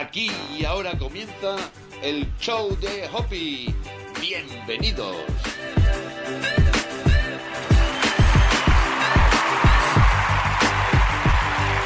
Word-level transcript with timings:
Aquí 0.00 0.30
y 0.58 0.64
ahora 0.64 0.96
comienza 0.98 1.56
el 2.02 2.26
show 2.40 2.74
de 2.80 3.06
Hoppy. 3.12 3.74
Bienvenidos. 4.18 5.14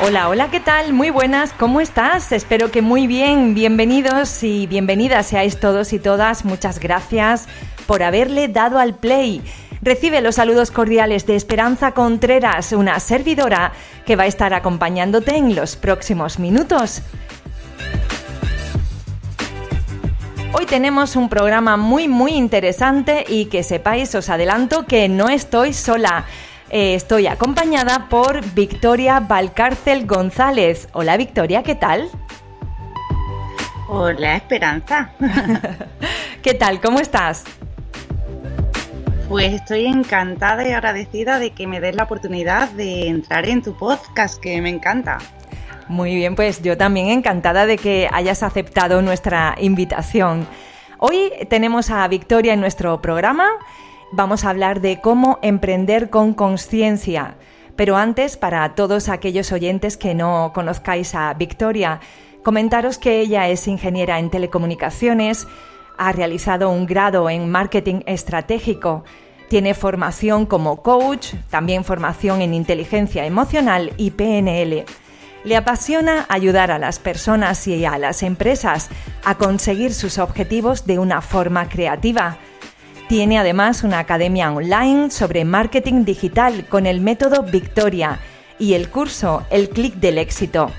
Hola, 0.06 0.28
hola, 0.28 0.48
¿qué 0.48 0.60
tal? 0.60 0.92
Muy 0.92 1.10
buenas, 1.10 1.52
¿cómo 1.54 1.80
estás? 1.80 2.30
Espero 2.30 2.70
que 2.70 2.82
muy 2.82 3.08
bien. 3.08 3.52
Bienvenidos 3.52 4.44
y 4.44 4.68
bienvenidas 4.68 5.26
seáis 5.26 5.58
todos 5.58 5.92
y 5.92 5.98
todas. 5.98 6.44
Muchas 6.44 6.78
gracias 6.78 7.48
por 7.86 8.04
haberle 8.04 8.46
dado 8.46 8.78
al 8.78 8.94
play. 8.94 9.42
Recibe 9.82 10.20
los 10.20 10.36
saludos 10.36 10.70
cordiales 10.70 11.26
de 11.26 11.34
Esperanza 11.34 11.92
Contreras, 11.92 12.70
una 12.72 13.00
servidora 13.00 13.72
que 14.06 14.14
va 14.14 14.22
a 14.22 14.28
estar 14.28 14.54
acompañándote 14.54 15.36
en 15.36 15.56
los 15.56 15.74
próximos 15.74 16.38
minutos. 16.38 17.02
Hoy 20.56 20.66
tenemos 20.66 21.16
un 21.16 21.28
programa 21.28 21.76
muy 21.76 22.06
muy 22.06 22.30
interesante 22.30 23.24
y 23.28 23.46
que 23.46 23.64
sepáis, 23.64 24.14
os 24.14 24.30
adelanto 24.30 24.86
que 24.86 25.08
no 25.08 25.28
estoy 25.28 25.72
sola. 25.72 26.26
Eh, 26.70 26.94
estoy 26.94 27.26
acompañada 27.26 28.08
por 28.08 28.40
Victoria 28.54 29.18
Valcárcel 29.18 30.06
González. 30.06 30.88
Hola 30.92 31.16
Victoria, 31.16 31.64
¿qué 31.64 31.74
tal? 31.74 32.08
Hola 33.88 34.36
Esperanza. 34.36 35.10
¿Qué 36.42 36.54
tal? 36.54 36.80
¿Cómo 36.80 37.00
estás? 37.00 37.42
Pues 39.28 39.54
estoy 39.54 39.86
encantada 39.86 40.68
y 40.68 40.70
agradecida 40.70 41.40
de 41.40 41.50
que 41.50 41.66
me 41.66 41.80
des 41.80 41.96
la 41.96 42.04
oportunidad 42.04 42.70
de 42.70 43.08
entrar 43.08 43.48
en 43.48 43.60
tu 43.60 43.76
podcast, 43.76 44.40
que 44.40 44.60
me 44.60 44.68
encanta. 44.68 45.18
Muy 45.88 46.14
bien, 46.14 46.34
pues 46.34 46.62
yo 46.62 46.78
también 46.78 47.08
encantada 47.08 47.66
de 47.66 47.76
que 47.76 48.08
hayas 48.10 48.42
aceptado 48.42 49.02
nuestra 49.02 49.54
invitación. 49.60 50.46
Hoy 50.98 51.30
tenemos 51.50 51.90
a 51.90 52.08
Victoria 52.08 52.54
en 52.54 52.60
nuestro 52.60 53.02
programa. 53.02 53.48
Vamos 54.10 54.44
a 54.44 54.50
hablar 54.50 54.80
de 54.80 55.00
cómo 55.02 55.38
emprender 55.42 56.08
con 56.08 56.32
conciencia. 56.32 57.34
Pero 57.76 57.96
antes, 57.96 58.38
para 58.38 58.74
todos 58.74 59.10
aquellos 59.10 59.52
oyentes 59.52 59.98
que 59.98 60.14
no 60.14 60.52
conozcáis 60.54 61.14
a 61.14 61.34
Victoria, 61.34 62.00
comentaros 62.42 62.96
que 62.96 63.20
ella 63.20 63.48
es 63.48 63.68
ingeniera 63.68 64.18
en 64.18 64.30
telecomunicaciones, 64.30 65.46
ha 65.98 66.12
realizado 66.12 66.70
un 66.70 66.86
grado 66.86 67.28
en 67.28 67.50
marketing 67.50 68.00
estratégico, 68.06 69.04
tiene 69.48 69.74
formación 69.74 70.46
como 70.46 70.82
coach, 70.82 71.34
también 71.50 71.84
formación 71.84 72.40
en 72.40 72.54
inteligencia 72.54 73.26
emocional 73.26 73.92
y 73.98 74.12
PNL. 74.12 74.86
Le 75.44 75.56
apasiona 75.56 76.24
ayudar 76.30 76.70
a 76.70 76.78
las 76.78 76.98
personas 76.98 77.66
y 77.66 77.84
a 77.84 77.98
las 77.98 78.22
empresas 78.22 78.88
a 79.24 79.36
conseguir 79.36 79.92
sus 79.92 80.18
objetivos 80.18 80.86
de 80.86 80.98
una 80.98 81.20
forma 81.20 81.68
creativa. 81.68 82.38
Tiene 83.08 83.38
además 83.38 83.84
una 83.84 83.98
academia 83.98 84.50
online 84.50 85.10
sobre 85.10 85.44
marketing 85.44 86.06
digital 86.06 86.66
con 86.66 86.86
el 86.86 87.02
método 87.02 87.42
Victoria 87.42 88.20
y 88.58 88.72
el 88.72 88.88
curso 88.88 89.44
El 89.50 89.68
clic 89.68 89.96
del 89.96 90.16
éxito. 90.16 90.70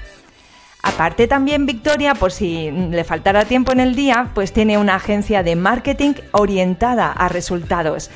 Aparte 0.81 1.27
también 1.27 1.67
Victoria, 1.67 2.16
por 2.16 2.31
si 2.31 2.72
le 2.72 3.03
faltara 3.03 3.45
tiempo 3.45 3.72
en 3.72 3.79
el 3.79 3.95
día, 3.95 4.31
pues 4.33 4.52
tiene 4.52 4.79
una 4.79 4.95
agencia 4.95 5.44
de 5.44 5.55
marketing 5.55 6.13
orientada 6.31 7.11
a 7.11 7.27
resultados. 7.27 8.09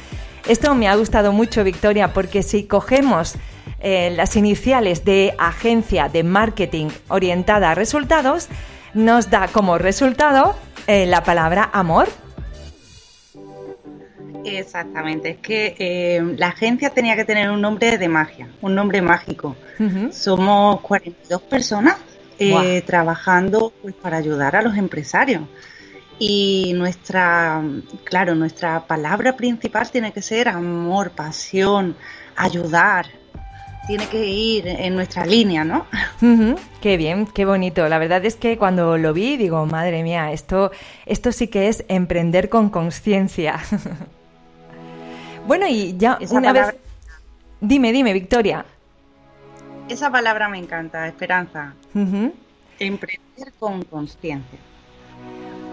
Esto 0.50 0.74
me 0.74 0.88
ha 0.88 0.96
gustado 0.96 1.32
mucho 1.32 1.64
Victoria 1.64 2.12
porque 2.12 2.42
si 2.42 2.64
cogemos 2.64 3.36
eh, 3.82 4.12
las 4.16 4.36
iniciales 4.36 5.06
de 5.06 5.36
agencia 5.38 6.10
de 6.10 6.24
marketing 6.24 6.88
orientada 7.08 7.70
a 7.70 7.76
resultados, 7.76 8.50
nos 8.96 9.30
da 9.30 9.48
como 9.50 9.78
resultado 9.78 10.56
eh, 10.88 11.06
la 11.06 11.22
palabra 11.22 11.70
amor. 11.72 12.08
Exactamente, 14.44 15.30
es 15.30 15.38
que 15.38 15.76
eh, 15.78 16.34
la 16.36 16.48
agencia 16.48 16.90
tenía 16.90 17.16
que 17.16 17.26
tener 17.26 17.52
un 17.52 17.62
nombre 17.62 18.00
de 18.00 18.10
magia, 18.10 18.50
un 18.62 18.74
nombre 18.74 19.04
mágico. 19.04 19.56
Somos 20.12 20.82
42 20.82 21.44
personas 21.44 21.98
trabajando 22.88 23.72
pues, 23.84 23.94
para 23.94 24.18
ayudar 24.18 24.56
a 24.56 24.64
los 24.64 24.76
empresarios. 24.76 25.44
Y 26.20 26.74
nuestra, 26.76 27.64
claro, 28.04 28.36
nuestra 28.36 28.86
palabra 28.86 29.38
principal 29.38 29.90
tiene 29.90 30.12
que 30.12 30.22
ser 30.22 30.50
amor, 30.50 31.12
pasión, 31.12 31.96
ayudar, 32.36 33.08
tiene 33.88 34.06
que 34.08 34.24
ir 34.24 34.68
en 34.68 34.96
nuestra 34.96 35.26
línea, 35.26 35.64
¿no? 35.64 35.88
Qué 36.80 36.96
bien, 36.98 37.26
qué 37.26 37.46
bonito. 37.46 37.88
La 37.90 37.98
verdad 37.98 38.24
es 38.24 38.36
que 38.36 38.58
cuando 38.58 38.98
lo 38.98 39.14
vi 39.14 39.36
digo, 39.36 39.66
madre 39.66 40.04
mía, 40.04 40.32
esto, 40.32 40.72
esto 41.08 41.32
sí 41.32 41.48
que 41.48 41.70
es 41.70 41.86
emprender 41.88 42.50
con 42.50 42.70
conciencia. 42.70 43.60
bueno, 45.48 45.66
y 45.68 45.98
ya 45.98 46.20
una 46.30 46.54
vez... 46.54 46.76
Dime, 47.62 47.92
dime, 47.92 48.14
Victoria. 48.14 48.64
Esa 49.90 50.12
palabra 50.12 50.48
me 50.50 50.60
encanta, 50.60 51.08
esperanza. 51.08 51.74
Emprender 52.78 53.54
con 53.58 53.84
conciencia. 53.86 54.60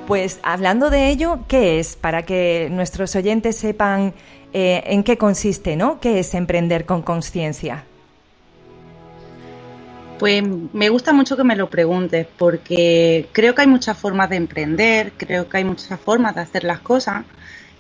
Pues 0.07 0.39
hablando 0.45 0.89
de 0.89 1.09
ello, 1.09 1.41
¿qué 1.49 1.81
es? 1.81 1.97
Para 1.97 2.23
que 2.23 2.69
nuestros 2.71 3.17
oyentes 3.17 3.57
sepan 3.57 4.15
eh, 4.53 4.85
en 4.87 5.03
qué 5.03 5.19
consiste, 5.19 5.75
¿no? 5.75 5.99
¿Qué 5.99 6.21
es 6.21 6.33
emprender 6.35 6.87
con 6.87 7.03
conciencia? 7.03 7.85
Pues 10.21 10.45
me 10.73 10.89
gusta 10.91 11.13
mucho 11.13 11.37
que 11.37 11.43
me 11.43 11.57
lo 11.57 11.69
preguntes 11.69 12.27
porque 12.39 13.29
creo 13.33 13.55
que 13.55 13.63
hay 13.63 13.67
muchas 13.67 13.99
formas 13.99 14.31
de 14.31 14.37
emprender, 14.37 15.13
creo 15.17 15.49
que 15.49 15.59
hay 15.59 15.65
muchas 15.65 15.99
formas 16.01 16.37
de 16.37 16.41
hacer 16.41 16.63
las 16.63 16.79
cosas 16.79 17.25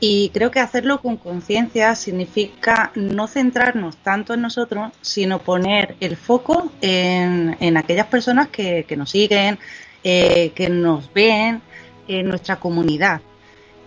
y 0.00 0.30
creo 0.34 0.50
que 0.50 0.60
hacerlo 0.60 1.00
con 1.00 1.16
conciencia 1.16 1.94
significa 1.94 2.90
no 2.94 3.28
centrarnos 3.28 3.96
tanto 3.98 4.34
en 4.34 4.42
nosotros, 4.42 4.92
sino 5.00 5.38
poner 5.38 5.96
el 6.00 6.16
foco 6.16 6.70
en, 6.82 7.76
aquellas 7.76 8.06
personas 8.08 8.48
que, 8.48 8.84
nos 8.96 9.10
siguen, 9.10 9.58
eh, 10.04 10.52
que 10.54 10.68
nos 10.68 11.10
ven, 11.14 11.62
en 12.08 12.28
nuestra 12.28 12.56
comunidad. 12.56 13.20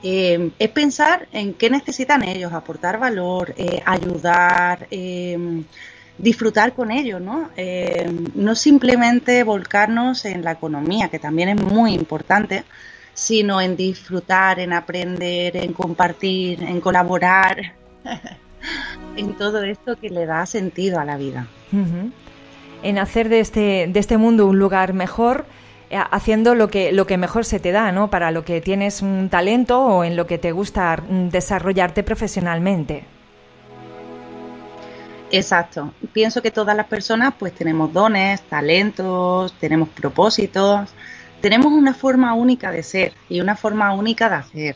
Eh, 0.02 0.52
es 0.58 0.70
pensar 0.70 1.28
en 1.32 1.54
qué 1.54 1.70
necesitan 1.70 2.24
ellos, 2.24 2.54
aportar 2.54 3.00
valor, 3.00 3.54
eh, 3.58 3.82
ayudar, 3.86 4.88
disfrutar 6.20 6.74
con 6.74 6.92
ellos, 6.92 7.22
¿no? 7.22 7.50
Eh, 7.56 8.12
no 8.36 8.54
simplemente 8.56 9.44
volcarnos 9.44 10.26
en 10.26 10.44
la 10.44 10.52
economía, 10.52 11.08
que 11.08 11.18
también 11.18 11.50
es 11.50 11.62
muy 11.62 11.94
importante, 11.94 12.66
sino 13.14 13.60
en 13.62 13.76
disfrutar, 13.76 14.60
en 14.60 14.74
aprender, 14.74 15.56
en 15.58 15.74
compartir, 15.74 16.62
en 16.62 16.82
colaborar, 16.82 17.74
en 19.16 19.34
todo 19.34 19.64
esto 19.64 19.98
que 19.98 20.10
le 20.10 20.26
da 20.26 20.46
sentido 20.46 21.00
a 21.00 21.06
la 21.06 21.18
vida. 21.18 21.48
En 22.84 22.98
hacer 22.98 23.30
de 23.30 23.40
este, 23.40 23.88
de 23.88 24.00
este 24.00 24.18
mundo 24.18 24.46
un 24.48 24.60
lugar 24.60 24.94
mejor, 24.94 25.46
eh, 25.46 25.59
haciendo 25.92 26.56
lo 26.56 26.70
que, 26.70 26.92
lo 26.92 27.06
que 27.08 27.18
mejor 27.18 27.46
se 27.46 27.60
te 27.60 27.72
da, 27.72 27.92
¿no? 27.92 28.10
Para 28.10 28.32
lo 28.32 28.46
que 28.46 28.62
tienes 28.62 29.02
un 29.02 29.30
talento 29.30 29.82
o 29.82 30.04
en 30.04 30.16
lo 30.16 30.28
que 30.28 30.38
te 30.38 30.52
gusta 30.52 30.98
mm, 30.98 31.30
desarrollarte 31.30 32.04
profesionalmente. 32.04 33.06
Exacto. 35.32 35.94
Pienso 36.14 36.42
que 36.42 36.52
todas 36.52 36.76
las 36.76 36.88
personas 36.88 37.34
pues 37.38 37.54
tenemos 37.54 37.94
dones, 37.94 38.42
talentos, 38.42 39.54
tenemos 39.60 39.90
propósitos, 39.90 40.90
tenemos 41.42 41.72
una 41.72 41.94
forma 41.94 42.34
única 42.34 42.72
de 42.72 42.84
ser 42.84 43.14
y 43.30 43.42
una 43.42 43.56
forma 43.56 43.94
única 43.94 44.30
de 44.30 44.36
hacer. 44.36 44.76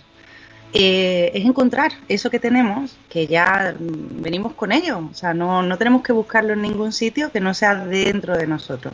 Eh, 0.73 1.31
es 1.35 1.45
encontrar 1.45 1.91
eso 2.07 2.31
que 2.31 2.39
tenemos, 2.39 2.97
que 3.09 3.28
ya 3.28 3.75
venimos 3.79 4.53
con 4.53 4.72
ello. 4.72 5.07
O 5.11 5.13
sea, 5.13 5.34
no, 5.34 5.61
no, 5.61 5.78
tenemos 5.78 6.01
que 6.01 6.13
buscarlo 6.13 6.53
en 6.53 6.61
ningún 6.61 6.92
sitio 6.92 7.31
que 7.31 7.39
no 7.39 7.53
sea 7.53 7.75
dentro 7.86 8.36
de 8.36 8.48
nosotros. 8.48 8.94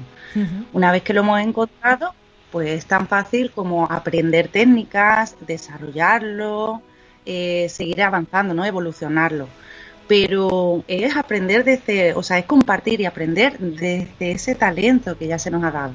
Una 0.74 0.92
vez 0.92 1.04
que 1.04 1.14
lo 1.14 1.22
hemos 1.22 1.40
encontrado, 1.40 2.14
pues 2.52 2.70
es 2.70 2.86
tan 2.86 3.08
fácil 3.08 3.52
como 3.52 3.86
aprender 3.86 4.50
técnicas, 4.50 5.36
desarrollarlo, 5.48 6.82
eh, 7.26 7.68
seguir 7.70 8.04
avanzando, 8.04 8.54
¿no? 8.54 8.66
Evolucionarlo 8.66 9.48
pero 10.10 10.84
es 10.88 11.16
aprender 11.16 11.64
desde, 11.64 12.16
o 12.16 12.24
sea, 12.24 12.40
es 12.40 12.46
compartir 12.46 13.00
y 13.00 13.06
aprender 13.06 13.60
desde 13.60 14.32
ese 14.32 14.56
talento 14.56 15.16
que 15.16 15.28
ya 15.28 15.38
se 15.38 15.52
nos 15.52 15.64
ha 15.64 15.70
dado. 15.70 15.94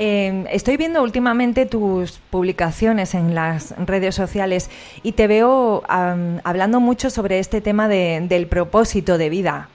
Em, 0.00 0.46
estoy 0.52 0.76
viendo 0.76 1.02
últimamente 1.02 1.66
tus 1.66 2.20
publicaciones 2.30 3.14
en 3.14 3.34
las 3.34 3.74
redes 3.76 4.14
sociales 4.14 4.70
y 5.02 5.12
te 5.12 5.26
veo 5.26 5.82
hablando 5.88 6.78
mucho 6.78 7.10
sobre 7.10 7.40
este 7.40 7.60
tema 7.60 7.88
del 7.88 8.46
propósito 8.46 9.18
de 9.18 9.28
vida. 9.28 9.68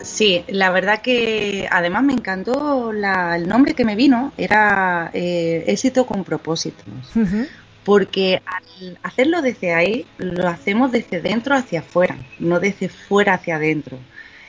Sí, 0.00 0.44
la 0.46 0.70
verdad 0.70 1.02
que 1.02 1.66
además 1.68 2.04
me 2.04 2.12
encantó 2.12 2.92
el 2.92 3.48
nombre 3.48 3.74
que 3.74 3.84
me 3.84 3.96
vino, 3.96 4.32
era 4.36 5.10
eh, 5.12 5.64
éxito 5.66 6.06
con 6.06 6.22
propósitos 6.22 6.86
porque 7.86 8.42
al 8.44 8.98
hacerlo 9.04 9.42
desde 9.42 9.72
ahí, 9.72 10.06
lo 10.18 10.48
hacemos 10.48 10.90
desde 10.90 11.20
dentro 11.20 11.54
hacia 11.54 11.80
afuera, 11.80 12.16
no 12.40 12.58
desde 12.58 12.88
fuera 12.88 13.34
hacia 13.34 13.54
adentro. 13.54 13.96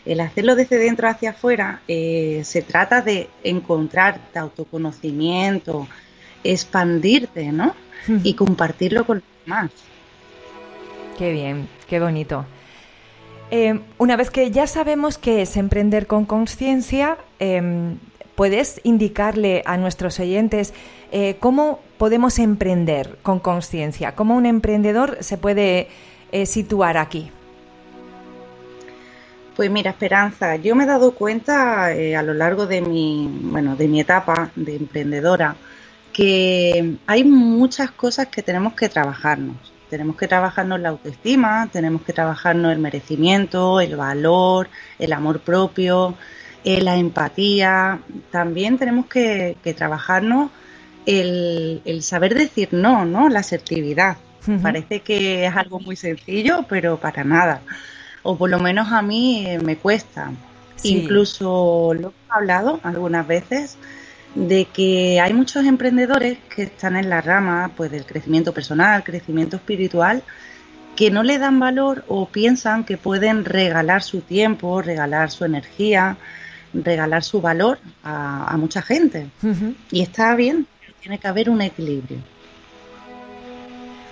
El 0.07 0.21
hacerlo 0.21 0.56
desde 0.56 0.77
dentro 0.77 1.09
hacia 1.09 1.31
afuera 1.31 1.81
eh, 1.86 2.42
se 2.45 2.62
trata 2.62 3.01
de 3.01 3.30
encontrarte 3.44 4.39
autoconocimiento, 4.39 5.86
expandirte, 6.45 7.51
¿no? 7.51 7.75
Y 8.24 8.36
compartirlo 8.36 9.06
con 9.06 9.18
los 9.18 9.25
demás. 9.45 9.71
Qué 11.18 11.33
bien, 11.33 11.68
qué 11.89 12.00
bonito. 12.00 12.45
Eh, 13.51 13.81
una 13.98 14.15
vez 14.15 14.31
que 14.31 14.50
ya 14.50 14.65
sabemos 14.65 15.18
qué 15.18 15.42
es 15.42 15.57
emprender 15.57 16.07
con 16.07 16.24
conciencia, 16.24 17.18
em, 17.39 17.98
¿puedes 18.36 18.80
indicarle 18.86 19.62
a 19.65 19.75
nuestros 19.75 20.21
oyentes 20.21 20.74
eh, 21.12 21.36
cómo 21.42 21.81
podemos 21.98 22.39
emprender 22.39 23.18
con 23.24 23.39
conciencia? 23.39 24.15
¿Cómo 24.15 24.38
un 24.38 24.45
emprendedor 24.45 25.18
se 25.19 25.38
puede 25.38 25.89
situar 26.45 26.98
aquí? 26.98 27.31
Pues 29.57 29.71
mira, 29.71 29.89
Esperanza, 29.89 30.56
yo 30.57 30.75
me 30.75 30.83
he 30.83 30.88
dado 30.88 31.15
cuenta 31.15 31.92
eh, 31.92 32.15
a 32.15 32.21
lo 32.21 32.36
largo 32.36 32.68
de 32.68 32.80
mi, 32.80 33.27
bueno, 33.42 33.75
de 33.75 33.88
mi 33.88 34.00
etapa 34.00 34.51
de 34.56 34.75
emprendedora 34.75 35.56
que 36.13 36.98
hay 37.07 37.24
muchas 37.24 37.89
cosas 37.89 38.27
que 38.27 38.44
tenemos 38.44 38.74
que 38.74 38.88
trabajarnos. 38.88 39.56
Tenemos 39.89 40.15
que 40.15 40.27
trabajarnos 40.27 40.80
la 40.80 40.89
autoestima, 40.89 41.68
tenemos 41.71 42.04
que 42.04 42.13
trabajarnos 42.13 42.71
el 42.71 42.77
merecimiento, 42.77 43.81
el 43.81 43.95
valor, 43.95 44.69
el 45.00 45.12
amor 45.12 45.39
propio, 45.39 46.13
eh, 46.63 46.80
la 46.83 46.95
empatía. 46.95 48.00
También 48.30 48.77
tenemos 48.77 49.07
que, 49.07 49.57
trabajarnos 49.75 50.51
el, 51.07 51.81
saber 52.04 52.36
decir 52.36 52.69
no, 52.74 53.06
¿no? 53.06 53.27
La 53.27 53.39
asertividad. 53.39 54.18
Parece 54.62 55.00
que 55.01 55.48
es 55.48 55.56
algo 55.56 55.80
muy 55.80 55.95
sencillo, 55.95 56.63
pero 56.69 56.98
para 56.98 57.24
nada 57.24 57.62
o 58.28 58.36
por 58.36 58.50
lo 58.50 58.60
menos 58.60 58.92
a 58.92 59.02
mí 59.02 59.46
eh, 59.48 59.58
me 59.58 59.78
cuesta. 59.78 60.32
Incluso 60.84 61.94
lo 61.94 62.10
he 62.10 62.14
hablado 62.30 62.82
algunas 62.84 63.26
veces 63.26 63.78
de 64.36 64.66
que 64.66 65.22
hay 65.22 65.34
muchos 65.34 65.66
emprendedores 65.66 66.38
que 66.54 66.64
están 66.64 66.98
en 66.98 67.10
la 67.10 67.22
rama 67.22 67.72
pues 67.78 67.90
del 67.90 68.06
crecimiento 68.06 68.54
personal, 68.54 69.06
crecimiento 69.06 69.56
espiritual, 69.56 70.24
que 70.98 71.10
no 71.10 71.24
le 71.24 71.38
dan 71.38 71.58
valor 71.58 72.04
o 72.10 72.28
piensan 72.28 72.84
que 72.84 72.98
pueden 72.98 73.46
regalar 73.46 74.04
su 74.04 74.20
tiempo, 74.20 74.82
regalar 74.82 75.32
su 75.32 75.46
energía, 75.46 76.18
regalar 76.74 77.24
su 77.24 77.40
valor 77.40 77.80
a, 78.04 78.56
mucha 78.58 78.82
gente. 78.82 79.28
Y 79.90 80.02
está 80.02 80.36
bien, 80.36 80.68
tiene 81.00 81.18
que 81.18 81.28
haber 81.30 81.50
un 81.50 81.62
equilibrio 81.62 82.18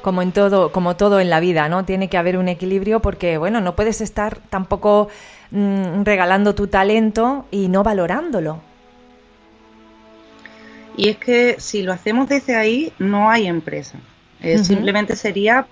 como 0.06 0.22
en 0.22 0.34
todo, 0.34 0.72
como 0.72 0.96
todo 0.96 1.20
en 1.20 1.32
la 1.32 1.40
vida, 1.40 1.68
¿no? 1.68 1.84
Tiene 1.84 2.10
que 2.10 2.18
haber 2.20 2.38
un 2.38 2.48
equilibrio 2.48 3.02
porque, 3.02 3.40
bueno, 3.40 3.60
no 3.60 3.76
puedes 3.76 4.02
estar 4.02 4.38
tampoco 4.52 5.10
mm, 5.50 6.04
regalando 6.04 6.54
tu 6.54 6.68
talento 6.68 7.48
y 7.50 7.70
no 7.70 7.82
valorándolo. 7.82 8.62
Y 10.96 11.10
es 11.10 11.18
que 11.18 11.56
si 11.58 11.82
lo 11.82 11.92
hacemos 11.92 12.30
desde 12.30 12.56
ahí, 12.56 12.94
no 13.00 13.32
hay 13.32 13.48
empresa. 13.48 13.98
Simplemente 14.62 15.16
sería 15.16 15.66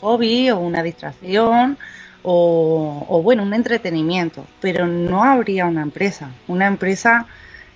hobby 0.00 0.50
o 0.50 0.58
una 0.58 0.82
distracción 0.82 1.78
o, 2.24 3.20
bueno, 3.22 3.44
un 3.44 3.54
entretenimiento, 3.54 4.44
pero 4.60 4.88
no 4.88 5.22
habría 5.22 5.66
una 5.66 5.82
empresa. 5.82 6.30
Una 6.48 6.66
empresa 6.66 7.26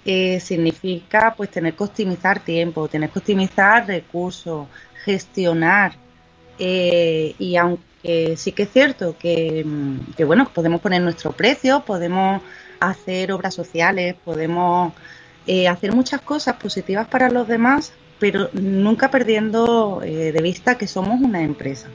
eh, 0.05 0.41
significa 0.41 1.35
pues 1.37 1.51
tener 1.51 1.75
que 1.75 1.85
optimizar 1.85 2.41
tiempo, 2.41 2.89
tener 2.89 3.11
que 3.11 3.19
optimizar 3.19 3.87
recursos, 3.87 4.67
gestionar. 5.05 5.93
Eh, 6.59 7.35
y 7.39 7.57
aunque 7.57 8.37
sí 8.37 8.53
que 8.53 8.65
es 8.65 8.71
cierto 8.71 9.17
que, 9.19 9.65
que, 10.17 10.25
bueno, 10.25 10.49
podemos 10.53 10.81
poner 10.81 11.03
nuestro 11.03 11.33
precio, 11.33 11.85
podemos 11.85 12.43
hacer 12.81 13.33
obras 13.33 13.55
sociales, 13.55 14.15
podemos 14.25 14.93
eh, 15.47 15.69
hacer 15.69 15.93
muchas 15.93 16.21
cosas 16.21 16.57
positivas 16.57 17.07
para 17.09 17.31
los 17.31 17.49
demás, 17.49 17.93
pero 18.19 18.51
nunca 18.53 19.11
perdiendo 19.11 20.03
eh, 20.05 20.33
de 20.33 20.43
vista 20.43 20.77
que 20.77 20.87
somos 20.87 21.21
una 21.21 21.43
empresa. 21.43 21.89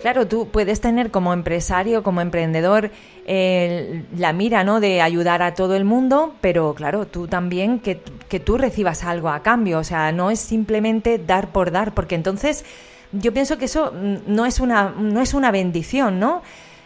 Claro, 0.00 0.28
tú 0.28 0.48
puedes 0.48 0.80
tener 0.80 1.10
como 1.10 1.32
empresario, 1.32 2.04
como 2.04 2.20
emprendedor, 2.20 2.90
la 3.26 4.32
mira, 4.32 4.62
¿no? 4.62 4.78
De 4.78 5.02
ayudar 5.02 5.42
a 5.42 5.54
todo 5.54 5.74
el 5.74 5.84
mundo, 5.84 6.34
pero 6.40 6.74
claro, 6.74 7.06
tú 7.06 7.26
también 7.26 7.80
que, 7.80 8.00
que, 8.28 8.38
tú 8.38 8.58
recibas 8.58 9.02
algo 9.02 9.28
a 9.28 9.42
cambio. 9.42 9.78
O 9.78 9.84
sea, 9.84 10.12
no 10.12 10.30
es 10.30 10.38
simplemente 10.38 11.18
dar 11.18 11.52
por 11.52 11.72
dar, 11.72 11.94
porque 11.94 12.14
entonces 12.14 12.64
yo 13.12 13.32
pienso 13.32 13.58
que 13.58 13.64
eso 13.64 13.92
mm, 13.92 14.32
no 14.32 14.46
es 14.46 14.60
una, 14.60 14.90
no 14.90 15.20
es 15.20 15.34
una 15.34 15.50
bendición, 15.50 16.20
¿no? 16.20 16.42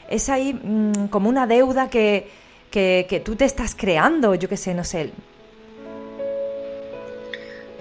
Es 0.08 0.28
ahí 0.30 0.54
mm, 0.54 1.08
como 1.08 1.28
una 1.28 1.46
deuda 1.46 1.90
que, 1.90 2.28
que, 2.70 3.06
que 3.08 3.20
tú 3.20 3.36
te 3.36 3.44
estás 3.44 3.74
creando, 3.74 4.34
yo 4.34 4.48
qué 4.48 4.56
sé, 4.56 4.72
no 4.74 4.84
sé 4.84 5.12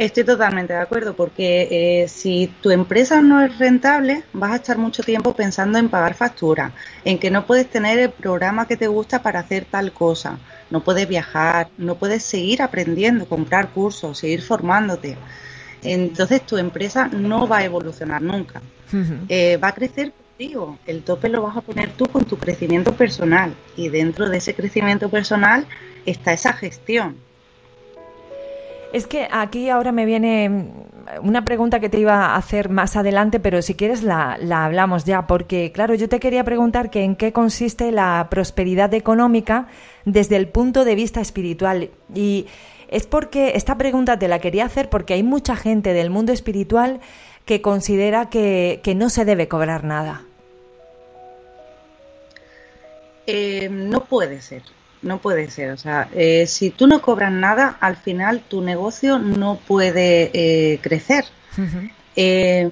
Estoy 0.01 0.24
totalmente 0.24 0.74
de 0.74 0.80
acuerdo, 0.80 1.15
porque 1.15 1.68
eh, 1.69 2.07
si 2.07 2.51
tu 2.59 2.71
empresa 2.71 3.21
no 3.21 3.39
es 3.39 3.59
rentable, 3.59 4.24
vas 4.33 4.53
a 4.53 4.56
estar 4.56 4.80
mucho 4.80 5.03
tiempo 5.03 5.36
pensando 5.36 5.77
en 5.77 5.89
pagar 5.89 6.15
factura, 6.15 6.74
en 7.06 7.19
que 7.19 7.30
no 7.30 7.45
puedes 7.45 7.69
tener 7.69 8.00
el 8.00 8.09
programa 8.09 8.68
que 8.68 8.77
te 8.77 8.88
gusta 8.88 9.21
para 9.21 9.42
hacer 9.42 9.65
tal 9.69 9.92
cosa, 9.92 10.39
no 10.71 10.83
puedes 10.83 11.07
viajar, 11.07 11.69
no 11.77 12.00
puedes 12.00 12.24
seguir 12.24 12.63
aprendiendo, 12.63 13.27
comprar 13.27 13.69
cursos, 13.69 14.18
seguir 14.18 14.42
formándote. 14.42 15.19
Entonces 15.83 16.44
tu 16.47 16.57
empresa 16.57 17.07
no 17.07 17.47
va 17.47 17.59
a 17.59 17.65
evolucionar 17.65 18.24
nunca. 18.24 18.59
Eh, 19.30 19.57
va 19.57 19.68
a 19.68 19.75
crecer 19.75 20.13
contigo. 20.13 20.80
El 20.88 21.04
tope 21.04 21.30
lo 21.30 21.44
vas 21.44 21.57
a 21.57 21.62
poner 21.62 21.92
tú 21.92 22.07
con 22.07 22.25
tu 22.25 22.38
crecimiento 22.38 22.95
personal 22.95 23.54
y 23.77 23.89
dentro 23.89 24.30
de 24.30 24.38
ese 24.38 24.56
crecimiento 24.56 25.09
personal 25.09 25.68
está 26.07 26.33
esa 26.33 26.54
gestión 26.54 27.18
es 28.94 29.08
que 29.08 29.28
aquí 29.32 29.70
ahora 29.70 29.92
me 29.92 30.06
viene 30.06 30.72
una 31.22 31.46
pregunta 31.46 31.80
que 31.80 31.90
te 31.90 32.00
iba 32.00 32.28
a 32.28 32.36
hacer 32.36 32.70
más 32.70 32.96
adelante, 32.96 33.40
pero 33.40 33.62
si 33.62 33.76
quieres 33.76 34.04
la, 34.04 34.38
hablamos 34.52 35.06
ya, 35.06 35.28
porque 35.28 35.72
claro, 35.72 35.96
yo 35.96 36.10
te 36.10 36.20
quería 36.20 36.44
preguntar 36.44 36.90
que 36.90 37.04
en 37.04 37.16
qué 37.16 37.32
consiste 37.32 37.92
la 37.92 38.28
prosperidad 38.30 38.94
económica 38.94 39.68
desde 40.06 40.36
el 40.36 40.48
punto 40.48 40.86
de 40.86 40.96
vista 40.96 41.22
espiritual. 41.22 41.90
Y 42.14 42.48
es 42.90 43.08
porque 43.08 43.54
esta 43.56 43.78
pregunta 43.78 44.20
te 44.20 44.28
la 44.28 44.40
quería 44.40 44.66
hacer 44.66 44.90
porque 44.90 45.14
hay 45.14 45.24
mucha 45.24 45.56
gente 45.56 45.94
del 45.94 46.10
mundo 46.10 46.34
espiritual 46.34 47.00
que 47.46 47.62
considera 47.62 48.30
que, 48.30 48.82
no 48.96 49.10
se 49.10 49.26
debe 49.26 49.48
cobrar 49.48 49.84
nada. 49.84 50.24
Eh, 53.28 53.69
no 53.71 54.04
puede 54.04 54.42
ser 54.42 54.64
no 55.02 55.20
puede 55.20 55.50
ser. 55.50 55.72
O 55.72 55.78
sea, 55.78 56.10
eh, 56.14 56.46
si 56.48 56.70
tú 56.70 56.88
no 56.88 57.02
cobras 57.02 57.31
nada, 57.31 57.78
al 57.80 57.98
final 57.98 58.42
tu 58.42 58.62
negocio 58.62 59.20
no 59.20 59.60
puede 59.68 60.31
eh, 60.34 60.80
crecer. 60.81 61.26
Eh, 62.16 62.70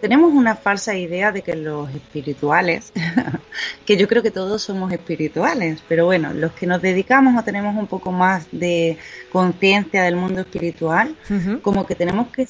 tenemos 0.00 0.32
una 0.32 0.54
falsa 0.54 0.96
idea 0.96 1.32
de 1.32 1.42
que 1.42 1.56
los 1.56 1.90
espirituales, 1.94 2.92
que 3.84 3.96
yo 3.96 4.06
creo 4.08 4.22
que 4.22 4.30
todos 4.30 4.62
somos 4.62 4.92
espirituales, 4.92 5.82
pero 5.88 6.06
bueno, 6.06 6.32
los 6.32 6.52
que 6.52 6.66
nos 6.66 6.80
dedicamos 6.80 7.36
o 7.36 7.44
tenemos 7.44 7.76
un 7.76 7.86
poco 7.86 8.12
más 8.12 8.46
de 8.52 8.96
conciencia 9.32 10.04
del 10.04 10.16
mundo 10.16 10.40
espiritual, 10.40 11.16
como 11.62 11.86
que 11.86 11.94
tenemos 11.94 12.28
que, 12.28 12.46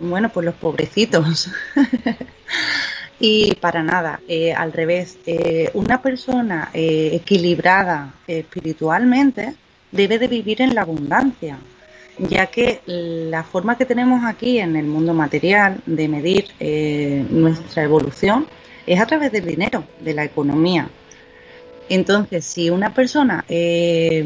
bueno, 0.00 0.30
pues 0.30 0.46
los 0.46 0.54
pobrecitos. 0.54 1.50
Y 3.22 3.54
para 3.56 3.82
nada, 3.82 4.20
eh, 4.26 4.54
al 4.54 4.72
revés, 4.72 5.18
eh, 5.26 5.70
una 5.74 6.00
persona 6.00 6.70
eh, 6.72 7.10
equilibrada 7.12 8.14
espiritualmente 8.26 9.54
debe 9.92 10.18
de 10.18 10.26
vivir 10.26 10.62
en 10.62 10.74
la 10.74 10.80
abundancia, 10.80 11.58
ya 12.18 12.46
que 12.46 12.80
la 12.86 13.44
forma 13.44 13.76
que 13.76 13.84
tenemos 13.84 14.24
aquí 14.24 14.58
en 14.58 14.74
el 14.74 14.86
mundo 14.86 15.12
material 15.12 15.82
de 15.84 16.08
medir 16.08 16.46
nuestra 17.30 17.82
evolución 17.82 18.46
es 18.86 19.00
a 19.00 19.06
través 19.06 19.32
del 19.32 19.46
dinero, 19.46 19.84
de 20.00 20.14
la 20.14 20.24
economía. 20.24 20.88
Entonces, 21.88 22.44
si 22.44 22.70
una 22.70 22.94
persona, 22.94 23.44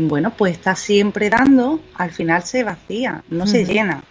bueno, 0.01 0.33
pues 0.37 0.53
está 0.53 0.77
siempre 0.77 1.31
dando, 1.31 1.81
al 1.95 2.11
final 2.11 2.43
se 2.43 2.63
vacía, 2.63 3.23
no 3.31 3.47
se 3.47 3.65
llena 3.65 4.03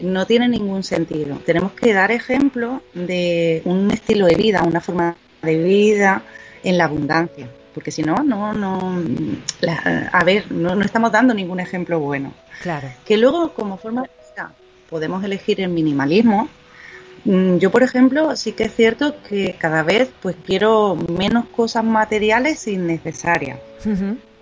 no 0.00 0.26
tiene 0.26 0.48
ningún 0.48 0.82
sentido. 0.82 1.36
Tenemos 1.44 1.72
que 1.72 1.92
dar 1.92 2.10
ejemplo 2.10 2.82
de 2.94 3.62
un 3.64 3.90
estilo 3.90 4.26
de 4.26 4.34
vida, 4.34 4.62
una 4.62 4.80
forma 4.80 5.16
de 5.42 5.58
vida 5.58 6.22
en 6.62 6.78
la 6.78 6.84
abundancia, 6.84 7.48
porque 7.74 7.90
si 7.90 8.02
no, 8.02 8.16
no, 8.24 8.52
no, 8.52 9.02
a 10.12 10.24
ver, 10.24 10.50
no, 10.50 10.80
estamos 10.82 11.12
dando 11.12 11.34
ningún 11.34 11.60
ejemplo 11.60 12.00
bueno. 12.00 12.32
Claro. 12.62 12.88
Que 13.04 13.16
luego, 13.16 13.52
como 13.52 13.76
forma 13.76 14.02
de 14.02 14.08
vida, 14.08 14.52
podemos 14.88 15.22
elegir 15.22 15.60
el 15.60 15.68
minimalismo. 15.68 16.48
Mm, 17.24 17.58
yo, 17.58 17.70
por 17.70 17.82
ejemplo, 17.82 18.34
sí 18.34 18.52
que 18.52 18.64
es 18.64 18.74
cierto 18.74 19.16
que 19.28 19.56
cada 19.58 19.82
vez 19.82 20.10
pues 20.22 20.36
quiero 20.44 20.96
menos 20.96 21.46
cosas 21.46 21.84
materiales 21.84 22.66
innecesarias. 22.66 23.58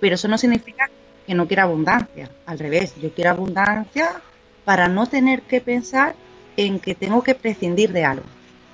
Pero 0.01 0.15
eso 0.15 0.29
no 0.29 0.39
significa 0.39 0.89
que 1.27 1.35
no 1.35 1.47
quiera 1.47 1.65
abundancia. 1.65 2.31
Al 2.47 2.59
revés, 2.59 2.95
yo 3.01 3.13
quiero 3.13 3.31
abundancia 3.31 4.23
para 4.65 4.89
no 4.89 5.07
tener 5.07 5.43
que 5.43 5.61
pensar 5.61 6.15
en 6.57 6.79
que 6.79 6.95
tengo 6.95 7.23
que 7.23 7.35
prescindir 7.35 7.93
de 7.93 8.05
algo. 8.05 8.25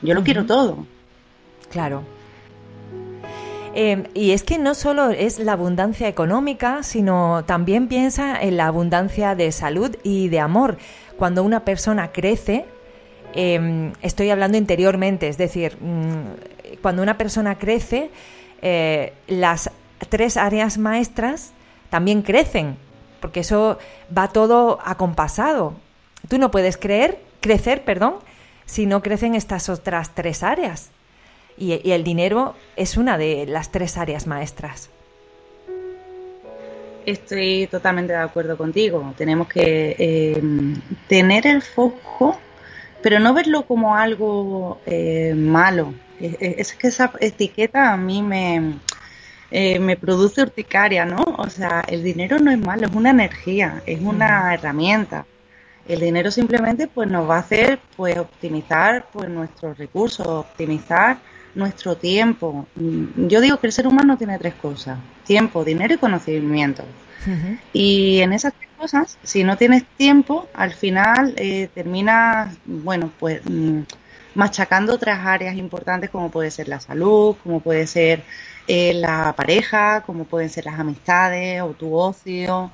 Yo 0.03 0.15
lo 0.15 0.23
quiero 0.23 0.47
todo. 0.47 0.87
Claro. 1.71 2.03
Eh, 3.75 4.09
y 4.15 4.33
es 4.33 4.43
que 4.43 4.59
no 4.59 4.75
solo 4.75 5.11
es 5.11 5.39
la 5.39 5.53
abundancia 5.53 6.09
económica, 6.09 6.83
sino 6.83 7.45
también 7.45 7.87
piensa 7.87 8.41
en 8.41 8.57
la 8.57 8.67
abundancia 8.67 9.35
de 9.35 9.53
salud 9.53 9.97
y 10.03 10.29
de 10.29 10.41
amor. 10.41 10.79
Cuando 11.17 11.45
una 11.45 11.65
persona 11.65 12.11
crece, 12.11 12.65
em, 13.33 13.93
estoy 14.03 14.31
hablando 14.31 14.59
interiormente, 14.59 15.29
es 15.29 15.39
decir, 15.39 15.77
mm, 15.81 16.79
cuando 16.83 17.03
una 17.03 17.17
persona 17.17 17.59
crece, 17.59 18.11
eh, 18.63 19.13
las 19.29 19.71
tres 20.09 20.37
áreas 20.37 20.79
maestras 20.79 21.53
también 21.91 22.23
crecen, 22.23 22.77
porque 23.21 23.41
eso 23.41 23.79
va 24.17 24.29
todo 24.29 24.79
acompasado. 24.85 25.75
Tú 26.29 26.39
no 26.39 26.51
puedes 26.51 26.77
creer, 26.77 27.19
crecer, 27.41 27.85
perdón, 27.85 28.17
si 28.67 28.87
no 28.87 29.03
crecen 29.03 29.35
estas 29.35 29.69
otras 29.69 30.15
tres 30.15 30.43
áreas. 30.43 30.91
Y, 31.57 31.91
el 31.91 32.05
dinero 32.05 32.55
es 32.77 32.97
una 32.97 33.19
de 33.19 33.45
las 33.47 33.71
tres 33.71 33.99
áreas 33.99 34.27
maestras. 34.27 34.89
Estoy 37.05 37.67
totalmente 37.71 38.13
de 38.13 38.19
acuerdo 38.19 38.57
contigo. 38.57 39.13
Tenemos 39.17 39.49
que 39.49 39.97
eh, 39.99 40.43
tener 41.09 41.47
el 41.47 41.63
foco, 41.63 42.39
pero 43.03 43.19
no 43.19 43.35
verlo 43.35 43.67
como 43.67 43.97
algo 43.97 44.81
eh, 44.87 45.35
malo. 45.37 45.93
Es, 46.21 46.75
que 46.75 46.89
esa 46.89 47.13
etiqueta 47.21 47.93
a 47.93 47.97
mí 47.97 48.23
me, 48.23 48.75
eh, 49.51 49.79
me 49.79 49.97
produce 49.97 50.43
urticaria, 50.43 51.05
¿no? 51.05 51.23
O 51.39 51.49
sea, 51.49 51.83
el 51.89 52.03
dinero 52.03 52.39
no 52.39 52.51
es 52.51 52.59
malo, 52.59 52.87
es 52.87 52.95
una 52.95 53.11
energía, 53.11 53.83
es 53.87 54.01
una 54.01 54.55
herramienta. 54.55 55.27
El 55.89 56.01
dinero 56.01 56.31
simplemente 56.31 56.87
pues 56.87 57.09
nos 57.09 57.29
va 57.29 57.37
a 57.37 57.41
hacer 57.41 57.81
pues 57.97 58.17
optimizar 58.17 59.07
pues 59.13 59.29
nuestros 59.29 59.77
recursos, 59.77 60.27
optimizar 60.27 61.19
nuestro 61.55 61.97
tiempo. 61.97 62.67
Yo 62.77 63.41
digo 63.41 63.59
que 63.59 63.67
el 63.67 63.73
ser 63.73 63.87
humano 63.87 64.17
tiene 64.17 64.39
tres 64.39 64.55
cosas, 64.55 64.99
tiempo, 65.25 65.65
dinero 65.65 65.95
y 65.95 65.99
conocimiento. 65.99 66.85
Y 67.73 68.21
en 68.21 68.33
esas 68.33 68.55
tres 68.55 68.71
cosas, 68.79 69.19
si 69.23 69.45
no 69.45 69.57
tienes 69.57 69.85
tiempo, 69.97 70.49
al 70.55 70.73
final 70.73 71.35
eh, 71.37 71.69
terminas, 71.75 72.57
bueno, 72.65 73.11
pues 73.19 73.43
mm, 73.45 73.81
machacando 74.35 74.95
otras 74.95 75.19
áreas 75.27 75.57
importantes 75.57 76.09
como 76.09 76.31
puede 76.31 76.51
ser 76.51 76.69
la 76.69 76.81
salud, 76.81 77.37
como 77.43 77.61
puede 77.61 77.87
ser 77.87 78.23
eh, 78.73 78.95
la 78.95 79.35
pareja, 79.37 80.03
como 80.03 80.23
pueden 80.23 80.49
ser 80.49 80.67
las 80.67 80.79
amistades 80.79 81.61
o 81.61 81.71
tu 81.71 81.93
ocio. 81.93 82.71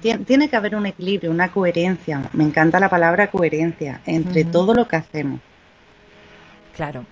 Tiene, 0.00 0.48
que 0.48 0.56
haber 0.56 0.74
un 0.74 0.86
equilibrio, 0.86 1.30
una 1.30 1.52
coherencia. 1.52 2.22
Me 2.32 2.44
encanta 2.44 2.80
la 2.80 2.88
palabra 2.88 3.30
coherencia 3.30 4.00
entre 4.06 4.44
todo 4.44 4.72
lo 4.72 4.88
que 4.88 4.96
hacemos. 4.96 5.40
Claro. 6.74 7.04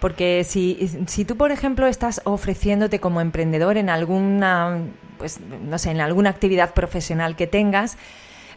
Porque 0.00 0.42
si, 0.42 0.90
si 1.06 1.24
tú, 1.24 1.36
por 1.36 1.52
ejemplo, 1.52 1.86
estás 1.86 2.20
ofreciéndote 2.24 2.98
como 2.98 3.20
emprendedor 3.20 3.76
en 3.76 3.90
alguna, 3.90 4.80
pues, 5.16 5.38
no 5.40 5.78
sé, 5.78 5.92
en 5.92 6.00
alguna 6.00 6.30
actividad 6.30 6.74
profesional 6.74 7.36
que 7.36 7.46
tengas, 7.46 7.96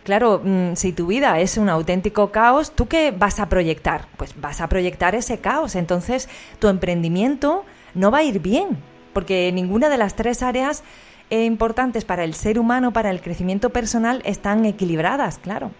claro, 0.04 0.42
mm, 0.44 0.74
si 0.74 0.94
tu 0.94 1.06
vida 1.06 1.40
es 1.40 1.58
un 1.58 1.70
auténtico 1.70 2.32
caos, 2.32 2.72
¿tú 2.72 2.88
qué 2.88 3.12
vas 3.12 3.40
a 3.40 3.50
proyectar? 3.50 4.08
Pues 4.18 4.34
vas 4.42 4.62
a 4.62 4.68
proyectar 4.68 5.14
ese 5.14 5.38
caos. 5.38 5.76
Entonces, 5.76 6.28
tu 6.58 6.70
emprendimiento 6.70 7.66
no 7.94 8.12
va 8.12 8.20
a 8.20 8.24
ir 8.24 8.40
bien, 8.40 8.78
porque 9.14 9.52
ninguna 9.52 9.90
de 9.90 9.98
las 9.98 10.16
tres 10.16 10.44
áreas 10.44 10.84
eh, 11.30 11.46
importantes 11.46 12.06
para 12.06 12.24
el 12.24 12.34
ser 12.34 12.58
humano, 12.58 12.92
para 12.92 13.12
el 13.12 13.22
crecimiento 13.22 13.70
personal, 13.70 14.22
están 14.26 14.66
equilibradas, 14.66 15.38
claro. 15.38 15.72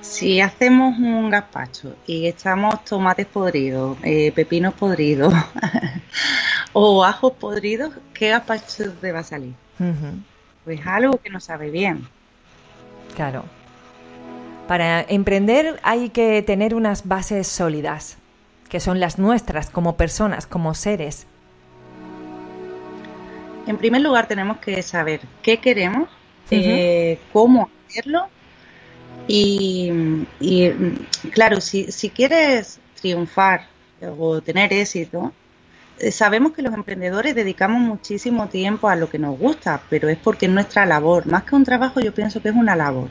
Si 0.00 0.40
hacemos 0.40 0.98
un 0.98 1.30
gazpacho 1.30 1.96
y 2.06 2.26
echamos 2.26 2.84
tomates 2.84 3.26
podridos, 3.26 3.96
eh, 4.02 4.32
pepinos 4.32 4.74
podridos 4.74 5.34
o 6.72 7.04
ajos 7.04 7.32
podridos, 7.32 7.94
¿qué 8.14 8.28
gazpacho 8.30 8.92
te 9.00 9.12
va 9.12 9.20
a 9.20 9.24
salir? 9.24 9.54
Pues 10.64 10.86
algo 10.86 11.18
que 11.18 11.30
no 11.30 11.40
sabe 11.40 11.70
bien. 11.70 12.08
Claro. 13.16 13.44
Para 14.66 15.00
emprender 15.00 15.80
hay 15.82 16.10
que 16.10 16.42
tener 16.42 16.74
unas 16.74 17.08
bases 17.08 17.48
sólidas, 17.48 18.17
que 18.68 18.80
son 18.80 19.00
las 19.00 19.18
nuestras 19.18 19.70
como 19.70 19.96
personas, 19.96 20.46
como 20.46 20.74
seres. 20.74 21.26
En 23.66 23.76
primer 23.76 24.00
lugar 24.00 24.28
tenemos 24.28 24.58
que 24.58 24.82
saber 24.82 25.20
qué 25.42 25.58
queremos, 25.58 26.08
eh, 26.50 27.18
cómo 27.32 27.68
hacerlo 27.86 28.28
y, 29.26 29.90
claro, 31.32 31.60
si, 31.60 31.92
si 31.92 32.08
quieres 32.08 32.80
triunfar 33.00 33.66
o 34.18 34.40
tener 34.40 34.72
éxito, 34.72 35.32
sabemos 36.10 36.52
que 36.52 36.62
los 36.62 36.74
emprendedores 36.74 37.34
dedicamos 37.34 37.80
muchísimo 37.80 38.48
tiempo 38.48 38.88
a 38.88 38.96
lo 38.96 39.08
que 39.08 39.18
nos 39.18 39.38
gusta, 39.38 39.82
pero 39.90 40.08
es 40.08 40.16
porque 40.16 40.46
es 40.46 40.52
nuestra 40.52 40.86
labor. 40.86 41.26
Más 41.26 41.44
que 41.44 41.54
un 41.54 41.64
trabajo, 41.64 42.00
yo 42.00 42.14
pienso 42.14 42.40
que 42.40 42.48
es 42.48 42.54
una 42.54 42.76
labor. 42.76 43.10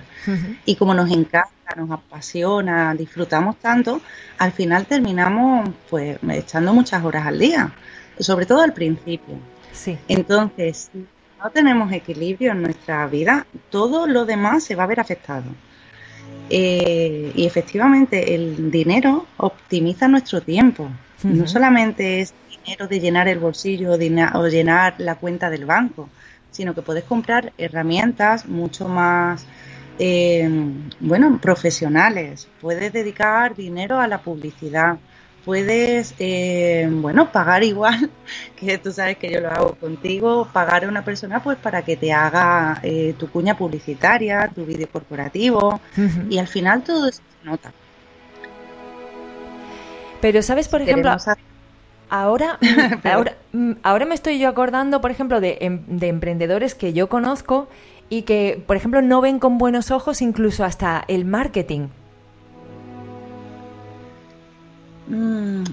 Y 0.66 0.76
como 0.76 0.94
nos 0.94 1.12
encanta, 1.12 1.52
nos 1.76 1.92
apasiona, 1.92 2.94
disfrutamos 2.96 3.58
tanto, 3.58 4.02
al 4.38 4.52
final 4.52 4.86
terminamos 4.86 5.70
pues 5.90 6.18
echando 6.30 6.74
muchas 6.74 7.04
horas 7.04 7.26
al 7.26 7.40
día, 7.40 7.72
sobre 8.20 8.46
todo 8.46 8.62
al 8.62 8.74
principio. 8.74 9.36
Sí. 9.72 9.98
Entonces, 10.08 10.90
si 10.92 11.06
no 11.44 11.50
tenemos 11.52 11.92
equilibrio 11.92 12.52
en 12.52 12.64
nuestra 12.64 13.06
vida, 13.08 13.46
todo 13.70 14.08
lo 14.08 14.26
demás 14.26 14.64
se 14.64 14.76
va 14.76 14.84
a 14.84 14.88
ver 14.88 15.00
afectado. 15.00 15.46
Eh, 16.50 17.32
y 17.36 17.46
efectivamente 17.46 18.34
el 18.34 18.72
dinero 18.72 19.26
optimiza 19.38 20.08
nuestro 20.08 20.42
tiempo. 20.42 20.90
No 21.24 21.48
solamente 21.48 22.22
es 22.22 22.34
dinero 22.68 22.88
de 22.88 23.00
llenar 23.00 23.28
el 23.30 23.40
bolsillo 23.40 23.94
o, 23.94 24.48
llenar 24.48 24.96
la 24.98 25.16
cuenta 25.16 25.50
del 25.50 25.66
banco, 25.66 26.10
sino 26.52 26.76
que 26.76 26.82
puedes 26.82 27.06
comprar 27.06 27.54
herramientas 27.58 28.46
mucho 28.46 28.90
más, 28.90 29.46
eh, 30.00 30.50
bueno, 31.00 31.40
profesionales. 31.42 32.50
Puedes 32.60 32.92
dedicar 32.92 33.56
dinero 33.56 34.00
a 34.00 34.08
la 34.08 34.18
publicidad, 34.18 34.98
puedes, 35.46 36.14
eh, 36.20 36.90
bueno, 36.92 37.32
pagar 37.32 37.64
igual, 37.64 38.12
que 38.58 38.78
tú 38.78 38.92
sabes 38.92 39.18
que 39.18 39.32
yo 39.32 39.40
lo 39.40 39.50
hago 39.50 39.76
contigo, 39.76 40.50
pagar 40.52 40.84
a 40.84 40.90
una 40.90 41.06
persona 41.06 41.42
pues 41.42 41.58
para 41.58 41.84
que 41.84 41.96
te 41.96 42.12
haga 42.12 42.82
eh, 42.84 43.16
tu 43.18 43.30
cuña 43.30 43.58
publicitaria, 43.58 44.52
tu 44.54 44.66
vídeo 44.66 44.90
corporativo, 44.92 45.80
y 46.30 46.38
al 46.38 46.48
final 46.48 46.84
todo 46.84 47.08
eso 47.08 47.22
se 47.42 47.50
nota. 47.50 47.72
Pero, 50.20 50.42
¿sabes, 50.42 50.68
por 50.68 50.82
ejemplo? 50.82 51.16
Ahora, 52.10 52.58
ahora, 53.04 53.38
mm, 53.52 53.72
ahora 53.84 54.06
me 54.06 54.16
estoy 54.16 54.40
yo 54.40 54.50
acordando, 54.50 55.02
por 55.02 55.12
ejemplo, 55.12 55.42
de, 55.42 55.58
em, 55.62 55.84
de, 55.88 56.08
emprendedores 56.08 56.76
que 56.76 56.94
yo 56.94 57.10
conozco 57.10 57.68
y 58.10 58.22
que, 58.22 58.64
por 58.66 58.78
ejemplo, 58.78 59.02
no 59.02 59.22
ven 59.22 59.40
con 59.40 59.58
buenos 59.58 59.92
ojos 59.92 60.22
incluso 60.22 60.64
hasta 60.64 61.04
el 61.08 61.26
marketing. 61.26 61.88
Mm, 65.08 65.64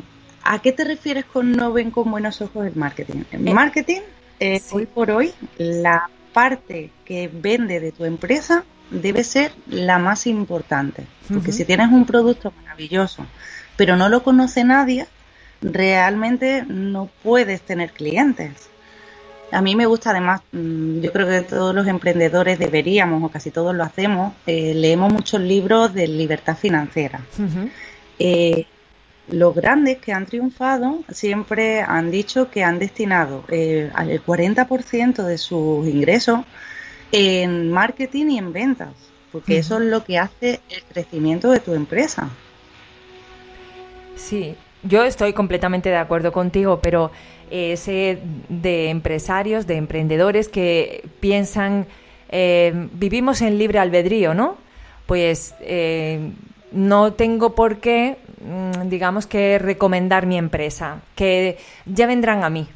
¿A 0.42 0.60
qué 0.60 0.72
te 0.72 0.84
refieres 0.84 1.24
con 1.24 1.52
no 1.52 1.72
ven 1.72 1.90
con 1.90 2.10
buenos 2.10 2.40
ojos 2.42 2.66
el 2.66 2.74
marketing? 2.74 3.22
El 3.30 3.48
eh, 3.48 3.54
marketing, 3.54 4.00
eh, 4.40 4.60
hoy 4.72 4.86
por 4.86 5.10
hoy, 5.10 5.32
la 5.58 6.10
parte 6.32 6.90
que 7.04 7.30
vende 7.32 7.80
de 7.80 7.92
tu 7.92 8.04
empresa 8.04 8.64
debe 8.90 9.24
ser 9.24 9.52
la 9.66 9.98
más 9.98 10.26
importante. 10.26 11.06
Porque 11.32 11.52
si 11.52 11.64
tienes 11.64 11.88
un 11.90 12.04
producto 12.04 12.52
maravilloso, 12.62 13.24
pero 13.76 13.96
no 13.96 14.08
lo 14.08 14.22
conoce 14.22 14.64
nadie, 14.64 15.06
realmente 15.72 16.64
no 16.66 17.08
puedes 17.22 17.62
tener 17.62 17.90
clientes. 17.90 18.68
A 19.52 19.60
mí 19.60 19.76
me 19.76 19.86
gusta 19.86 20.10
además, 20.10 20.42
mm, 20.52 21.00
yo 21.00 21.12
creo 21.12 21.28
que 21.28 21.42
todos 21.42 21.74
los 21.74 21.86
emprendedores 21.86 22.58
deberíamos, 22.58 23.22
o 23.22 23.28
casi 23.28 23.50
todos 23.50 23.74
lo 23.74 23.84
hacemos, 23.84 24.34
eh, 24.46 24.74
leemos 24.74 25.12
muchos 25.12 25.40
libros 25.40 25.94
de 25.94 26.08
libertad 26.08 26.56
financiera 26.56 27.20
los 29.28 29.54
grandes 29.54 29.98
que 29.98 30.12
han 30.12 30.26
triunfado 30.26 31.02
siempre 31.08 31.80
han 31.80 32.10
dicho 32.10 32.50
que 32.50 32.62
han 32.62 32.78
destinado 32.78 33.44
eh, 33.48 33.90
el 34.06 34.22
40% 34.22 35.22
de 35.24 35.38
sus 35.38 35.86
ingresos 35.86 36.40
en 37.12 37.70
marketing 37.70 38.26
y 38.26 38.38
en 38.38 38.52
ventas, 38.52 38.92
porque 39.30 39.58
eso 39.58 39.78
es 39.78 39.84
lo 39.84 40.04
que 40.04 40.18
hace 40.18 40.60
el 40.68 40.82
crecimiento 40.82 41.50
de 41.50 41.60
tu 41.60 41.74
empresa. 41.74 42.28
Sí, 44.16 44.56
yo 44.84 45.04
estoy 45.04 45.32
completamente 45.32 45.88
de 45.88 45.96
acuerdo 45.96 46.32
contigo, 46.32 46.80
pero 46.80 47.10
eh, 47.50 47.76
sé 47.76 48.18
de 48.48 48.90
empresarios, 48.90 49.66
de 49.66 49.76
emprendedores 49.76 50.48
que 50.48 51.04
piensan, 51.20 51.86
eh, 52.30 52.88
vivimos 52.92 53.42
en 53.42 53.58
libre 53.58 53.78
albedrío, 53.78 54.34
¿no? 54.34 54.56
Pues 55.06 55.54
no 56.72 57.12
tengo 57.12 57.54
por 57.54 57.76
qué 57.76 58.16
Mm, 58.44 58.90
digamos 58.90 59.26
que 59.26 59.58
recomendar 59.58 60.26
mi 60.26 60.36
empresa, 60.36 61.00
que 61.14 61.56
ya 61.86 62.06
vendrán 62.06 62.44
a 62.44 62.50
mí. 62.50 62.68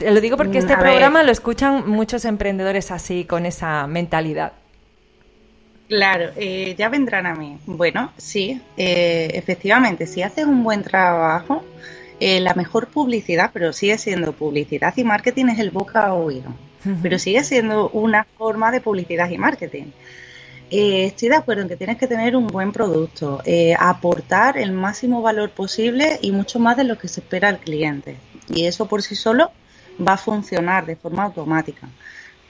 Lo 0.00 0.20
digo 0.20 0.38
porque 0.38 0.58
este 0.58 0.76
programa 0.76 1.22
lo 1.22 1.30
escuchan 1.30 1.88
muchos 1.88 2.24
emprendedores 2.24 2.90
así, 2.90 3.24
con 3.24 3.44
esa 3.44 3.86
mentalidad. 3.86 4.52
Claro, 5.88 6.30
eh, 6.36 6.74
ya 6.78 6.88
vendrán 6.88 7.26
a 7.26 7.34
mí. 7.34 7.58
Bueno, 7.66 8.12
sí, 8.16 8.60
eh, 8.76 9.30
efectivamente, 9.34 10.06
si 10.06 10.22
haces 10.22 10.46
un 10.46 10.62
buen 10.64 10.82
trabajo, 10.82 11.62
eh, 12.24 12.38
la 12.38 12.54
mejor 12.54 12.86
publicidad, 12.86 13.50
pero 13.52 13.72
sigue 13.72 13.98
siendo 13.98 14.32
publicidad 14.32 14.94
y 14.96 15.02
marketing 15.02 15.46
es 15.46 15.58
el 15.58 15.72
boca 15.72 16.06
a 16.06 16.14
oído, 16.14 16.54
pero 17.02 17.18
sigue 17.18 17.42
siendo 17.42 17.90
una 17.90 18.28
forma 18.38 18.70
de 18.70 18.80
publicidad 18.80 19.28
y 19.28 19.38
marketing. 19.38 19.86
Eh, 20.70 21.06
estoy 21.06 21.30
de 21.30 21.34
acuerdo 21.34 21.62
en 21.62 21.68
que 21.68 21.76
tienes 21.76 21.98
que 21.98 22.06
tener 22.06 22.36
un 22.36 22.46
buen 22.46 22.70
producto, 22.70 23.42
eh, 23.44 23.74
aportar 23.76 24.56
el 24.56 24.70
máximo 24.70 25.20
valor 25.20 25.50
posible 25.50 26.20
y 26.22 26.30
mucho 26.30 26.60
más 26.60 26.76
de 26.76 26.84
lo 26.84 26.96
que 26.96 27.08
se 27.08 27.20
espera 27.20 27.48
al 27.48 27.58
cliente. 27.58 28.16
Y 28.48 28.66
eso 28.66 28.86
por 28.86 29.02
sí 29.02 29.16
solo 29.16 29.50
va 30.00 30.12
a 30.12 30.16
funcionar 30.16 30.86
de 30.86 30.94
forma 30.94 31.24
automática. 31.24 31.88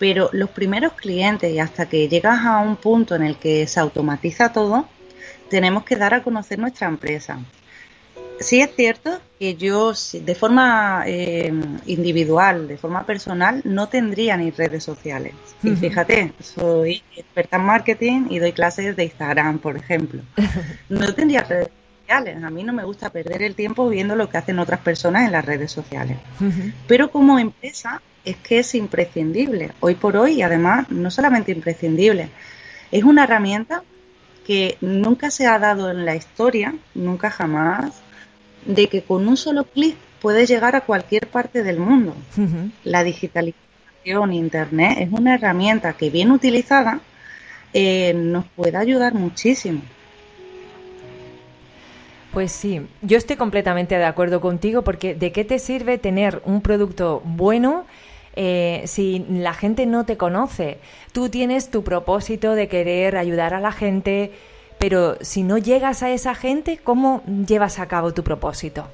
Pero 0.03 0.31
los 0.33 0.51
primeros 0.51 0.95
clientes 0.95 1.53
y 1.53 1.61
hasta 1.61 1.89
que 1.89 2.09
llegas 2.09 2.45
a 2.45 2.59
un 2.59 2.75
punto 2.75 3.15
en 3.15 3.23
el 3.23 3.37
que 3.37 3.69
se 3.69 3.79
automatiza 3.79 4.53
todo, 4.53 4.89
tenemos 5.49 5.85
que 5.85 5.95
dar 5.95 6.13
a 6.13 6.25
conocer 6.25 6.59
nuestra 6.59 6.89
empresa. 6.89 7.39
Sí 8.41 8.61
es 8.61 8.75
cierto 8.75 9.21
que 9.39 9.55
yo 9.55 9.93
de 10.13 10.35
forma 10.35 11.05
eh, 11.07 11.53
individual, 11.87 12.67
de 12.67 12.79
forma 12.79 13.07
personal, 13.07 13.63
no 13.65 13.89
tendría 13.89 14.37
ni 14.37 14.51
redes 14.51 14.83
sociales. 14.83 15.35
Y 15.63 15.77
fíjate, 15.77 16.33
soy 16.41 17.05
experta 17.17 17.59
en 17.59 17.63
marketing 17.63 18.27
y 18.29 18.41
doy 18.41 18.51
clases 18.51 18.97
de 18.97 19.05
Instagram, 19.05 19.61
por 19.61 19.77
ejemplo. 19.77 20.23
No 20.89 21.15
tendría 21.15 21.43
redes 21.43 21.69
sociales. 22.13 22.45
A 22.45 22.51
mí 22.51 22.63
no 22.63 22.73
me 22.73 22.85
gusta 22.85 23.11
perder 23.11 23.43
el 23.43 23.55
tiempo 23.55 23.89
viendo 23.89 24.17
lo 24.17 24.29
que 24.29 24.39
hacen 24.39 24.59
otras 24.59 24.81
personas 24.81 25.27
en 25.27 25.33
las 25.33 25.45
redes 25.45 25.71
sociales. 25.71 26.19
Pero 26.87 27.11
como 27.11 27.39
empresa 27.39 28.03
es 28.25 28.37
que 28.37 28.59
es 28.59 28.75
imprescindible. 28.75 29.73
Hoy 29.81 29.95
por 29.95 30.17
hoy, 30.17 30.35
y 30.35 30.43
además, 30.43 30.91
no 30.91 31.11
solamente 31.11 31.53
imprescindible, 31.53 32.29
es 32.91 33.05
una 33.05 33.25
herramienta 33.25 33.83
que 34.47 34.77
nunca 34.81 35.31
se 35.31 35.47
ha 35.47 35.59
dado 35.59 35.91
en 35.91 36.05
la 36.05 36.17
historia, 36.17 36.75
nunca 36.95 37.31
jamás, 37.31 38.03
de 38.67 38.89
que 38.89 39.03
con 39.03 39.27
un 39.27 39.37
solo 39.37 39.65
clic 39.65 39.97
puedes 40.21 40.49
llegar 40.49 40.77
a 40.77 40.83
cualquier 40.83 41.27
parte 41.29 41.63
del 41.63 41.79
mundo. 41.79 42.15
La 42.85 43.03
digitalización, 43.03 44.33
Internet, 44.33 44.99
es 45.01 45.13
una 45.13 45.35
herramienta 45.35 45.95
que 45.95 46.11
bien 46.11 46.31
utilizada 46.31 47.01
eh, 47.73 48.13
nos 48.15 48.45
puede 48.55 48.77
ayudar 48.77 49.15
muchísimo. 49.15 49.83
Pues 52.33 52.51
sí, 52.51 52.87
yo 53.03 53.19
estoy 53.19 53.37
completamente 53.37 53.99
de 53.99 54.05
acuerdo 54.07 54.41
contigo 54.41 54.81
porque 54.83 55.15
¿de 55.15 55.33
qué 55.33 55.45
te 55.45 55.59
sirve 55.59 55.99
tener 55.99 56.41
un 56.47 56.63
producto 56.63 57.21
bueno 57.27 57.85
eh, 58.37 58.83
si 58.87 59.27
la 59.29 59.53
gente 59.53 59.85
no 59.85 60.07
te 60.07 60.17
conoce? 60.17 60.79
Tú 61.13 61.29
tienes 61.29 61.71
tu 61.71 61.85
propósito 61.85 62.55
de 62.55 62.69
querer 62.69 63.19
ayudar 63.19 63.53
a 63.53 63.61
la 63.61 63.71
gente, 63.71 64.33
pero 64.79 65.19
si 65.21 65.43
no 65.43 65.59
llegas 65.59 66.03
a 66.03 66.11
esa 66.11 66.35
gente, 66.35 66.79
¿cómo 66.83 67.23
llevas 67.47 67.79
a 67.79 67.87
cabo 67.87 68.15
tu 68.15 68.25
propósito? 68.25 68.89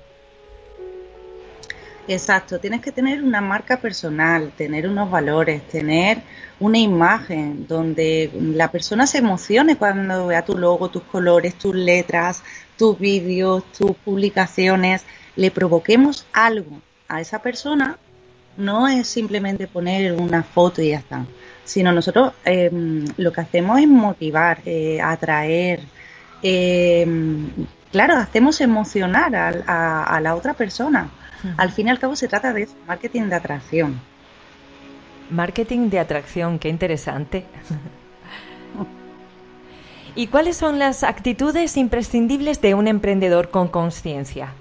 Exacto, 2.08 2.58
tienes 2.58 2.80
que 2.80 2.90
tener 2.90 3.22
una 3.22 3.42
marca 3.42 3.76
personal, 3.76 4.50
tener 4.56 4.88
unos 4.88 5.10
valores, 5.10 5.62
tener 5.68 6.22
una 6.58 6.78
imagen 6.78 7.66
donde 7.68 8.30
la 8.34 8.72
persona 8.72 9.06
se 9.06 9.18
emocione 9.18 9.76
cuando 9.76 10.26
vea 10.26 10.42
tu 10.42 10.56
logo, 10.56 10.88
tus 10.88 11.02
colores, 11.02 11.54
tus 11.56 11.74
letras, 11.74 12.42
tus 12.78 12.98
vídeos, 12.98 13.64
tus 13.72 13.92
publicaciones, 13.96 15.04
le 15.36 15.50
provoquemos 15.50 16.26
algo 16.32 16.80
a 17.08 17.20
esa 17.20 17.42
persona, 17.42 17.98
no 18.56 18.88
es 18.88 19.06
simplemente 19.06 19.66
poner 19.66 20.12
una 20.12 20.42
foto 20.42 20.80
y 20.80 20.90
ya 20.90 20.98
está 20.98 21.26
sino 21.68 21.92
nosotros 21.92 22.32
em, 22.44 23.04
lo 23.18 23.30
que 23.30 23.42
hacemos 23.42 23.78
es 23.78 23.86
motivar, 23.86 24.60
eh, 24.64 25.00
atraer, 25.02 25.80
em, 26.42 27.50
claro, 27.92 28.16
hacemos 28.16 28.60
emocionar 28.62 29.62
a, 29.66 30.20
la 30.20 30.34
otra 30.34 30.54
persona. 30.54 31.10
Al 31.56 31.70
fin 31.70 31.86
y 31.86 31.90
al 31.90 31.98
cabo 32.00 32.16
se 32.16 32.26
trata 32.26 32.52
de 32.52 32.68
marketing 32.86 33.24
de 33.24 33.34
atracción. 33.36 34.00
Marketing 35.30 35.90
de 35.90 36.00
atracción, 36.00 36.58
qué 36.58 36.68
interesante. 36.68 37.44
¿Y 40.18 40.26
cuáles 40.26 40.56
son 40.56 40.78
las 40.78 41.04
actitudes 41.04 41.76
imprescindibles 41.76 42.60
de 42.60 42.74
un 42.74 42.88
emprendedor 42.88 43.50
con 43.50 43.68
conciencia? 43.68 44.52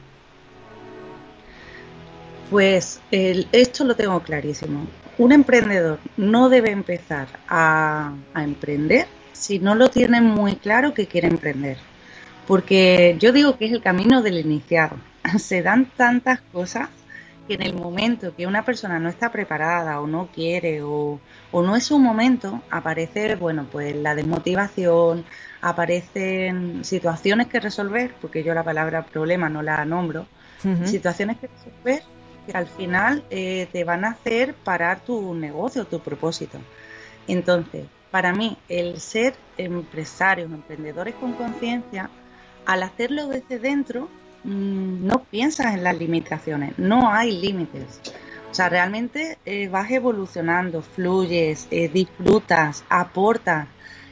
Pues 2.51 3.01
esto 3.11 3.83
lo 3.83 3.95
tengo 3.95 4.21
clarísimo 4.21 4.87
un 5.17 5.31
emprendedor 5.31 5.99
no 6.15 6.49
debe 6.49 6.71
empezar 6.71 7.27
a, 7.47 8.13
emprender 8.35 9.07
si 9.33 9.59
no 9.59 9.75
lo 9.75 9.89
tiene 9.89 10.21
muy 10.21 10.55
claro 10.55 10.93
que 10.93 11.07
quiere 11.07 11.27
emprender. 11.27 11.77
Porque 12.47 13.17
yo 13.19 13.31
digo 13.31 13.57
que 13.57 13.65
es 13.65 13.71
el 13.71 13.81
camino 13.81 14.21
del 14.21 14.39
iniciado. 14.39 14.97
Se 15.39 15.61
dan 15.61 15.85
tantas 15.97 16.41
cosas 16.53 16.89
que 17.47 17.55
en 17.55 17.61
el 17.61 17.73
momento 17.73 18.35
que 18.35 18.47
una 18.47 18.63
persona 18.63 18.99
no 18.99 19.09
está 19.09 19.31
preparada 19.31 19.99
o 20.01 20.07
no 20.07 20.27
quiere 20.33 20.81
o, 20.83 21.19
no 21.51 21.75
es 21.75 21.85
su 21.85 21.97
momento, 21.97 22.61
aparece, 22.69 23.35
bueno, 23.35 23.67
pues 23.71 23.95
la 23.95 24.15
desmotivación, 24.15 25.25
aparecen 25.61 26.83
situaciones 26.83 27.47
que 27.47 27.59
resolver, 27.59 28.13
porque 28.21 28.43
yo 28.43 28.53
la 28.53 28.63
palabra 28.63 29.05
problema 29.05 29.49
no 29.49 29.61
la 29.61 29.83
nombro, 29.85 30.25
situaciones 30.85 31.37
que 31.37 31.47
resolver 31.47 32.03
que 32.47 32.57
al 32.57 32.67
final 32.67 33.23
eh, 33.29 33.67
te 33.71 33.83
van 33.83 34.05
a 34.05 34.11
hacer 34.11 34.53
parar 34.55 35.01
tu 35.01 35.35
negocio, 35.35 35.85
tu 35.85 35.99
propósito. 35.99 36.57
Entonces, 37.27 37.85
para 38.09 38.33
mí, 38.33 38.57
el 38.69 38.99
ser 38.99 39.35
empresarios, 39.57 40.51
emprendedores 40.51 41.13
con 41.15 41.33
conciencia, 41.33 42.09
al 42.65 42.83
hacerlo 42.83 43.27
desde 43.27 43.59
dentro, 43.59 44.09
mm, 44.43 45.05
no 45.05 45.23
piensas 45.25 45.73
en 45.73 45.83
las 45.83 45.97
limitaciones, 45.97 46.73
no 46.79 47.11
hay 47.11 47.39
límites. 47.39 48.01
O 48.49 48.53
sea, 48.53 48.69
realmente 48.69 49.37
eh, 49.45 49.67
vas 49.67 49.91
evolucionando, 49.91 50.81
fluyes, 50.81 51.67
eh, 51.69 51.89
disfrutas, 51.89 52.85
aportas 52.89 53.67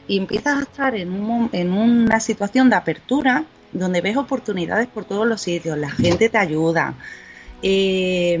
y 0.08 0.18
empiezas 0.18 0.58
a 0.58 0.62
estar 0.62 0.94
en, 0.94 1.12
un, 1.12 1.50
en 1.52 1.72
una 1.72 2.20
situación 2.20 2.70
de 2.70 2.76
apertura 2.76 3.44
donde 3.72 4.00
ves 4.00 4.16
oportunidades 4.16 4.86
por 4.86 5.04
todos 5.04 5.26
los 5.26 5.40
sitios, 5.40 5.76
la 5.76 5.90
gente 5.90 6.28
te 6.28 6.38
ayuda, 6.38 6.94
eh, 7.62 8.40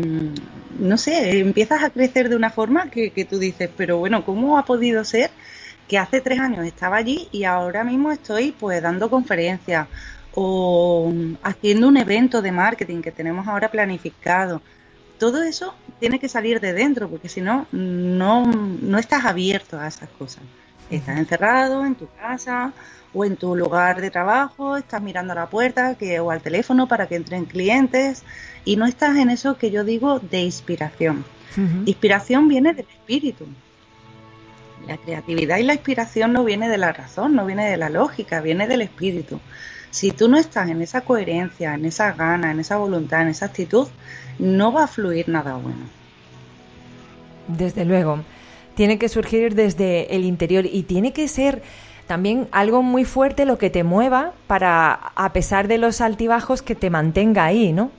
no 0.78 0.98
sé, 0.98 1.40
empiezas 1.40 1.82
a 1.82 1.90
crecer 1.90 2.28
de 2.28 2.36
una 2.36 2.50
forma 2.50 2.90
que, 2.90 3.26
tú 3.28 3.38
dices, 3.38 3.70
pero 3.76 3.98
bueno, 3.98 4.24
¿cómo 4.24 4.58
ha 4.58 4.64
podido 4.64 5.04
ser 5.04 5.30
que 5.88 5.98
hace 5.98 6.20
tres 6.20 6.40
años 6.40 6.66
estaba 6.66 6.96
allí 6.96 7.28
y 7.32 7.44
ahora 7.44 7.84
mismo 7.84 8.10
estoy 8.12 8.52
pues 8.52 8.82
dando 8.82 9.08
conferencias 9.08 9.88
o 10.34 11.12
haciendo 11.42 11.88
un 11.88 11.96
evento 11.96 12.42
de 12.42 12.52
marketing 12.52 13.02
que 13.02 13.12
tenemos 13.12 13.48
ahora 13.48 13.70
planificado? 13.70 14.60
Todo 15.18 15.42
eso 15.42 15.74
tiene 15.98 16.18
que 16.18 16.28
salir 16.28 16.60
de 16.60 16.74
dentro 16.74 17.08
porque 17.08 17.30
si 17.30 17.40
no, 17.40 17.66
no 17.72 18.98
estás 18.98 19.24
abierto 19.24 19.80
a 19.80 19.88
esas 19.88 20.10
cosas. 20.10 20.42
Estás 20.90 21.18
encerrado 21.18 21.84
en 21.84 21.94
tu 21.94 22.08
casa 22.20 22.72
o 23.12 23.24
en 23.24 23.36
tu 23.36 23.56
lugar 23.56 24.00
de 24.00 24.10
trabajo, 24.10 24.76
estás 24.76 25.02
mirando 25.02 25.32
a 25.32 25.36
la 25.36 25.46
puerta 25.46 25.94
que, 25.96 26.20
o 26.20 26.30
al 26.30 26.40
teléfono 26.40 26.86
para 26.86 27.06
que 27.06 27.16
entren 27.16 27.44
clientes 27.44 28.22
y 28.64 28.76
no 28.76 28.86
estás 28.86 29.16
en 29.16 29.30
eso 29.30 29.56
que 29.56 29.70
yo 29.70 29.84
digo 29.84 30.18
de 30.20 30.40
inspiración. 30.40 31.24
Inspiración 31.86 32.48
viene 32.48 32.74
del 32.74 32.86
espíritu. 32.86 33.46
La 34.86 34.98
creatividad 34.98 35.56
y 35.56 35.62
la 35.62 35.72
inspiración 35.72 36.34
no 36.34 36.44
viene 36.44 36.68
de 36.68 36.76
la 36.76 36.92
razón, 36.92 37.34
no 37.34 37.46
viene 37.46 37.70
de 37.70 37.78
la 37.78 37.88
lógica, 37.88 38.40
viene 38.40 38.68
del 38.68 38.82
espíritu. 38.82 39.40
Si 39.90 40.10
tú 40.10 40.28
no 40.28 40.36
estás 40.36 40.68
en 40.68 40.82
esa 40.82 41.00
coherencia, 41.00 41.74
en 41.74 41.86
esa 41.86 42.12
gana, 42.12 42.50
en 42.50 42.60
esa 42.60 42.76
voluntad, 42.76 43.22
en 43.22 43.28
esa 43.28 43.46
actitud, 43.46 43.88
no 44.38 44.72
va 44.72 44.84
a 44.84 44.88
fluir 44.88 45.28
nada 45.28 45.54
bueno. 45.54 45.86
Desde 47.48 47.84
luego, 47.86 48.20
tiene 48.76 48.98
que 48.98 49.08
surgir 49.08 49.54
desde 49.54 50.14
el 50.14 50.24
interior 50.24 50.66
y 50.66 50.84
tiene 50.84 51.12
que 51.12 51.26
ser 51.26 51.62
también 52.06 52.46
algo 52.52 52.82
muy 52.82 53.04
fuerte 53.04 53.44
lo 53.46 53.58
que 53.58 53.70
te 53.70 53.82
mueva 53.82 54.34
para, 54.46 54.92
a 54.92 55.32
pesar 55.32 55.66
de 55.66 55.78
los 55.78 56.00
altibajos, 56.00 56.62
que 56.62 56.76
te 56.76 56.90
mantenga 56.90 57.44
ahí, 57.44 57.72
¿no? 57.72 57.90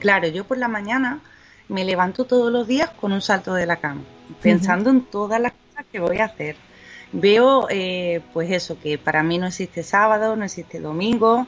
Claro, 0.00 0.26
yo 0.26 0.44
por 0.44 0.58
la 0.58 0.68
mañana 0.68 1.20
me 1.68 1.84
levanto 1.84 2.24
todos 2.24 2.50
los 2.50 2.66
días 2.66 2.90
con 2.90 3.12
un 3.12 3.20
salto 3.20 3.54
de 3.54 3.66
la 3.66 3.76
cama, 3.76 4.00
pensando 4.42 4.90
en 4.90 5.02
todas 5.02 5.40
las 5.40 5.52
cosas 5.52 5.86
que 5.92 6.00
voy 6.00 6.18
a 6.18 6.24
hacer. 6.24 6.56
Veo, 7.12 7.68
eh, 7.70 8.20
pues 8.32 8.50
eso, 8.50 8.78
que 8.80 8.98
para 8.98 9.22
mí 9.22 9.38
no 9.38 9.46
existe 9.46 9.82
sábado, 9.82 10.34
no 10.34 10.44
existe 10.44 10.80
domingo, 10.80 11.46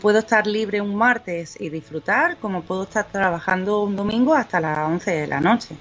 puedo 0.00 0.18
estar 0.18 0.46
libre 0.46 0.80
un 0.80 0.94
martes 0.94 1.56
y 1.60 1.68
disfrutar, 1.68 2.38
como 2.38 2.62
puedo 2.62 2.84
estar 2.84 3.06
trabajando 3.06 3.82
un 3.82 3.96
domingo 3.96 4.34
hasta 4.34 4.60
las 4.60 4.78
11 4.78 5.10
de 5.10 5.26
la 5.26 5.40
noche. 5.40 5.76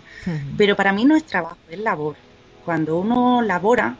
Pero 0.57 0.75
para 0.75 0.93
mí 0.93 1.05
no 1.05 1.15
es 1.15 1.23
trabajo, 1.23 1.57
es 1.69 1.79
labor 1.79 2.15
cuando 2.69 2.99
uno 2.99 3.41
labora, 3.41 3.95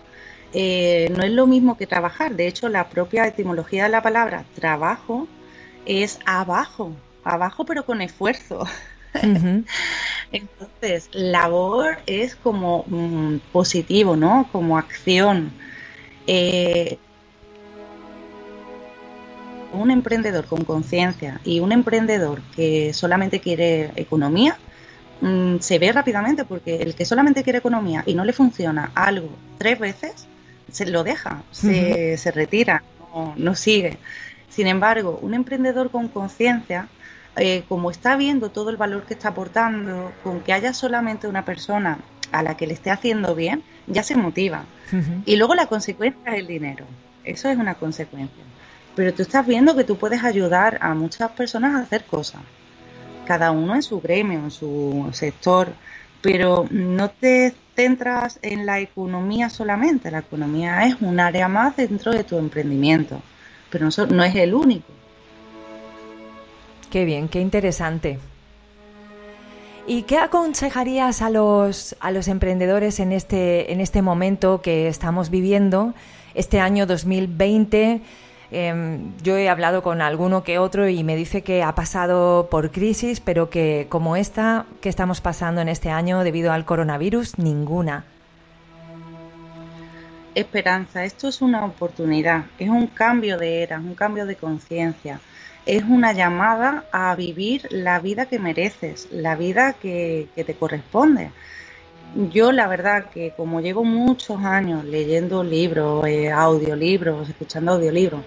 eh, 0.53 1.11
no 1.17 1.23
es 1.23 1.31
lo 1.31 1.47
mismo 1.47 1.75
que 1.75 1.87
trabajar. 1.87 2.35
De 2.35 2.47
hecho, 2.47 2.69
la 2.69 2.87
propia 2.87 3.25
etimología 3.25 3.85
de 3.85 3.89
la 3.89 4.03
palabra 4.03 4.45
trabajo 4.53 5.27
es 5.87 6.19
abajo, 6.23 6.91
abajo 7.23 7.65
pero 7.65 7.83
con 7.83 7.99
esfuerzo. 8.01 8.67
Entonces, 10.31 11.09
labor 11.13 11.97
es 12.05 12.35
como 12.35 12.85
mm, 12.85 13.37
positivo, 13.51 14.15
¿no? 14.15 14.47
Como 14.51 14.77
acción. 14.77 15.51
Eh, 16.27 16.99
un 19.73 19.91
emprendedor 19.91 20.45
con 20.45 20.63
conciencia 20.63 21.39
y 21.43 21.59
un 21.59 21.71
emprendedor 21.71 22.41
que 22.55 22.93
solamente 22.93 23.39
quiere 23.39 23.91
economía, 23.95 24.57
mm, 25.21 25.57
se 25.59 25.79
ve 25.79 25.91
rápidamente 25.91 26.45
porque 26.45 26.77
el 26.77 26.95
que 26.95 27.05
solamente 27.05 27.43
quiere 27.43 27.59
economía 27.59 28.03
y 28.05 28.13
no 28.13 28.25
le 28.25 28.33
funciona 28.33 28.91
algo 28.95 29.29
tres 29.57 29.79
veces, 29.79 30.27
se 30.71 30.85
lo 30.85 31.03
deja, 31.03 31.43
se, 31.51 32.17
se 32.17 32.31
retira, 32.31 32.83
no, 33.13 33.33
no 33.37 33.55
sigue. 33.55 33.97
Sin 34.49 34.67
embargo, 34.67 35.19
un 35.21 35.33
emprendedor 35.33 35.89
con 35.91 36.07
conciencia 36.07 36.87
eh, 37.35 37.63
como 37.69 37.89
está 37.91 38.17
viendo 38.17 38.49
todo 38.49 38.69
el 38.69 38.77
valor 38.77 39.03
que 39.03 39.13
está 39.13 39.29
aportando, 39.29 40.11
con 40.23 40.41
que 40.41 40.51
haya 40.51 40.73
solamente 40.73 41.27
una 41.27 41.45
persona 41.45 41.99
a 42.31 42.43
la 42.43 42.57
que 42.57 42.67
le 42.67 42.73
esté 42.73 42.91
haciendo 42.91 43.33
bien, 43.33 43.63
ya 43.87 44.03
se 44.03 44.15
motiva. 44.15 44.65
Y 45.25 45.35
luego 45.35 45.55
la 45.55 45.67
consecuencia 45.67 46.33
es 46.33 46.39
el 46.39 46.47
dinero. 46.47 46.85
Eso 47.23 47.47
es 47.49 47.57
una 47.57 47.75
consecuencia. 47.75 48.43
Pero 48.95 49.13
tú 49.13 49.21
estás 49.21 49.45
viendo 49.45 49.75
que 49.75 49.83
tú 49.83 49.97
puedes 49.97 50.23
ayudar 50.23 50.77
a 50.81 50.93
muchas 50.93 51.31
personas 51.31 51.75
a 51.75 51.83
hacer 51.83 52.03
cosas. 52.05 52.41
Cada 53.25 53.51
uno 53.51 53.75
en 53.75 53.83
su 53.83 54.01
gremio, 54.01 54.39
en 54.39 54.51
su 54.51 55.09
sector. 55.13 55.69
Pero 56.21 56.65
no 56.69 57.09
te 57.09 57.53
centras 57.75 58.39
en 58.41 58.65
la 58.65 58.79
economía 58.79 59.49
solamente. 59.49 60.11
La 60.11 60.19
economía 60.19 60.85
es 60.85 60.95
un 60.99 61.19
área 61.19 61.47
más 61.47 61.77
dentro 61.77 62.11
de 62.11 62.23
tu 62.23 62.37
emprendimiento. 62.37 63.21
Pero 63.69 63.87
no 64.09 64.23
es 64.23 64.35
el 64.35 64.53
único. 64.53 64.91
Qué 66.89 67.05
bien, 67.05 67.29
qué 67.29 67.39
interesante. 67.39 68.19
¿Y 69.87 70.03
qué 70.03 70.17
aconsejarías 70.17 71.21
a 71.21 71.29
los, 71.29 71.95
a 71.99 72.11
los 72.11 72.27
emprendedores 72.27 72.99
en 72.99 73.11
este, 73.11 73.71
en 73.71 73.81
este 73.81 74.01
momento 74.01 74.61
que 74.61 74.87
estamos 74.87 75.29
viviendo, 75.29 75.93
este 76.35 76.59
año 76.59 76.85
2020? 76.85 78.01
Em, 78.51 79.11
yo 79.21 79.37
he 79.37 79.47
hablado 79.49 79.83
con 79.83 80.01
alguno 80.01 80.43
que 80.43 80.57
otro 80.57 80.89
y 80.89 81.03
me 81.03 81.15
dice 81.15 81.43
que 81.43 81.63
ha 81.63 81.75
pasado 81.75 82.47
por 82.49 82.71
crisis, 82.71 83.19
pero 83.19 83.49
que 83.49 83.87
como 83.89 84.15
esta 84.15 84.65
que 84.81 84.89
estamos 84.89 85.21
pasando 85.21 85.61
en 85.61 85.69
este 85.69 85.89
año 85.89 86.23
debido 86.23 86.51
al 86.51 86.65
coronavirus, 86.65 87.37
ninguna. 87.37 88.05
Esperanza, 90.35 91.03
esto 91.03 91.27
es 91.27 91.41
una 91.41 91.65
oportunidad, 91.65 92.45
es 92.57 92.69
un 92.69 92.87
cambio 92.87 93.37
de 93.37 93.63
era, 93.63 93.77
un 93.77 93.95
cambio 93.95 94.25
de 94.25 94.35
conciencia 94.35 95.19
es 95.69 95.83
una 95.83 96.13
llamada 96.13 96.85
a 96.91 97.13
vivir 97.15 97.67
la 97.69 97.99
vida 97.99 98.25
que 98.25 98.39
mereces, 98.39 99.07
la 99.11 99.35
vida 99.35 99.73
que, 99.73 100.27
te 100.35 100.55
corresponde. 100.55 101.31
Yo 102.15 102.51
la 102.51 102.67
verdad 102.67 103.05
que 103.13 103.33
como 103.37 103.61
llevo 103.61 103.83
muchos 103.83 104.43
años 104.43 104.83
leyendo 104.83 105.43
libros, 105.43 106.05
eh, 106.07 106.31
audiolibros, 106.31 107.29
escuchando 107.29 107.73
audiolibros, 107.73 108.21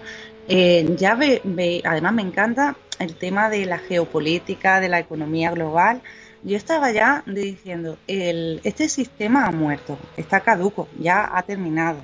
eh, 0.47 0.95
ya 0.97 1.15
ve, 1.15 1.81
además 1.85 2.13
me 2.13 2.21
encanta 2.21 2.75
el 2.99 3.15
tema 3.15 3.49
de 3.49 3.65
la 3.65 3.77
geopolítica, 3.77 4.79
de 4.79 4.89
la 4.89 4.99
economía 4.99 5.51
global. 5.51 6.01
Yo 6.43 6.57
estaba 6.57 6.91
ya 6.91 7.23
diciendo, 7.25 7.97
el, 8.07 8.59
este 8.63 8.89
sistema 8.89 9.45
ha 9.45 9.51
muerto, 9.51 9.97
está 10.17 10.41
caduco, 10.41 10.87
ya 10.99 11.29
ha 11.37 11.41
terminado. 11.43 11.99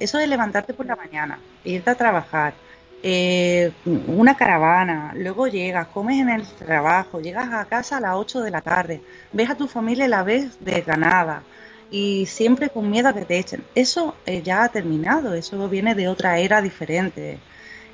Eso 0.00 0.18
de 0.18 0.26
levantarte 0.26 0.74
por 0.74 0.86
la 0.86 0.96
mañana, 0.96 1.38
irte 1.64 1.90
a 1.90 1.94
trabajar, 1.94 2.54
eh, 3.02 3.72
una 4.08 4.36
caravana, 4.36 5.12
luego 5.16 5.46
llegas, 5.48 5.86
comes 5.88 6.20
en 6.20 6.28
el 6.28 6.46
trabajo, 6.46 7.20
llegas 7.20 7.52
a 7.52 7.64
casa 7.64 7.96
a 7.96 8.00
las 8.00 8.14
8 8.16 8.42
de 8.42 8.50
la 8.50 8.60
tarde, 8.60 9.00
ves 9.32 9.48
a 9.48 9.54
tu 9.54 9.66
familia 9.66 10.06
la 10.06 10.22
ves 10.22 10.58
desganada 10.60 11.42
y 11.90 12.26
siempre 12.26 12.68
con 12.68 12.90
miedo 12.90 13.08
a 13.08 13.14
que 13.14 13.24
te 13.24 13.38
echen. 13.38 13.64
Eso 13.74 14.16
eh, 14.26 14.42
ya 14.42 14.64
ha 14.64 14.68
terminado, 14.68 15.34
eso 15.34 15.68
viene 15.68 15.94
de 15.94 16.08
otra 16.08 16.38
era 16.38 16.60
diferente. 16.62 17.38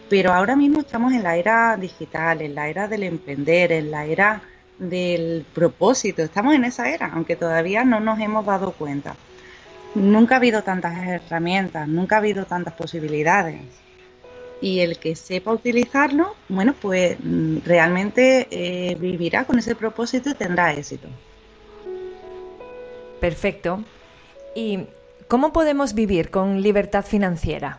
Pero 0.09 0.33
ahora 0.33 0.57
mismo 0.57 0.81
estamos 0.81 1.13
en 1.13 1.23
la 1.23 1.37
era 1.37 1.77
digital, 1.77 2.43
en 2.43 2.55
la 2.55 2.69
era 2.69 2.89
del 2.89 3.03
emprender, 3.05 3.73
en 3.73 3.91
la 3.91 4.05
era 4.07 4.43
del 4.79 5.47
propósito. 5.55 6.23
Estamos 6.23 6.55
en 6.55 6.65
esa 6.65 6.91
era, 6.91 7.07
aunque 7.15 7.37
todavía 7.37 7.85
no 7.85 8.01
nos 8.01 8.21
hemos 8.21 8.45
dado 8.47 8.73
cuenta. 8.73 9.17
Nunca 9.95 10.37
ha 10.37 10.39
habido 10.39 10.63
tantas 10.63 10.97
herramientas, 11.07 11.89
nunca 11.89 12.17
ha 12.17 12.19
habido 12.19 12.45
tantas 12.45 12.75
posibilidades 12.75 13.61
y 14.61 14.81
el 14.81 14.99
que 14.99 15.15
sepa 15.17 15.53
utilizarlo, 15.53 16.35
bueno, 16.49 16.75
pues 16.81 17.17
mm, 17.23 17.59
realmente 17.65 18.49
eh, 18.51 18.95
vivirá 18.97 19.45
con 19.45 19.59
ese 19.59 19.75
propósito 19.75 20.31
y 20.31 20.35
tendrá 20.35 20.73
éxito. 20.73 21.09
Perfecto. 23.21 23.85
¿Y 24.55 24.87
cómo 25.29 25.53
podemos 25.53 25.95
vivir 25.95 26.31
con 26.31 26.63
libertad 26.63 27.05
financiera? 27.05 27.79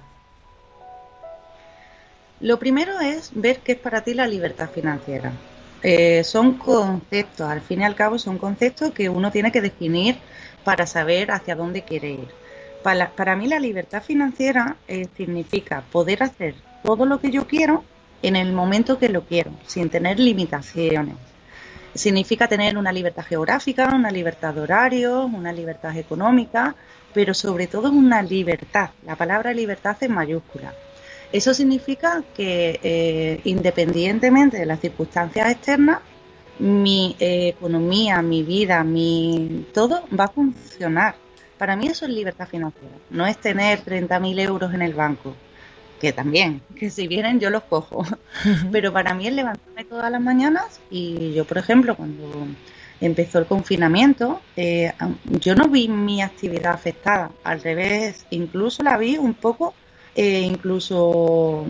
Lo 2.40 2.60
primero 2.60 3.00
es 3.00 3.32
ver 3.34 3.60
qué 3.60 3.72
es 3.74 3.80
para 3.80 4.02
ti 4.02 4.14
la 4.14 4.28
libertad 4.28 4.70
financiera. 4.70 5.32
Eh, 5.82 6.24
son 6.24 6.58
conceptos, 6.58 7.48
al 7.48 7.62
fin 7.62 7.82
y 7.82 7.84
al 7.84 7.96
cabo 7.96 8.20
son 8.20 8.38
conceptos 8.38 8.92
que 8.92 9.10
uno 9.10 9.32
tiene 9.32 9.52
que 9.52 9.62
definir 9.62 10.18
para 10.64 10.86
saber 10.86 11.32
hacia 11.32 11.56
dónde 11.56 11.84
quiere 11.84 12.12
ir. 12.12 12.28
Para, 12.84 13.36
mí 13.36 13.48
la 13.48 13.60
libertad 13.60 14.02
financiera 14.02 14.78
eh, 14.88 15.08
significa 15.18 15.84
poder 15.92 16.24
hacer 16.24 16.56
todo 16.84 17.06
lo 17.06 17.20
que 17.20 17.32
yo 17.32 17.48
quiero 17.48 17.84
en 18.22 18.36
el 18.36 18.54
momento 18.54 18.98
que 18.98 19.10
lo 19.10 19.24
quiero, 19.24 19.52
sin 19.66 19.90
tener 19.90 20.20
limitaciones. 20.20 21.16
Significa 21.94 22.48
tener 22.48 22.78
una 22.78 22.92
libertad 22.92 23.24
geográfica, 23.24 23.94
una 23.96 24.12
libertad 24.12 24.54
de 24.54 24.62
horario, 24.62 25.26
una 25.26 25.52
libertad 25.52 25.96
económica, 25.98 26.76
pero 27.14 27.34
sobre 27.34 27.68
todo 27.68 27.90
una 27.90 28.22
libertad. 28.22 28.92
La 29.06 29.16
palabra 29.16 29.54
libertad 29.54 29.98
es 30.00 30.10
mayúscula. 30.10 30.74
Eso 31.32 31.54
significa 31.54 32.24
que 32.36 32.80
eh, 32.84 33.42
independientemente 33.46 34.58
de 34.58 34.66
las 34.66 34.80
circunstancias 34.80 35.52
externas, 35.52 36.00
mi 36.60 37.16
eh, 37.20 37.50
economía, 37.50 38.22
mi 38.22 38.44
vida, 38.44 38.84
mi 38.84 39.68
todo 39.74 40.04
va 40.18 40.26
a 40.26 40.30
funcionar. 40.30 41.16
Para 41.58 41.76
mí 41.76 41.88
eso 41.88 42.06
es 42.06 42.12
libertad 42.12 42.48
financiera. 42.48 42.96
No 43.10 43.26
es 43.26 43.38
tener 43.38 43.84
30.000 43.84 44.40
euros 44.40 44.74
en 44.74 44.82
el 44.82 44.94
banco 44.94 45.36
que 46.00 46.14
también, 46.14 46.62
que 46.76 46.90
si 46.90 47.08
vienen 47.08 47.40
yo 47.40 47.50
los 47.50 47.64
cojo. 47.64 48.06
Pero 48.72 48.94
para 48.94 49.14
mí 49.14 49.28
es 49.28 49.34
levantarme 49.34 49.86
todas 49.86 50.12
las 50.12 50.22
mañanas 50.22 50.80
y 50.90 51.34
yo, 51.34 51.46
por 51.46 51.58
ejemplo, 51.58 51.96
cuando 51.96 52.48
empezó 53.02 53.40
el 53.40 53.46
confinamiento, 53.46 54.42
eh, 54.56 54.94
yo 55.40 55.56
no 55.56 55.68
vi 55.70 55.88
mi 55.88 56.22
actividad 56.22 56.74
afectada, 56.74 57.32
al 57.44 57.62
revés, 57.62 58.26
incluso 58.32 58.84
la 58.84 58.98
vi 58.98 59.18
un 59.18 59.34
poco, 59.34 59.74
eh, 60.16 60.42
incluso 60.42 61.66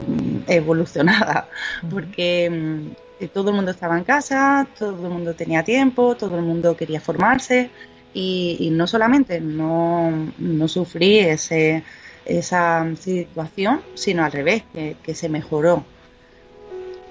evolucionada, 0.48 1.50
porque 1.90 2.50
mm, 2.50 3.26
todo 3.34 3.50
el 3.50 3.56
mundo 3.56 3.72
estaba 3.72 3.98
en 3.98 4.04
casa, 4.04 4.68
todo 4.78 5.06
el 5.06 5.12
mundo 5.12 5.34
tenía 5.34 5.64
tiempo, 5.64 6.16
todo 6.16 6.38
el 6.38 6.44
mundo 6.44 6.78
quería 6.78 7.02
formarse 7.02 7.70
y, 8.14 8.70
no 8.72 8.88
solamente 8.88 9.40
no, 9.40 10.32
no 10.40 10.68
sufrí 10.68 11.20
ese 11.20 11.84
esa 12.28 12.86
situación, 13.00 13.82
sino 13.96 14.24
al 14.24 14.32
revés, 14.32 14.64
que, 15.04 15.16
se 15.16 15.30
mejoró. 15.30 15.86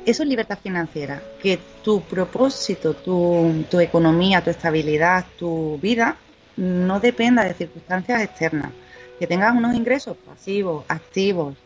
Eso 0.04 0.22
es 0.22 0.28
libertad 0.28 0.58
financiera, 0.62 1.22
que 1.42 1.58
tu 1.82 2.02
propósito, 2.02 2.94
tu, 2.94 3.64
tu, 3.70 3.80
economía, 3.80 4.42
tu 4.42 4.50
estabilidad, 4.50 5.24
tu 5.38 5.78
vida 5.82 6.16
no 6.56 7.00
dependa 7.00 7.44
de 7.44 7.54
circunstancias 7.54 8.22
externas, 8.22 8.70
que 9.18 9.26
tengas 9.26 9.54
unos 9.56 9.74
ingresos 9.74 10.16
pasivos, 10.16 10.84
activos, 10.88 11.56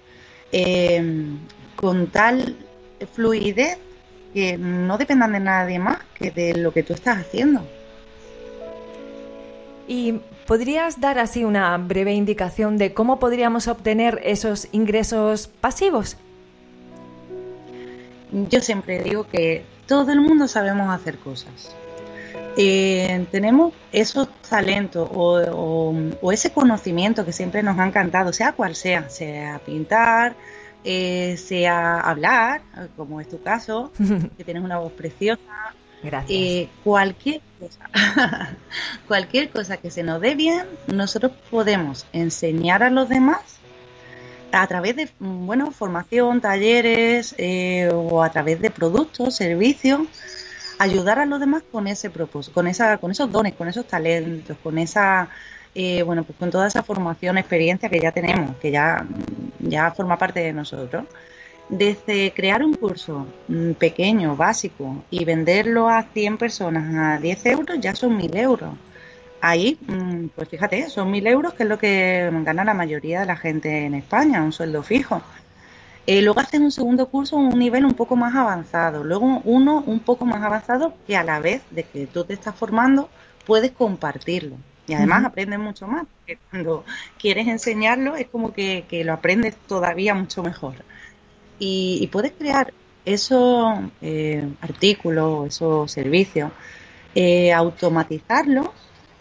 em, 0.53 1.39
con 1.77 2.07
tal 2.07 2.57
fluidez 3.15 3.79
que 4.33 4.57
no 4.57 4.97
dependan 4.97 5.33
de 5.33 5.41
nadie 5.41 5.79
más 5.79 5.99
que 6.15 6.31
de 6.31 6.55
lo 6.55 6.73
que 6.73 6.83
tú 6.83 6.93
estás 6.93 7.19
haciendo. 7.19 7.63
Y 9.89 10.21
¿Podrías 10.51 11.01
dar 11.01 11.21
así 11.21 11.45
una 11.45 11.79
breve 11.79 12.13
indicación 12.13 12.77
de 12.77 12.93
cómo 12.93 13.21
podríamos 13.21 13.69
obtener 13.69 14.21
esos 14.25 14.67
ingresos 14.73 15.47
pasivos? 15.47 16.17
Yo 18.33 18.61
siempre 18.61 19.01
digo 19.01 19.29
que 19.29 19.65
todo 19.87 20.11
el 20.11 20.21
mundo 20.21 20.49
sabemos 20.49 20.93
hacer 20.93 21.19
cosas. 21.19 21.73
Eh, 22.57 23.29
tenemos 23.31 23.75
esos 23.93 24.29
talentos 24.41 25.09
o, 25.15 26.33
ese 26.33 26.51
conocimiento 26.51 27.25
que 27.25 27.31
siempre 27.31 27.63
nos 27.63 27.79
ha 27.79 27.87
encantado, 27.87 28.33
sea 28.33 28.51
cual 28.51 28.75
sea, 28.75 29.09
sea 29.09 29.61
pintar, 29.65 30.35
eh, 30.83 31.37
sea 31.37 32.01
hablar, 32.01 32.63
como 32.97 33.21
es 33.21 33.29
tu 33.29 33.41
caso, 33.41 33.93
que 34.37 34.43
tienes 34.43 34.65
una 34.65 34.79
voz 34.79 34.91
preciosa, 34.95 35.77
Gracias. 36.03 36.31
Eh, 36.31 36.69
cualquier 36.83 37.41
cosa, 37.59 38.57
cualquier 39.09 39.51
cosa 39.51 39.77
que 39.77 39.91
se 39.91 40.03
nos 40.03 40.21
dé 40.21 40.35
bien, 40.35 40.65
nosotros 40.87 41.33
podemos 41.51 42.07
enseñar 42.13 42.83
a 42.83 42.91
los 42.91 43.09
demás 43.09 43.61
a 44.53 44.67
través 44.67 44.97
de, 44.97 45.11
bueno, 45.19 45.71
formación, 45.71 46.41
talleres 46.41 47.35
eh, 47.39 47.89
o 47.93 48.23
a 48.23 48.31
través 48.31 48.61
de 48.61 48.71
productos, 48.71 49.37
servicios, 49.37 50.01
ayudar 50.79 51.19
a 51.19 51.27
los 51.27 51.41
demás 51.41 51.63
con 51.71 51.87
ese 51.87 52.11
propósito, 52.11 52.55
con 52.55 52.67
esa, 52.67 52.99
con 52.99 53.11
esos 53.11 53.31
dones, 53.31 53.55
con 53.55 53.69
esos 53.69 53.87
talentos, 53.87 54.57
con 54.63 54.79
esa, 54.79 55.29
eh, 55.75 56.03
bueno, 56.03 56.25
pues 56.25 56.39
con 56.39 56.51
toda 56.51 56.67
esa 56.67 56.83
formación, 56.83 57.39
experiencia 57.39 57.89
que 57.89 58.01
ya 58.01 58.13
tenemos, 58.13 58.57
que 58.57 58.71
ya, 58.71 59.07
ya 59.61 59.91
forma 59.93 60.19
parte 60.19 60.41
de 60.41 60.53
nosotros. 60.53 61.05
Desde 61.71 62.33
crear 62.33 62.65
un 62.65 62.75
curso 62.75 63.27
mm, 63.49 63.73
pequeño, 63.73 64.37
básico, 64.37 65.05
y 65.11 65.25
venderlo 65.25 65.89
a 65.89 66.03
100 66.03 66.37
personas 66.37 66.95
a 66.95 67.21
10 67.21 67.47
euros, 67.47 67.79
ya 67.81 67.95
son 67.95 68.19
1.000 68.19 68.37
euros. 68.37 68.75
Ahí, 69.41 69.79
mm, 69.87 70.27
pues 70.35 70.49
fíjate, 70.49 70.91
son 70.91 71.11
1.000 71.13 71.27
euros, 71.29 71.55
que 71.55 71.63
es 71.63 71.69
lo 71.69 71.79
que 71.79 72.31
gana 72.45 72.65
la 72.65 72.75
mayoría 72.75 73.21
de 73.21 73.27
la 73.27 73.37
gente 73.37 73.87
en 73.87 73.95
España, 73.95 74.43
un 74.43 74.53
sueldo 74.53 74.83
fijo. 74.83 75.23
Eh, 76.07 76.23
luego 76.23 76.41
haces 76.41 76.61
un 76.61 76.73
segundo 76.73 77.09
curso 77.09 77.37
un 77.37 77.59
nivel 77.59 77.85
un 77.85 77.95
poco 77.95 78.17
más 78.17 78.35
avanzado, 78.35 79.05
luego 79.05 79.43
uno 79.45 79.85
un 79.87 80.01
poco 80.01 80.25
más 80.27 80.43
avanzado 80.43 80.95
que 81.07 81.17
a 81.17 81.23
la 81.23 81.39
vez 81.41 81.63
de 81.71 81.85
que 81.85 82.07
tú 82.07 82.25
te 82.25 82.33
estás 82.33 82.55
formando 82.57 83.09
puedes 83.47 83.71
compartirlo. 83.73 84.57
Y 84.89 84.95
además 84.95 85.25
aprendes 85.25 85.61
mucho 85.61 85.87
más, 85.87 86.05
porque 86.17 86.39
cuando 86.51 86.85
quieres 87.17 87.47
enseñarlo 87.47 88.17
es 88.17 88.27
como 88.27 88.53
que, 88.53 88.85
lo 89.05 89.13
aprendes 89.13 89.55
todavía 89.69 90.15
mucho 90.15 90.43
mejor. 90.43 90.75
Y, 91.61 92.09
puedes 92.11 92.33
crear 92.33 92.73
esos 93.05 93.79
eh, 94.03 94.49
artículos, 94.61 95.47
esos 95.49 95.93
servicios, 95.93 96.51
eh, 97.15 97.53
automatizarlos 97.53 98.69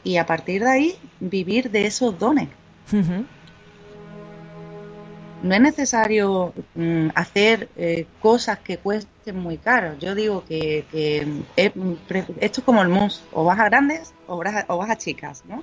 y 0.03 0.17
a 0.17 0.25
partir 0.25 0.63
de 0.63 0.69
ahí 0.69 0.95
vivir 1.19 1.69
de 1.69 1.85
esos 1.85 2.17
dones 2.17 2.47
no 5.41 5.55
es 5.55 5.61
necesario 5.61 6.53
mm, 6.75 7.09
hacer 7.15 7.69
eh, 7.77 8.07
cosas 8.21 8.59
que 8.59 8.77
cuesten 8.77 9.37
muy 9.37 9.57
caro. 9.57 9.97
Yo 9.99 10.15
digo 10.15 10.43
que, 10.45 10.85
esto 11.55 12.61
es 12.61 12.65
como 12.65 12.81
el 12.81 12.89
mus, 12.89 13.23
o 13.31 13.43
vas 13.43 13.59
a 13.59 13.65
grandes 13.65 14.13
o 14.27 14.37
vas 14.37 14.55
a, 14.55 14.65
o 14.67 14.77
vas 14.77 14.89
a 14.89 14.97
chicas, 14.97 15.43
¿no? 15.45 15.61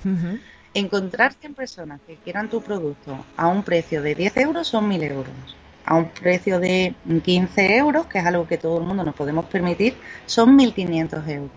Encontrar 0.75 1.33
100 1.35 1.55
personas 1.55 2.01
que 2.07 2.17
quieran 2.17 2.51
tu 2.51 2.61
producto 2.63 3.25
a 3.37 3.49
un 3.49 3.63
precio 3.63 4.03
de 4.03 4.15
10 4.15 4.37
euros 4.39 4.69
son 4.69 4.89
1.000 4.91 5.11
euros. 5.11 5.57
A 5.87 5.95
un 5.97 6.09
precio 6.11 6.61
de 6.61 6.95
15 7.25 7.77
euros, 7.77 8.07
que 8.07 8.19
es 8.19 8.27
algo 8.27 8.47
que 8.47 8.59
todo 8.59 8.79
el 8.79 8.85
mundo 8.85 9.05
nos 9.05 9.15
podemos 9.15 9.47
permitir, 9.47 9.95
son 10.27 10.59
1.500 10.59 11.29
euros. 11.29 11.51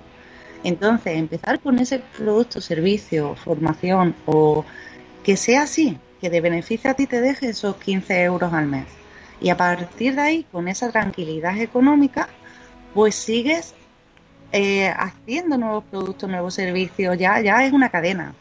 Entonces, 0.63 1.17
empezar 1.17 1.59
con 1.59 1.79
ese 1.79 1.99
producto, 2.17 2.61
servicio, 2.61 3.35
formación 3.35 4.15
o 4.25 4.65
que 5.23 5.35
sea 5.37 5.63
así, 5.63 5.97
que 6.21 6.29
de 6.29 6.41
beneficio 6.41 6.91
a 6.91 6.93
ti 6.93 7.07
te 7.07 7.21
deje 7.21 7.49
esos 7.49 7.75
15 7.77 8.23
euros 8.23 8.53
al 8.53 8.67
mes. 8.67 8.85
Y 9.41 9.49
a 9.49 9.57
partir 9.57 10.15
de 10.15 10.21
ahí, 10.21 10.45
con 10.51 10.67
esa 10.67 10.91
tranquilidad 10.91 11.57
económica, 11.57 12.27
pues 12.93 13.15
sigues 13.15 13.73
eh, 14.51 14.89
haciendo 14.97 15.57
nuevos 15.57 15.83
productos, 15.85 16.29
nuevos 16.29 16.53
servicios, 16.53 17.17
ya, 17.17 17.39
ya 17.41 17.63
es 17.65 17.71
una 17.71 17.89
cadena. 17.89 18.33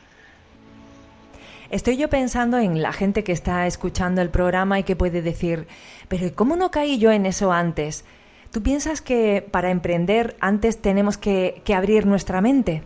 Estoy 1.70 1.98
yo 1.98 2.08
pensando 2.08 2.58
en 2.58 2.80
la 2.80 2.94
gente 2.94 3.24
que 3.24 3.32
está 3.32 3.66
escuchando 3.66 4.22
el 4.22 4.30
programa 4.30 4.78
y 4.78 4.84
que 4.84 4.96
puede 4.96 5.20
decir, 5.20 5.66
pero 6.08 6.34
¿cómo 6.34 6.56
no 6.56 6.70
caí 6.70 6.98
yo 6.98 7.12
en 7.12 7.26
eso 7.26 7.52
antes? 7.52 8.06
¿Tú 8.50 8.62
piensas 8.62 9.02
que 9.02 9.46
para 9.50 9.70
emprender 9.70 10.34
antes 10.40 10.80
tenemos 10.80 11.18
que, 11.18 11.62
abrir 11.74 12.06
nuestra 12.06 12.40
mente? 12.40 12.82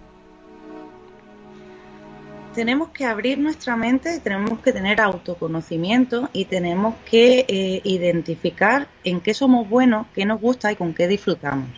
tenemos 2.55 2.91
que 2.91 3.07
abrir 3.07 3.39
nuestra 3.39 3.77
mente, 3.77 4.21
tenemos 4.21 4.59
que 4.59 4.75
tener 4.75 5.01
autoconocimiento 5.01 6.29
y 6.35 6.45
tenemos 6.45 6.95
que 7.11 7.47
eh, 7.49 7.81
identificar 7.83 8.89
en 9.05 9.23
qué 9.23 9.33
somos 9.33 9.71
buenos, 9.71 10.07
qué 10.15 10.27
nos 10.27 10.39
gusta 10.39 10.71
y 10.71 10.77
con 10.77 10.93
qué 10.93 11.09
disfrutamos. 11.09 11.71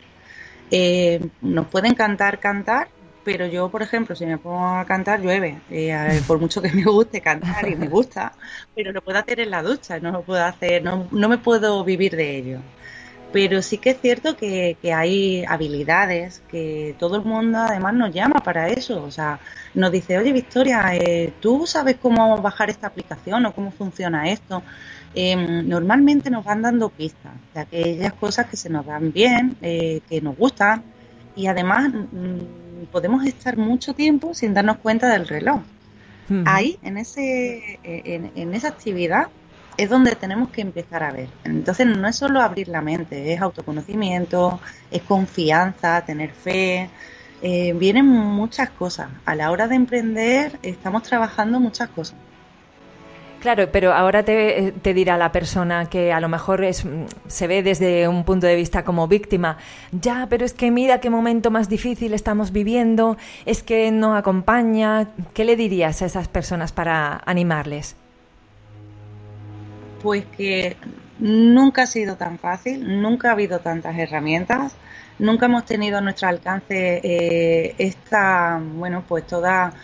Eh, 0.72 1.24
nos 1.42 1.68
puede 1.68 1.86
encantar 1.86 2.40
cantar, 2.40 2.88
pero 3.24 3.46
yo, 3.46 3.68
por 3.70 3.82
ejemplo, 3.82 4.14
si 4.14 4.26
me 4.26 4.38
pongo 4.38 4.66
a 4.66 4.84
cantar, 4.84 5.20
llueve. 5.20 5.60
Por 6.26 6.38
mucho 6.38 6.60
que 6.62 6.70
me 6.70 6.84
guste 6.84 7.20
cantar 7.20 7.68
y 7.68 7.76
me 7.76 7.88
gusta, 7.88 8.32
pero 8.74 8.92
lo 8.92 9.02
puedo 9.02 9.18
hacer 9.18 9.40
en 9.40 9.50
la 9.50 9.62
ducha, 9.62 9.98
no 9.98 10.10
lo 10.12 10.22
puedo 10.22 10.44
hacer, 10.44 10.82
no, 10.82 11.08
no 11.10 11.28
me 11.28 11.38
puedo 11.38 11.82
vivir 11.84 12.14
de 12.16 12.36
ello. 12.36 12.58
Pero 13.34 13.62
sí 13.62 13.78
que 13.78 13.90
es 13.90 14.00
cierto 14.00 14.36
que, 14.36 14.76
hay 14.94 15.44
habilidades 15.48 16.40
que 16.48 16.94
todo 17.00 17.16
el 17.16 17.24
mundo 17.24 17.58
además 17.58 17.92
nos 17.94 18.14
llama 18.14 18.40
para 18.44 18.68
eso. 18.68 19.02
O 19.02 19.10
sea, 19.10 19.40
nos 19.74 19.90
dice, 19.90 20.16
oye 20.18 20.32
Victoria, 20.32 20.94
eh, 20.94 21.32
¿tú 21.40 21.66
sabes 21.66 21.96
cómo 22.00 22.40
bajar 22.40 22.70
esta 22.70 22.86
aplicación 22.86 23.44
o 23.46 23.52
cómo 23.52 23.72
funciona 23.72 24.30
esto? 24.30 24.62
Em, 25.16 25.68
normalmente 25.68 26.30
nos 26.30 26.44
van 26.44 26.62
dando 26.62 26.90
pistas 26.90 27.32
de 27.54 27.60
aquellas 27.60 28.12
cosas 28.12 28.46
que 28.46 28.56
se 28.56 28.70
nos 28.70 28.86
dan 28.86 29.12
bien, 29.12 29.56
eh, 29.62 30.00
que 30.08 30.20
nos 30.20 30.36
gustan 30.36 30.84
y 31.34 31.48
además 31.48 31.92
mm, 31.92 32.63
podemos 32.84 33.24
estar 33.24 33.56
mucho 33.56 33.94
tiempo 33.94 34.34
sin 34.34 34.54
darnos 34.54 34.78
cuenta 34.78 35.08
del 35.08 35.26
reloj. 35.28 35.60
Ahí, 36.46 36.78
en, 36.82 36.96
ese, 36.96 37.78
en, 37.82 38.32
en 38.34 38.54
esa 38.54 38.68
actividad, 38.68 39.28
es 39.76 39.90
donde 39.90 40.14
tenemos 40.14 40.50
que 40.50 40.60
empezar 40.60 41.02
a 41.02 41.12
ver. 41.12 41.28
Entonces 41.44 41.86
no 41.86 42.06
es 42.08 42.16
solo 42.16 42.40
abrir 42.40 42.68
la 42.68 42.80
mente, 42.80 43.32
es 43.32 43.40
autoconocimiento, 43.40 44.60
es 44.90 45.02
confianza, 45.02 46.00
tener 46.04 46.30
fe. 46.30 46.88
Eh, 47.42 47.74
vienen 47.74 48.06
muchas 48.06 48.70
cosas. 48.70 49.08
A 49.24 49.34
la 49.34 49.50
hora 49.50 49.68
de 49.68 49.74
emprender 49.74 50.58
estamos 50.62 51.02
trabajando 51.02 51.60
muchas 51.60 51.88
cosas. 51.90 52.16
Claro, 53.44 53.70
pero 53.70 53.92
ahora 53.92 54.22
te, 54.22 54.72
dirá 54.94 55.18
la 55.18 55.30
persona 55.30 55.84
que 55.84 56.14
a 56.14 56.20
lo 56.20 56.30
mejor 56.30 56.64
es, 56.64 56.86
se 57.26 57.46
ve 57.46 57.62
desde 57.62 58.08
un 58.08 58.24
punto 58.24 58.46
de 58.46 58.56
vista 58.56 58.84
como 58.84 59.06
víctima, 59.06 59.58
ya, 59.92 60.28
pero 60.30 60.46
es 60.46 60.54
que 60.54 60.70
mira 60.70 60.98
qué 60.98 61.10
momento 61.10 61.50
más 61.50 61.68
difícil 61.68 62.14
estamos 62.14 62.52
viviendo, 62.52 63.18
es 63.44 63.62
que 63.62 63.90
no 63.90 64.16
acompaña. 64.16 65.08
¿Qué 65.34 65.44
le 65.44 65.56
dirías 65.56 66.00
a 66.00 66.06
esas 66.06 66.26
personas 66.26 66.72
para 66.72 67.20
animarles? 67.26 67.96
Pues 70.02 70.24
que 70.38 70.78
nunca 71.18 71.82
ha 71.82 71.86
sido 71.86 72.16
tan 72.16 72.38
fácil, 72.38 73.02
nunca 73.02 73.28
ha 73.28 73.32
habido 73.32 73.58
tantas 73.58 73.98
herramientas, 73.98 74.74
nunca 75.18 75.44
hemos 75.44 75.66
tenido 75.66 75.98
a 75.98 76.00
nuestro 76.00 76.28
alcance 76.28 76.98
eh, 77.04 77.74
esta, 77.76 78.58
bueno, 78.58 79.04
pues 79.06 79.26
toda 79.26 79.74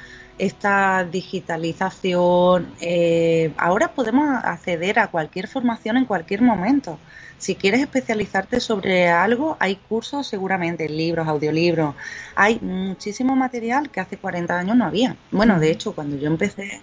esta 0.41 1.05
digitalización. 1.05 2.73
Eh, 2.81 3.53
ahora 3.59 3.93
podemos 3.93 4.27
acceder 4.43 4.99
a 4.99 5.09
cualquier 5.09 5.47
formación 5.49 5.99
en 5.99 6.07
cualquier 6.07 6.41
momento. 6.41 6.99
Si 7.37 7.55
quieres 7.55 7.81
especializarte 7.81 8.59
sobre 8.61 9.09
algo, 9.09 9.59
hay 9.61 9.77
cursos 9.77 10.27
seguramente, 10.27 10.89
libros, 10.89 11.29
audiolibros. 11.29 11.95
Hay 12.35 12.59
muchísimo 12.61 13.37
material 13.37 13.91
que 13.91 14.01
hace 14.01 14.17
40 14.17 14.59
años 14.59 14.77
no 14.77 14.87
había. 14.87 15.17
Bueno, 15.31 15.61
de 15.61 15.71
hecho, 15.71 15.95
cuando 15.95 16.17
yo 16.17 16.29
empecé 16.29 16.81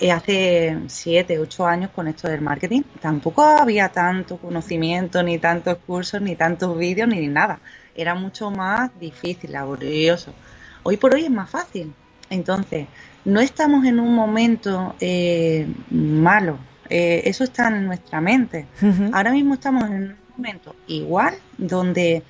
eh, 0.00 0.12
hace 0.12 0.78
siete, 0.88 1.38
ocho 1.38 1.66
años 1.66 1.90
con 1.90 2.06
esto 2.06 2.28
del 2.28 2.42
marketing, 2.42 2.82
tampoco 3.00 3.42
había 3.44 3.88
tanto 3.88 4.36
conocimiento, 4.36 5.22
ni 5.22 5.38
tantos 5.38 5.78
cursos, 5.86 6.20
ni 6.20 6.36
tantos 6.36 6.76
vídeos, 6.76 7.08
ni 7.08 7.26
nada. 7.28 7.60
Era 7.94 8.14
mucho 8.14 8.50
más 8.50 8.90
difícil, 9.00 9.52
laborioso. 9.52 10.34
Hoy 10.82 10.98
por 10.98 11.14
hoy 11.14 11.24
es 11.24 11.30
más 11.30 11.48
fácil. 11.48 11.94
Entonces, 12.30 12.86
no 13.24 13.40
estamos 13.40 13.84
en 13.84 14.00
un 14.00 14.14
momento 14.14 14.94
eh, 15.00 15.66
malo. 15.90 16.58
Eh, 16.90 17.22
eso 17.24 17.44
está 17.44 17.68
en 17.68 17.86
nuestra 17.86 18.20
mente. 18.20 18.66
Ahora 19.12 19.32
mismo 19.32 19.54
estamos 19.54 19.84
en 19.84 19.92
un 19.92 20.16
momento 20.36 20.74
igual 20.86 21.34
donde 21.56 22.22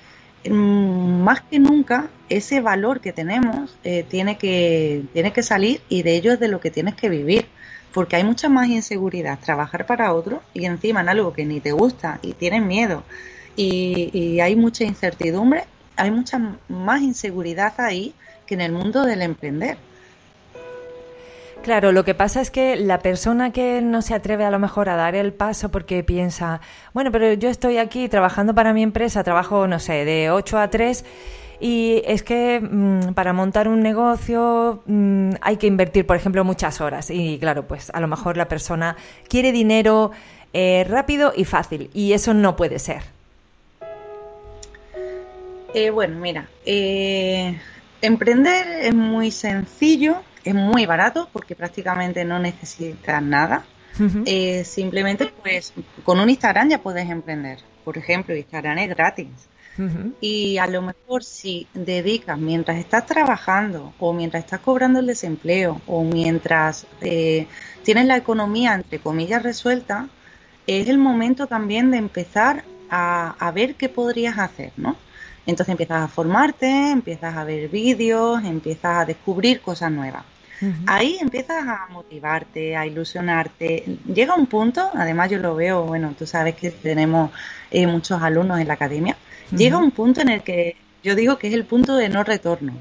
mm, 0.49 1.23
más 1.23 1.41
que 1.41 1.59
nunca 1.59 2.09
ese 2.29 2.61
valor 2.61 3.01
que 3.01 3.13
tenemos 3.13 3.77
tiene 4.09 4.37
que 4.37 5.03
tiene 5.13 5.31
que 5.31 5.43
salir 5.43 5.81
y 5.89 6.01
de 6.01 6.15
ello 6.15 6.33
es 6.33 6.39
de 6.39 6.47
lo 6.47 6.59
que 6.59 6.71
tienes 6.71 6.95
que 6.95 7.07
vivir 7.09 7.45
porque 7.93 8.15
hay 8.15 8.23
mucha 8.23 8.49
más 8.49 8.67
inseguridad 8.67 9.39
trabajar 9.39 9.85
para 9.85 10.11
otro 10.13 10.41
y 10.53 10.65
encima 10.65 11.01
en 11.01 11.09
algo 11.09 11.33
que 11.33 11.45
ni 11.45 11.59
te 11.59 11.71
gusta 11.71 12.19
y 12.23 12.33
tienes 12.33 12.63
miedo 12.63 13.03
y, 13.55 14.39
hay 14.39 14.55
mucha 14.55 14.83
incertidumbre, 14.83 15.63
hay 15.95 16.11
mucha 16.11 16.57
más 16.67 17.01
inseguridad 17.01 17.73
ahí 17.77 18.13
que 18.45 18.55
en 18.55 18.61
el 18.61 18.71
mundo 18.71 19.03
del 19.03 19.21
emprender. 19.21 19.77
Claro, 21.63 21.91
lo 21.91 22.05
que 22.05 22.13
pasa 22.13 22.41
es 22.41 22.51
que 22.51 22.75
la 22.75 22.99
persona 22.99 23.51
que 23.51 23.81
no 23.81 24.03
se 24.03 24.13
atreve 24.13 24.45
a 24.45 24.51
lo 24.51 24.59
mejor 24.59 24.87
a 24.87 24.95
dar 24.95 25.15
el 25.15 25.33
paso 25.33 25.69
porque 25.71 26.03
piensa, 26.03 26.61
bueno, 26.93 27.11
pero 27.11 27.33
yo 27.33 27.49
estoy 27.49 27.79
aquí 27.79 28.07
trabajando 28.07 28.53
para 28.53 28.71
mi 28.71 28.83
empresa, 28.83 29.23
trabajo, 29.23 29.67
no 29.67 29.79
sé, 29.79 30.05
de 30.05 30.29
8 30.29 30.59
a 30.59 30.69
3 30.69 31.03
y 31.59 32.03
es 32.05 32.23
que 32.23 32.59
mm, 32.59 33.13
para 33.13 33.33
montar 33.33 33.67
un 33.67 33.81
negocio 33.81 34.83
mm, 34.85 35.31
hay 35.41 35.57
que 35.57 35.67
invertir, 35.67 36.05
por 36.05 36.15
ejemplo, 36.15 36.43
muchas 36.43 36.81
horas. 36.81 37.09
Y 37.09 37.39
claro, 37.39 37.67
pues 37.67 37.89
a 37.93 37.99
lo 37.99 38.07
mejor 38.07 38.37
la 38.37 38.47
persona 38.47 38.95
quiere 39.27 39.51
dinero 39.51 40.11
eh, 40.53 40.85
rápido 40.87 41.33
y 41.35 41.45
fácil. 41.45 41.89
Y 41.93 42.13
eso 42.13 42.33
no 42.33 42.55
puede 42.55 42.79
ser. 42.79 43.03
Eh, 45.73 45.89
bueno, 45.89 46.19
mira, 46.19 46.47
eh, 46.65 47.59
emprender 48.05 48.67
es 48.81 48.93
muy 48.93 49.31
sencillo, 49.31 50.21
es 50.43 50.53
muy 50.53 50.85
barato 50.85 51.29
porque 51.31 51.55
prácticamente 51.55 52.25
no 52.25 52.39
necesitas 52.39 53.21
nada. 53.21 53.65
simplemente, 54.65 55.31
pues, 55.41 55.73
con 56.03 56.19
un 56.19 56.29
Instagram 56.29 56.69
ya 56.69 56.81
puedes 56.81 57.09
emprender. 57.09 57.59
Por 57.83 57.97
ejemplo, 57.97 58.35
Instagram 58.35 58.77
es 58.79 58.89
gratis. 58.89 59.27
Y 60.21 60.57
a 60.57 60.67
lo 60.67 60.81
mejor 60.81 61.23
si 61.23 61.67
dedicas 61.73 62.37
mientras 62.37 62.77
estás 62.77 63.05
trabajando 63.05 63.93
o 63.99 64.13
mientras 64.13 64.45
estás 64.45 64.61
cobrando 64.61 64.99
el 64.99 65.05
desempleo 65.05 65.81
o 65.85 66.03
mientras 66.03 66.87
eh, 67.01 67.47
tienes 67.83 68.05
la 68.05 68.15
economía 68.15 68.73
entre 68.73 68.99
comillas 68.99 69.43
resuelta, 69.43 70.07
es 70.65 70.87
el 70.87 70.97
momento 70.97 71.47
también 71.47 71.91
de 71.91 71.97
empezar 71.97 72.63
a, 72.89 73.35
a 73.37 73.51
ver 73.51 73.75
qué 73.75 73.89
podrías 73.89 74.37
hacer, 74.37 74.71
¿no? 74.77 74.95
Entonces 75.45 75.71
empiezas 75.71 76.03
a 76.03 76.07
formarte, 76.07 76.91
empiezas 76.91 77.35
a 77.35 77.43
ver 77.43 77.69
vídeos, 77.69 78.43
empiezas 78.43 78.97
a 78.97 79.05
descubrir 79.05 79.61
cosas 79.61 79.91
nuevas. 79.91 80.23
Ahí 80.87 81.17
empiezas 81.19 81.67
a 81.67 81.87
motivarte, 81.91 82.77
a 82.77 82.85
ilusionarte. 82.85 83.83
Llega 84.11 84.35
un 84.35 84.47
punto, 84.47 84.89
además 84.93 85.29
yo 85.29 85.37
lo 85.37 85.53
veo, 85.55 85.83
bueno, 85.83 86.15
tú 86.17 86.25
sabes 86.25 86.55
que 86.55 86.71
tenemos 86.71 87.31
eh, 87.71 87.85
muchos 87.85 88.21
alumnos 88.21 88.59
en 88.59 88.67
la 88.67 88.75
academia, 88.75 89.17
llega 89.51 89.77
un 89.77 89.91
punto 89.91 90.21
en 90.21 90.29
el 90.29 90.41
que 90.43 90.77
yo 91.03 91.13
digo 91.13 91.37
que 91.37 91.49
es 91.49 91.53
el 91.53 91.65
punto 91.65 91.95
de 91.97 92.09
no 92.09 92.23
retorno 92.23 92.73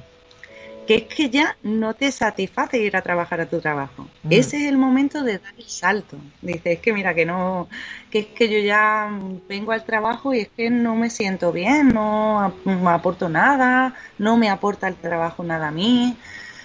que 0.87 0.95
es 0.97 1.03
que 1.05 1.31
ya 1.31 1.57
no 1.63 1.95
te 1.95 2.11
satisface 2.13 2.79
ir 2.79 2.97
a 2.97 3.03
trabajar 3.03 3.41
a 3.41 3.47
tu 3.47 3.61
trabajo. 3.61 4.09
Mm. 4.23 4.33
Ese 4.33 4.57
es 4.59 4.65
el 4.65 4.77
momento 4.77 5.23
de 5.23 5.39
dar 5.39 5.55
el 5.57 5.65
salto. 5.65 6.17
Dices, 6.43 6.63
es 6.65 6.79
que 6.81 6.93
mira, 6.93 7.15
que 7.15 7.25
no, 7.25 7.69
que 8.11 8.21
es 8.21 8.27
que 8.27 8.49
yo 8.49 8.59
ya 8.59 9.09
vengo 9.49 9.73
al 9.73 9.85
trabajo 9.85 10.35
y 10.35 10.41
es 10.41 10.49
que 10.49 10.71
no 10.71 10.95
me 10.95 11.11
siento 11.11 11.53
bien, 11.53 11.89
no 11.89 12.55
me 12.65 12.91
aporto 12.91 13.29
nada, 13.29 13.95
no 14.19 14.37
me 14.37 14.51
aporta 14.51 14.89
el 14.89 14.97
trabajo 14.97 15.43
nada 15.43 15.69
a 15.69 15.73
mí, 15.73 16.17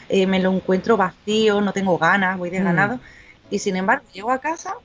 eh, 0.09 0.27
me 0.27 0.39
lo 0.39 0.51
encuentro 0.51 0.97
vacío, 0.97 1.61
no 1.61 1.71
tengo 1.71 1.97
ganas, 1.97 2.37
voy 2.37 2.49
desganado. 2.49 2.97
Mm. 2.97 3.01
Y 3.51 3.59
sin 3.59 3.77
embargo, 3.77 4.05
llego 4.13 4.31
a 4.31 4.39
casa 4.39 4.75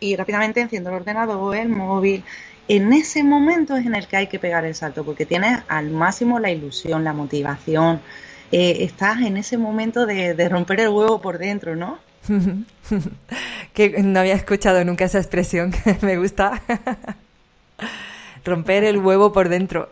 y 0.00 0.16
rápidamente 0.16 0.60
enciendo 0.60 0.90
el 0.90 0.96
ordenador, 0.96 1.56
el 1.56 1.68
móvil. 1.68 2.24
En 2.68 2.92
ese 2.92 3.24
momento 3.24 3.76
es 3.76 3.86
en 3.86 3.94
el 3.94 4.06
que 4.06 4.16
hay 4.16 4.26
que 4.28 4.38
pegar 4.38 4.64
el 4.64 4.74
salto, 4.74 5.04
porque 5.04 5.26
tienes 5.26 5.62
al 5.68 5.90
máximo 5.90 6.38
la 6.38 6.50
ilusión, 6.50 7.04
la 7.04 7.12
motivación, 7.12 8.00
eh, 8.52 8.84
estás 8.84 9.22
en 9.22 9.38
ese 9.38 9.56
momento 9.56 10.04
de, 10.04 10.48
romper 10.50 10.80
el 10.80 10.90
huevo 10.90 11.22
por 11.22 11.38
dentro, 11.38 11.74
¿no? 11.74 11.98
que 13.72 14.02
no 14.02 14.20
había 14.20 14.34
escuchado 14.34 14.84
nunca 14.84 15.06
esa 15.06 15.18
expresión, 15.18 15.72
que 15.72 15.96
me 16.02 16.18
gusta. 16.18 16.60
romper 18.44 18.84
el 18.84 18.98
huevo 18.98 19.32
por 19.32 19.48
dentro. 19.48 19.88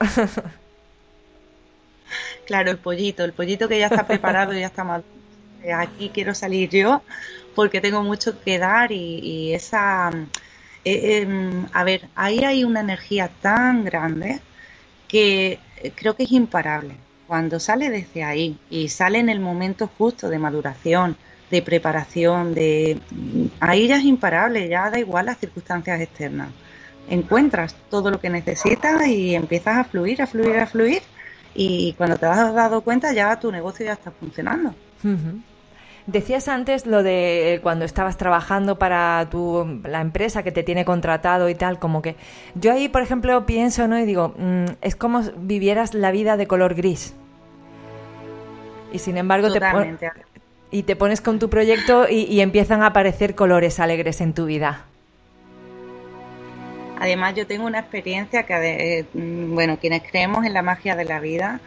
claro, 2.47 2.71
el 2.71 2.77
pollito, 2.77 3.25
el 3.25 3.33
pollito 3.33 3.67
que 3.67 3.79
ya 3.79 3.87
está 3.87 4.07
preparado, 4.07 4.53
y 4.55 4.61
ya 4.61 4.67
está 4.67 4.85
mal. 4.85 5.05
Eh, 5.63 5.73
aquí 5.73 6.11
quiero 6.13 6.35
salir 6.35 6.69
yo 6.69 7.03
porque 7.55 7.81
tengo 7.81 8.03
mucho 8.03 8.41
que 8.43 8.59
dar 8.59 8.93
y, 8.93 9.55
esa... 9.55 10.11
Eh, 10.85 11.23
em, 11.23 11.67
a 11.73 11.83
ver, 11.85 12.09
ahí 12.15 12.45
hay 12.45 12.65
una 12.65 12.81
energía 12.81 13.31
tan 13.41 13.85
grande 13.85 14.41
que 15.09 15.59
creo 15.97 16.15
que 16.15 16.25
es 16.25 16.33
imparable 16.33 16.95
cuando 17.31 17.61
sale 17.61 17.91
desde 17.91 18.25
ahí 18.25 18.59
y 18.71 18.89
sale 18.89 19.21
en 19.21 19.29
el 19.29 19.39
momento 19.39 19.89
justo 19.97 20.29
de 20.29 20.41
maduración, 20.41 21.17
de 21.49 21.63
preparación, 21.63 22.55
de 22.55 22.99
ahí 23.61 23.87
ya 23.87 23.99
es 23.99 24.05
imparable, 24.05 24.69
ya 24.69 24.91
da 24.91 24.99
igual 24.99 25.27
las 25.27 25.39
circunstancias 25.39 26.01
externas. 26.01 26.49
Encuentras 27.09 27.77
todo 27.89 28.11
lo 28.11 28.19
que 28.19 28.31
necesitas 28.31 29.07
y 29.07 29.37
empiezas 29.37 29.77
a 29.77 29.85
fluir, 29.85 30.21
a 30.21 30.27
fluir, 30.27 30.59
a 30.59 30.67
fluir 30.67 31.03
y 31.55 31.93
cuando 31.93 32.17
te 32.17 32.27
has 32.27 32.53
dado 32.53 32.81
cuenta 32.81 33.13
ya 33.13 33.39
tu 33.39 33.53
negocio 33.53 33.87
ya 33.87 33.93
está 33.93 34.11
funcionando. 34.11 34.75
Decías 36.09 36.49
antes 36.49 36.85
lo 36.85 37.05
de 37.05 37.61
cuando 37.63 37.85
estabas 37.85 38.17
trabajando 38.17 38.77
para 38.77 39.29
tu, 39.31 39.81
la 39.85 40.01
empresa 40.01 40.43
que 40.43 40.51
te 40.51 40.65
tiene 40.65 40.85
contratado 40.85 41.49
y 41.49 41.55
tal, 41.55 41.79
como 41.79 42.03
que 42.03 42.17
yo 42.57 42.73
ahí, 42.73 42.89
por 42.89 43.03
ejemplo, 43.03 43.47
pienso, 43.47 43.87
¿no? 43.87 44.01
Y 44.01 44.05
digo, 44.05 44.35
mm, 44.37 44.65
es 44.81 44.97
como 44.97 45.23
vivieras 45.37 45.95
la 45.95 46.11
vida 46.11 46.37
de 46.37 46.49
color 46.49 46.75
gris. 46.75 47.15
Y 48.93 48.99
sin 48.99 49.17
embargo 49.17 49.53
te, 49.53 49.61
y 50.71 50.85
te 50.85 50.97
pones 50.97 51.21
con 51.21 51.39
tu 51.39 51.51
proyecto 51.51 52.07
y, 52.09 52.41
empiezan 52.41 52.83
a 52.83 52.87
aparecer 52.87 53.35
colores 53.35 53.81
alegres 53.81 54.21
en 54.21 54.35
tu 54.35 54.47
vida. 54.47 54.85
Además 56.99 57.35
yo 57.35 57.47
tengo 57.47 57.67
una 57.67 57.81
experiencia 57.81 58.45
que, 58.45 58.99
eh, 58.99 59.07
mm, 59.15 59.55
bueno, 59.55 59.79
quienes 59.79 60.03
creemos 60.03 60.45
en 60.45 60.53
la 60.53 60.63
magia 60.63 60.97
de 60.97 61.05
la 61.05 61.19
vida, 61.19 61.61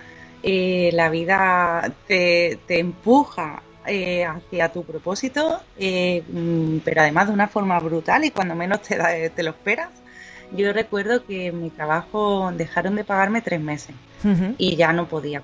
eh, 0.44 0.92
la 0.94 1.10
vida 1.10 1.92
te, 2.08 2.60
empuja 2.68 3.64
eh, 3.88 4.26
hacia 4.26 4.70
tu 4.70 4.84
propósito, 4.84 5.60
mm, 5.80 6.78
pero 6.86 7.02
además 7.02 7.28
de 7.28 7.34
una 7.34 7.48
forma 7.48 7.80
brutal 7.80 8.26
y 8.26 8.32
cuando 8.32 8.56
menos 8.56 8.82
te, 8.82 9.30
te 9.30 9.44
lo 9.44 9.52
esperas. 9.52 9.90
Yo 10.56 10.72
recuerdo 10.72 11.26
que 11.26 11.48
en 11.48 11.64
mi 11.64 11.72
trabajo 11.72 12.52
dejaron 12.56 12.96
de 12.96 13.04
pagarme 13.04 13.42
tres 13.42 13.60
meses 13.60 13.96
y 14.58 14.76
ya 14.76 14.94
no 14.94 15.08
podía 15.08 15.42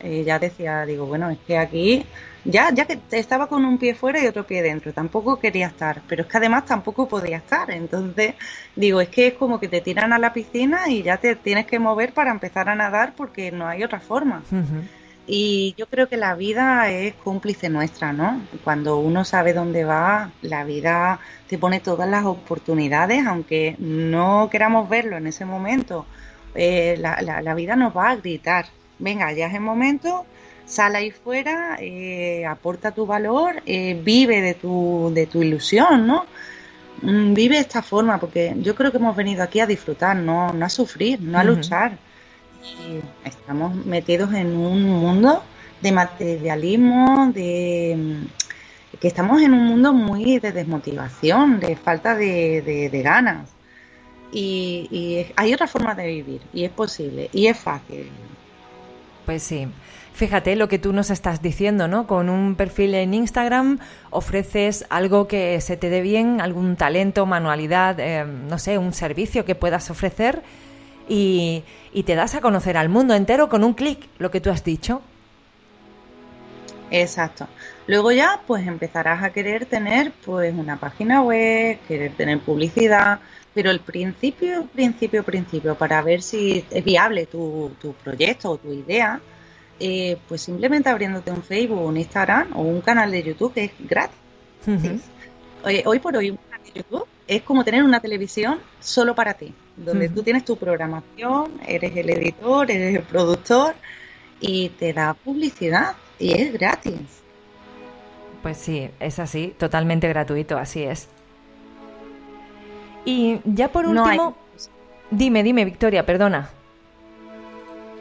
eh, 0.00 0.24
ya 0.24 0.38
decía, 0.38 0.84
digo, 0.86 1.06
bueno, 1.06 1.30
es 1.30 1.38
que 1.46 1.58
aquí 1.58 2.06
ya, 2.44 2.72
ya 2.72 2.86
que 2.86 2.98
estaba 3.10 3.48
con 3.48 3.64
un 3.64 3.76
pie 3.78 3.94
fuera 3.94 4.22
y 4.22 4.26
otro 4.26 4.46
pie 4.46 4.62
dentro, 4.62 4.92
tampoco 4.92 5.38
quería 5.38 5.66
estar, 5.66 6.00
pero 6.08 6.22
es 6.22 6.28
que 6.28 6.36
además 6.38 6.64
tampoco 6.64 7.06
podía 7.06 7.36
estar. 7.36 7.70
Entonces, 7.70 8.34
digo, 8.74 9.00
es 9.00 9.08
que 9.08 9.28
es 9.28 9.34
como 9.34 9.60
que 9.60 9.68
te 9.68 9.80
tiran 9.80 10.12
a 10.12 10.18
la 10.18 10.32
piscina 10.32 10.88
y 10.88 11.02
ya 11.02 11.18
te 11.18 11.36
tienes 11.36 11.66
que 11.66 11.78
mover 11.78 12.12
para 12.12 12.30
empezar 12.30 12.68
a 12.68 12.74
nadar 12.74 13.14
porque 13.16 13.52
no 13.52 13.66
hay 13.68 13.84
otra 13.84 14.00
forma. 14.00 14.42
Y 15.26 15.74
yo 15.76 15.86
creo 15.86 16.08
que 16.08 16.16
la 16.16 16.34
vida 16.34 16.90
es 16.90 17.14
cómplice 17.14 17.68
nuestra, 17.68 18.12
¿no? 18.12 18.40
Cuando 18.64 18.98
uno 18.98 19.24
sabe 19.24 19.52
dónde 19.52 19.84
va, 19.84 20.30
la 20.42 20.64
vida 20.64 21.20
te 21.46 21.58
pone 21.58 21.78
todas 21.80 22.08
las 22.08 22.24
oportunidades, 22.24 23.26
aunque 23.26 23.76
no 23.78 24.48
queramos 24.50 24.88
verlo 24.88 25.18
en 25.18 25.26
ese 25.26 25.44
momento. 25.44 26.06
Eh, 26.54 26.96
la, 26.98 27.20
la 27.42 27.54
vida 27.54 27.76
nos 27.76 27.96
va 27.96 28.10
a 28.10 28.16
gritar, 28.16 28.66
venga, 29.00 29.32
ya 29.32 29.46
es 29.46 29.54
el 29.54 29.60
momento, 29.60 30.24
sal 30.66 30.94
ahí 30.94 31.10
fuera, 31.10 31.76
eh, 31.80 32.46
aporta 32.46 32.92
tu 32.92 33.06
valor, 33.06 33.62
eh, 33.66 34.00
vive 34.02 34.40
de 34.40 34.54
tu, 34.54 35.10
de 35.12 35.26
tu 35.26 35.42
ilusión, 35.42 36.06
¿no? 36.06 36.26
Mm, 37.02 37.34
vive 37.34 37.56
de 37.56 37.62
esta 37.62 37.82
forma, 37.82 38.18
porque 38.18 38.54
yo 38.58 38.74
creo 38.74 38.90
que 38.90 38.98
hemos 38.98 39.16
venido 39.16 39.42
aquí 39.42 39.60
a 39.60 39.66
disfrutar, 39.66 40.16
no, 40.16 40.52
no 40.52 40.66
a 40.66 40.68
sufrir, 40.68 41.20
no 41.20 41.38
a 41.38 41.44
luchar. 41.44 41.98
Y 42.62 43.00
estamos 43.26 43.74
metidos 43.86 44.32
en 44.34 44.56
un 44.56 44.82
mundo 44.84 45.42
de 45.80 45.92
materialismo, 45.92 47.32
de 47.34 48.26
que 49.00 49.08
estamos 49.08 49.40
en 49.40 49.54
un 49.54 49.64
mundo 49.64 49.92
muy 49.92 50.38
de 50.38 50.52
desmotivación, 50.52 51.58
de 51.60 51.74
falta 51.76 52.14
de, 52.14 53.00
ganas. 53.02 53.48
Y, 54.32 54.88
y, 54.90 55.32
hay 55.36 55.54
otra 55.54 55.66
forma 55.66 55.94
de 55.94 56.06
vivir, 56.06 56.42
y 56.52 56.64
es 56.64 56.70
posible, 56.70 57.30
y 57.32 57.46
es 57.46 57.58
fácil. 57.58 58.10
Pues 59.26 59.42
sí. 59.42 59.68
Fíjate 60.14 60.56
lo 60.56 60.68
que 60.68 60.78
tú 60.78 60.92
nos 60.92 61.10
estás 61.10 61.40
diciendo, 61.40 61.88
¿no? 61.88 62.06
Con 62.06 62.28
un 62.28 62.54
perfil 62.54 62.94
en 62.94 63.14
Instagram 63.14 63.78
ofreces 64.10 64.84
algo 64.90 65.28
que 65.28 65.60
se 65.60 65.76
te 65.76 65.88
dé 65.88 66.02
bien, 66.02 66.40
algún 66.40 66.76
talento, 66.76 67.24
manualidad, 67.26 67.98
eh, 67.98 68.24
no 68.24 68.58
sé, 68.58 68.76
un 68.76 68.92
servicio 68.92 69.44
que 69.44 69.54
puedas 69.54 69.90
ofrecer 69.90 70.42
y, 71.08 71.64
y 71.92 72.02
te 72.02 72.16
das 72.16 72.34
a 72.34 72.40
conocer 72.40 72.76
al 72.76 72.88
mundo 72.88 73.14
entero 73.14 73.48
con 73.48 73.64
un 73.64 73.72
clic, 73.72 74.08
lo 74.18 74.30
que 74.30 74.40
tú 74.40 74.50
has 74.50 74.62
dicho. 74.62 75.00
Exacto. 76.90 77.46
Luego 77.86 78.12
ya 78.12 78.40
pues 78.46 78.66
empezarás 78.66 79.22
a 79.22 79.30
querer 79.30 79.66
tener 79.66 80.12
pues 80.24 80.52
una 80.54 80.76
página 80.76 81.22
web, 81.22 81.78
querer 81.86 82.12
tener 82.12 82.40
publicidad, 82.40 83.20
pero 83.54 83.70
el 83.70 83.80
principio, 83.80 84.66
principio, 84.72 85.22
principio, 85.24 85.74
para 85.74 86.02
ver 86.02 86.22
si 86.22 86.64
es 86.70 86.84
viable 86.84 87.26
tu, 87.26 87.72
tu 87.80 87.92
proyecto 87.94 88.50
o 88.50 88.58
tu 88.58 88.72
idea, 88.72 89.20
eh, 89.82 90.18
pues 90.28 90.42
simplemente 90.42 90.90
abriéndote 90.90 91.30
un 91.30 91.42
Facebook, 91.42 91.80
un 91.80 91.96
Instagram 91.96 92.54
o 92.54 92.60
un 92.60 92.82
canal 92.82 93.10
de 93.10 93.22
YouTube 93.22 93.54
que 93.54 93.64
es 93.64 93.72
gratis. 93.80 94.18
hoy, 95.86 95.98
por 95.98 96.16
hoy 96.16 96.30
un 96.30 96.36
canal 96.36 96.60
de 96.66 96.80
YouTube 96.80 97.06
es 97.26 97.42
como 97.42 97.64
tener 97.64 97.82
una 97.82 97.98
televisión 98.00 98.60
solo 98.78 99.14
para 99.14 99.34
ti, 99.34 99.54
donde 99.76 100.10
tú 100.10 100.22
tienes 100.22 100.44
tu 100.44 100.56
programación, 100.56 101.52
eres 101.66 101.96
el 101.96 102.10
editor, 102.10 102.70
eres 102.70 102.96
el 102.96 103.02
productor 103.04 103.74
y 104.38 104.68
te 104.70 104.92
da 104.92 105.14
publicidad 105.14 105.94
y 106.18 106.34
es 106.34 106.52
gratis. 106.52 107.22
Pues 108.42 108.58
sí, 108.58 108.90
es 109.00 109.18
así, 109.18 109.54
totalmente 109.58 110.08
gratuito, 110.08 110.58
así 110.58 110.82
es. 110.82 111.08
Y 113.04 113.40
ya 113.44 113.68
por 113.68 113.86
último, 113.86 114.36
dime, 115.10 115.42
dime, 115.42 115.64
Victoria, 115.64 116.04
perdona. 116.04 116.50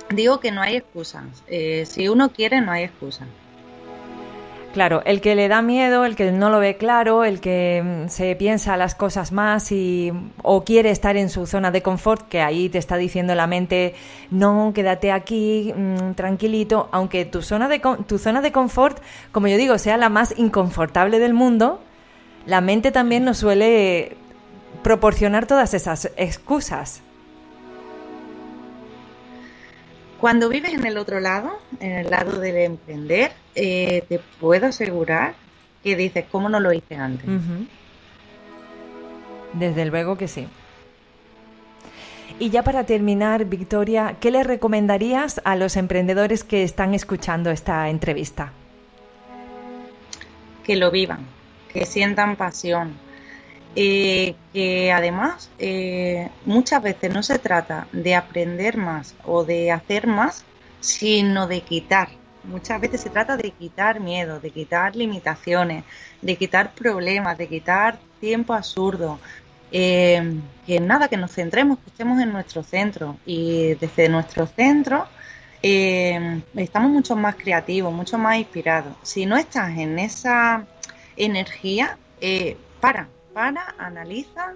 Digo 0.10 0.40
que 0.40 0.52
no 0.52 0.62
hay 0.62 0.78
excusas. 0.78 1.24
Eh, 1.48 1.86
si 1.86 2.10
uno 2.10 2.30
quiere, 2.30 2.62
no 2.62 2.72
hay 2.72 2.86
excusas. 2.86 3.28
Claro, 4.74 5.02
el 5.06 5.20
que 5.20 5.34
le 5.34 5.48
da 5.48 5.64
miedo, 5.64 6.06
el 6.06 6.16
que 6.16 6.32
no 6.32 6.52
lo 6.52 6.60
ve 6.60 6.78
claro, 6.78 7.24
el 7.24 7.40
que 7.40 7.82
mm, 7.84 8.10
se 8.10 8.36
piensa 8.36 8.78
las 8.78 8.94
cosas 8.94 9.32
más 9.32 9.72
y 9.72 10.14
o 10.44 10.64
quiere 10.64 10.92
estar 10.92 11.18
en 11.18 11.30
su 11.30 11.48
zona 11.48 11.72
de 11.72 11.82
confort, 11.82 12.28
que 12.28 12.42
ahí 12.42 12.70
te 12.70 12.78
está 12.78 12.98
diciendo 12.98 13.34
la 13.34 13.48
mente, 13.48 13.96
no, 14.30 14.72
quédate 14.76 15.12
aquí 15.12 15.74
mm, 15.76 16.14
tranquilito, 16.14 16.88
aunque 16.92 17.26
tu 17.26 17.42
zona 17.42 17.68
de 17.68 17.82
tu 18.06 18.20
zona 18.20 18.42
de 18.42 18.52
confort, 18.52 19.00
como 19.32 19.48
yo 19.48 19.58
digo, 19.58 19.76
sea 19.80 19.98
la 19.98 20.10
más 20.10 20.36
inconfortable 20.38 21.18
del 21.18 21.34
mundo, 21.34 21.82
la 22.46 22.62
mente 22.62 22.92
también 22.92 23.26
nos 23.26 23.40
suele 23.40 24.18
proporcionar 24.84 25.46
todas 25.46 25.74
esas 25.74 26.12
excusas. 26.18 27.02
Cuando 30.20 30.50
vives 30.50 30.74
en 30.74 30.86
el 30.86 30.98
otro 30.98 31.20
lado, 31.20 31.60
en 31.80 31.92
el 31.94 32.10
lado 32.10 32.40
del 32.40 32.58
emprender, 32.58 33.32
eh, 33.56 34.04
te 34.10 34.20
puedo 34.40 34.68
asegurar 34.68 35.34
que 35.84 35.96
dices, 35.96 36.26
¿cómo 36.30 36.50
no 36.50 36.60
lo 36.60 36.74
hice 36.74 36.96
antes? 36.96 37.26
Desde 39.54 39.86
luego 39.86 40.18
que 40.18 40.28
sí. 40.28 40.48
Y 42.38 42.50
ya 42.50 42.64
para 42.64 42.86
terminar, 42.86 43.46
Victoria, 43.46 44.16
¿qué 44.20 44.32
le 44.32 44.44
recomendarías 44.44 45.42
a 45.44 45.56
los 45.56 45.78
emprendedores 45.78 46.44
que 46.44 46.64
están 46.64 46.94
escuchando 46.94 47.50
esta 47.50 47.90
entrevista? 47.90 48.52
Que 50.64 50.76
lo 50.76 50.92
vivan, 50.92 51.26
que 51.74 51.86
sientan 51.86 52.36
pasión, 52.36 52.94
eh, 53.76 54.36
que 54.54 54.92
además 54.92 55.50
eh, 55.60 56.30
muchas 56.46 56.82
veces 56.82 57.14
no 57.14 57.24
se 57.24 57.40
trata 57.40 57.88
de 57.92 58.16
aprender 58.16 58.78
más 58.78 59.16
o 59.26 59.44
de 59.44 59.72
hacer 59.72 60.08
más, 60.08 60.44
sino 60.80 61.48
de 61.48 61.62
quitar. 61.62 62.10
Muchas 62.44 62.82
veces 62.82 63.02
se 63.02 63.10
trata 63.10 63.38
de 63.38 63.52
quitar 63.52 64.00
miedo, 64.00 64.40
de 64.40 64.52
quitar 64.52 64.96
limitaciones, 64.96 65.84
de 66.22 66.36
quitar 66.36 66.74
problemas, 66.74 67.38
de 67.38 67.48
quitar 67.48 68.00
tiempo 68.20 68.54
absurdo, 68.54 69.20
eh, 69.72 70.40
que 70.66 70.80
nada, 70.80 71.08
que 71.08 71.18
nos 71.18 71.32
centremos, 71.32 71.78
que 71.80 71.90
estemos 71.90 72.20
en 72.20 72.32
nuestro 72.32 72.64
centro 72.64 73.18
y 73.26 73.76
desde 73.76 74.10
nuestro 74.10 74.48
centro 74.48 75.06
eh, 75.62 76.42
estamos 76.56 76.92
mucho 76.92 77.16
más 77.16 77.36
creativos, 77.36 77.94
mucho 77.94 78.18
más 78.18 78.38
inspirados. 78.38 78.96
Si 79.04 79.26
no 79.26 79.38
estás 79.38 79.78
en 79.78 80.00
esa 80.00 80.66
energía, 81.18 81.98
eh, 82.22 82.58
para, 82.80 83.10
para, 83.34 83.76
analiza 83.78 84.54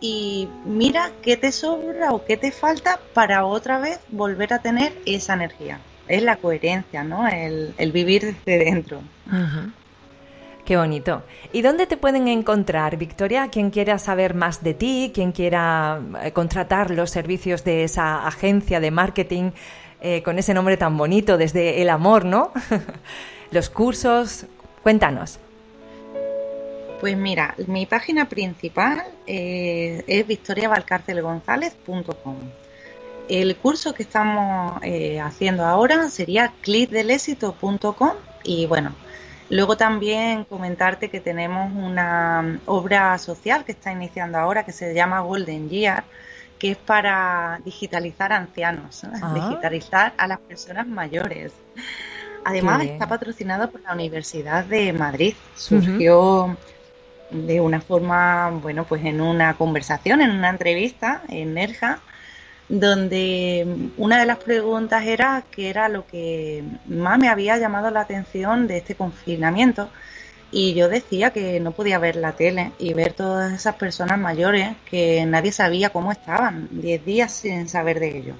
y 0.00 0.48
mira 0.64 1.10
qué 1.22 1.36
te 1.36 1.52
sobra 1.52 2.12
o 2.12 2.24
qué 2.24 2.36
te 2.36 2.50
falta 2.50 3.00
para 3.14 3.46
otra 3.46 3.78
vez 3.78 4.00
volver 4.08 4.52
a 4.52 4.58
tener 4.58 4.92
esa 5.06 5.34
energía. 5.34 5.78
Es 6.08 6.22
la 6.22 6.36
coherencia, 6.36 7.04
¿no? 7.04 7.28
El, 7.28 7.92
vivir 7.92 8.36
desde 8.44 8.64
dentro. 8.64 9.00
Qué 10.64 10.76
bonito. 10.76 11.22
¿Y 11.52 11.62
dónde 11.62 11.86
te 11.86 11.96
pueden 11.96 12.28
encontrar, 12.28 12.96
Victoria? 12.96 13.48
Quien 13.48 13.70
quiera 13.70 13.98
saber 13.98 14.34
más 14.34 14.62
de 14.62 14.74
ti, 14.74 15.10
quien 15.14 15.32
quiera 15.32 16.00
eh, 16.22 16.32
contratar 16.32 16.90
los 16.90 17.10
servicios 17.10 17.64
de 17.64 17.84
esa 17.84 18.26
agencia 18.26 18.78
de 18.78 18.90
marketing 18.90 19.50
eh, 20.00 20.22
con 20.22 20.38
ese 20.38 20.54
nombre 20.54 20.76
tan 20.76 20.96
bonito, 20.96 21.36
desde 21.36 21.82
el 21.82 21.88
amor, 21.88 22.24
¿no? 22.24 22.52
los 23.52 23.70
cursos, 23.70 24.46
cuéntanos. 24.82 25.38
Pues 27.02 27.18
mira, 27.18 27.54
mi 27.66 27.84
página 27.84 28.30
principal 28.30 29.04
eh, 29.26 30.02
es 30.06 30.26
victoriavalcárcelgonzález.com. 30.26 32.36
El 33.28 33.56
curso 33.56 33.92
que 33.92 34.04
estamos 34.04 34.80
haciendo 35.22 35.66
ahora 35.66 36.08
sería 36.08 36.54
clickdelexito.com 36.62 38.12
y 38.44 38.64
bueno, 38.66 38.94
Luego 39.52 39.76
también 39.76 40.44
comentarte 40.44 41.10
que 41.10 41.20
tenemos 41.20 41.70
una 41.74 42.58
obra 42.64 43.18
social 43.18 43.66
que 43.66 43.72
está 43.72 43.92
iniciando 43.92 44.38
ahora 44.38 44.64
que 44.64 44.72
se 44.72 44.94
llama 44.94 45.20
Golden 45.20 45.68
Year, 45.68 46.04
que 46.58 46.70
es 46.70 46.78
para 46.78 47.60
digitalizar 47.62 48.32
ancianos, 48.32 49.04
ah. 49.04 49.34
digitalizar 49.34 50.14
a 50.16 50.26
las 50.26 50.38
personas 50.38 50.86
mayores. 50.86 51.52
Además 52.46 52.82
está 52.84 53.06
patrocinado 53.06 53.70
por 53.70 53.82
la 53.82 53.92
Universidad 53.92 54.64
de 54.64 54.90
Madrid. 54.94 55.34
Surgió 55.54 56.56
de 57.32 57.60
una 57.60 57.80
forma, 57.80 58.50
bueno, 58.50 58.84
pues 58.84 59.04
en 59.04 59.20
una 59.20 59.54
conversación, 59.54 60.20
en 60.20 60.30
una 60.30 60.50
entrevista 60.50 61.22
en 61.28 61.54
Nerja, 61.54 62.00
donde 62.68 63.66
una 63.98 64.20
de 64.20 64.26
las 64.26 64.38
preguntas 64.38 65.04
era 65.04 65.44
qué 65.50 65.68
era 65.68 65.88
lo 65.88 66.06
que 66.06 66.64
más 66.86 67.18
me 67.18 67.28
había 67.28 67.58
llamado 67.58 67.90
la 67.90 68.00
atención 68.00 68.66
de 68.66 68.78
este 68.78 68.94
confinamiento 68.94 69.88
y 70.54 70.74
yo 70.74 70.90
decía 70.90 71.30
que 71.30 71.58
no 71.60 71.72
podía 71.72 71.98
ver 71.98 72.16
la 72.16 72.32
tele 72.32 72.72
y 72.78 72.92
ver 72.92 73.14
todas 73.14 73.54
esas 73.54 73.76
personas 73.76 74.18
mayores 74.18 74.76
que 74.84 75.24
nadie 75.24 75.50
sabía 75.50 75.88
cómo 75.88 76.12
estaban, 76.12 76.68
10 76.70 77.04
días 77.06 77.32
sin 77.32 77.70
saber 77.70 77.98
de 77.98 78.18
ello. 78.18 78.34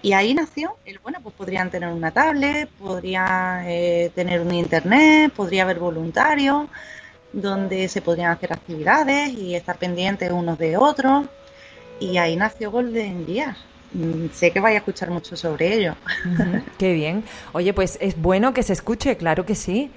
Y 0.00 0.14
ahí 0.14 0.32
nació 0.32 0.76
el, 0.86 0.98
bueno, 1.00 1.18
pues 1.22 1.34
podrían 1.34 1.70
tener 1.70 1.90
una 1.90 2.10
tablet, 2.10 2.70
podrían 2.70 3.66
eh, 3.66 4.10
tener 4.14 4.40
un 4.40 4.54
internet, 4.54 5.32
podría 5.36 5.64
haber 5.64 5.78
voluntarios, 5.78 6.66
donde 7.34 7.88
se 7.88 8.00
podrían 8.00 8.30
hacer 8.30 8.52
actividades 8.52 9.30
y 9.30 9.54
estar 9.54 9.76
pendientes 9.76 10.30
unos 10.30 10.56
de 10.58 10.76
otros 10.76 11.26
y 12.00 12.16
ahí 12.18 12.36
nació 12.36 12.70
Golden 12.70 13.26
Gear. 13.26 13.56
Mm, 13.92 14.26
sé 14.32 14.50
que 14.50 14.60
vaya 14.60 14.76
a 14.76 14.78
escuchar 14.78 15.10
mucho 15.10 15.36
sobre 15.36 15.74
ello. 15.74 15.94
qué 16.78 16.92
bien. 16.92 17.24
Oye, 17.52 17.72
pues 17.72 17.98
es 18.00 18.20
bueno 18.20 18.54
que 18.54 18.62
se 18.62 18.72
escuche, 18.72 19.16
claro 19.16 19.44
que 19.44 19.54
sí. 19.54 19.90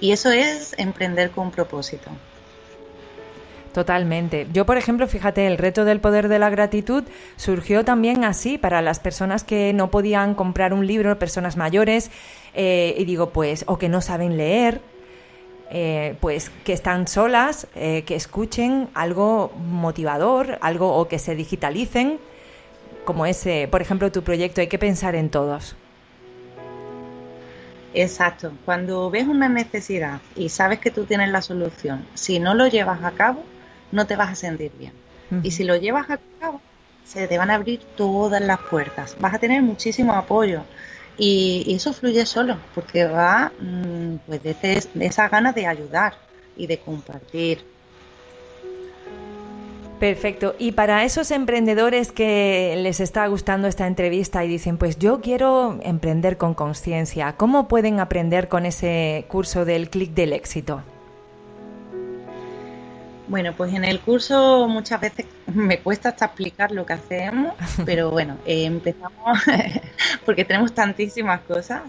Y 0.00 0.12
eso 0.12 0.30
es 0.30 0.74
emprender 0.78 1.30
con 1.30 1.50
propósito. 1.50 2.10
Totalmente. 3.72 4.46
Yo, 4.52 4.66
por 4.66 4.76
ejemplo, 4.76 5.08
fíjate, 5.08 5.46
el 5.46 5.56
reto 5.56 5.86
del 5.86 5.98
poder 5.98 6.28
de 6.28 6.38
la 6.38 6.50
gratitud 6.50 7.04
surgió 7.36 7.84
también 7.86 8.22
así 8.22 8.58
para 8.58 8.82
las 8.82 9.00
personas 9.00 9.44
que 9.44 9.72
no 9.72 9.90
podían 9.90 10.34
comprar 10.34 10.74
un 10.74 10.86
libro, 10.86 11.18
personas 11.18 11.56
mayores, 11.56 12.10
eh, 12.54 12.94
y 12.98 13.04
digo, 13.06 13.30
pues, 13.30 13.64
o 13.66 13.78
que 13.78 13.88
no 13.88 14.02
saben 14.02 14.36
leer, 14.36 14.82
eh, 15.70 16.16
pues 16.20 16.50
que 16.64 16.74
están 16.74 17.08
solas, 17.08 17.66
eh, 17.74 18.02
que 18.04 18.14
escuchen 18.14 18.90
algo 18.92 19.50
motivador, 19.56 20.58
algo 20.60 20.94
o 20.94 21.08
que 21.08 21.18
se 21.18 21.34
digitalicen, 21.34 22.18
como 23.06 23.24
ese, 23.24 23.68
por 23.70 23.80
ejemplo, 23.80 24.12
tu 24.12 24.22
proyecto, 24.22 24.60
hay 24.60 24.66
que 24.66 24.78
pensar 24.78 25.14
en 25.14 25.30
todos. 25.30 25.76
Exacto, 27.94 28.52
cuando 28.66 29.10
ves 29.10 29.26
una 29.26 29.48
necesidad 29.48 30.20
y 30.36 30.50
sabes 30.50 30.78
que 30.78 30.90
tú 30.90 31.04
tienes 31.04 31.30
la 31.30 31.40
solución, 31.40 32.04
si 32.14 32.38
no 32.38 32.54
lo 32.54 32.66
llevas 32.66 33.02
a 33.02 33.12
cabo, 33.12 33.42
no 33.92 34.06
te 34.06 34.16
vas 34.16 34.30
a 34.30 34.34
sentir 34.34 34.72
bien. 34.78 34.92
Y 35.42 35.52
si 35.52 35.64
lo 35.64 35.76
llevas 35.76 36.10
a 36.10 36.18
cabo, 36.38 36.60
se 37.04 37.26
te 37.26 37.38
van 37.38 37.50
a 37.50 37.54
abrir 37.54 37.80
todas 37.96 38.42
las 38.42 38.58
puertas, 38.58 39.16
vas 39.18 39.32
a 39.32 39.38
tener 39.38 39.62
muchísimo 39.62 40.12
apoyo, 40.12 40.62
y, 41.18 41.74
eso 41.74 41.92
fluye 41.92 42.24
solo, 42.26 42.56
porque 42.74 43.04
va 43.04 43.52
mm, 43.60 44.16
pues 44.26 44.42
de, 44.42 44.82
esa 45.00 45.28
ganas 45.28 45.54
de 45.54 45.66
ayudar 45.66 46.14
y 46.56 46.66
de 46.66 46.78
compartir. 46.78 47.64
Perfecto. 50.00 50.56
Y 50.58 50.72
para 50.72 51.04
esos 51.04 51.30
emprendedores 51.30 52.10
que 52.10 52.74
les 52.76 52.98
está 52.98 53.24
gustando 53.28 53.68
esta 53.68 53.86
entrevista 53.86 54.44
y 54.44 54.48
dicen, 54.48 54.76
pues 54.76 54.98
yo 54.98 55.20
quiero 55.20 55.78
emprender 55.82 56.38
con 56.38 56.54
conciencia, 56.54 57.34
¿cómo 57.36 57.68
pueden 57.68 58.00
aprender 58.00 58.48
con 58.48 58.66
ese 58.66 59.26
curso 59.28 59.64
del 59.64 59.90
clic 59.90 60.12
del 60.12 60.32
éxito? 60.32 60.82
Bueno, 63.32 63.54
pues 63.56 63.72
en 63.72 63.82
el 63.86 63.98
curso 63.98 64.68
muchas 64.68 65.00
veces 65.00 65.24
me 65.46 65.78
cuesta 65.78 66.10
hasta 66.10 66.26
explicar 66.26 66.70
lo 66.70 66.84
que 66.84 66.92
hacemos, 66.92 67.54
pero 67.86 68.10
bueno, 68.10 68.36
eh, 68.44 68.66
empezamos 68.66 69.40
porque 70.26 70.44
tenemos 70.44 70.74
tantísimas 70.74 71.40
cosas. 71.40 71.80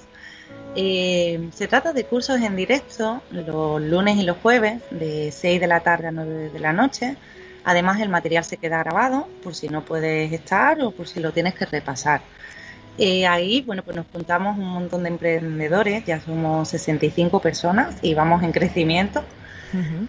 Eh, 0.74 1.50
se 1.54 1.68
trata 1.68 1.92
de 1.92 2.06
cursos 2.06 2.40
en 2.40 2.56
directo 2.56 3.22
los 3.30 3.82
lunes 3.82 4.16
y 4.20 4.24
los 4.24 4.38
jueves 4.38 4.82
de 4.90 5.34
6 5.34 5.60
de 5.60 5.68
la 5.68 5.82
tarde 5.82 6.08
a 6.08 6.12
9 6.12 6.52
de 6.52 6.60
la 6.62 6.72
noche. 6.72 7.18
Además 7.66 8.00
el 8.00 8.08
material 8.08 8.46
se 8.46 8.56
queda 8.56 8.78
grabado 8.78 9.28
por 9.44 9.54
si 9.54 9.68
no 9.68 9.84
puedes 9.84 10.32
estar 10.32 10.82
o 10.82 10.92
por 10.92 11.10
si 11.10 11.20
lo 11.20 11.34
tienes 11.34 11.56
que 11.56 11.66
repasar. 11.66 12.22
Eh, 12.98 13.28
ahí, 13.28 13.64
bueno, 13.64 13.84
pues 13.84 13.98
nos 13.98 14.06
juntamos 14.14 14.58
un 14.58 14.70
montón 14.70 15.04
de 15.04 15.10
emprendedores, 15.10 16.06
ya 16.06 16.22
somos 16.22 16.70
65 16.70 17.42
personas 17.42 17.98
y 18.02 18.14
vamos 18.14 18.44
en 18.44 18.54
crecimiento 18.54 19.26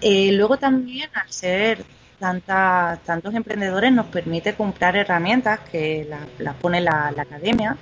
eh, 0.01 0.33
luego 0.33 0.57
también, 0.57 1.09
al 1.15 1.31
ser 1.31 1.85
tantas, 2.19 3.01
tantos 3.01 3.35
emprendedores, 3.35 3.93
nos 3.93 4.07
permite 4.07 4.55
comprar 4.55 4.97
herramientas 4.97 5.61
que 5.71 6.09
las 6.39 6.55
pone 6.57 6.81
la, 6.81 7.09
academia 7.09 7.77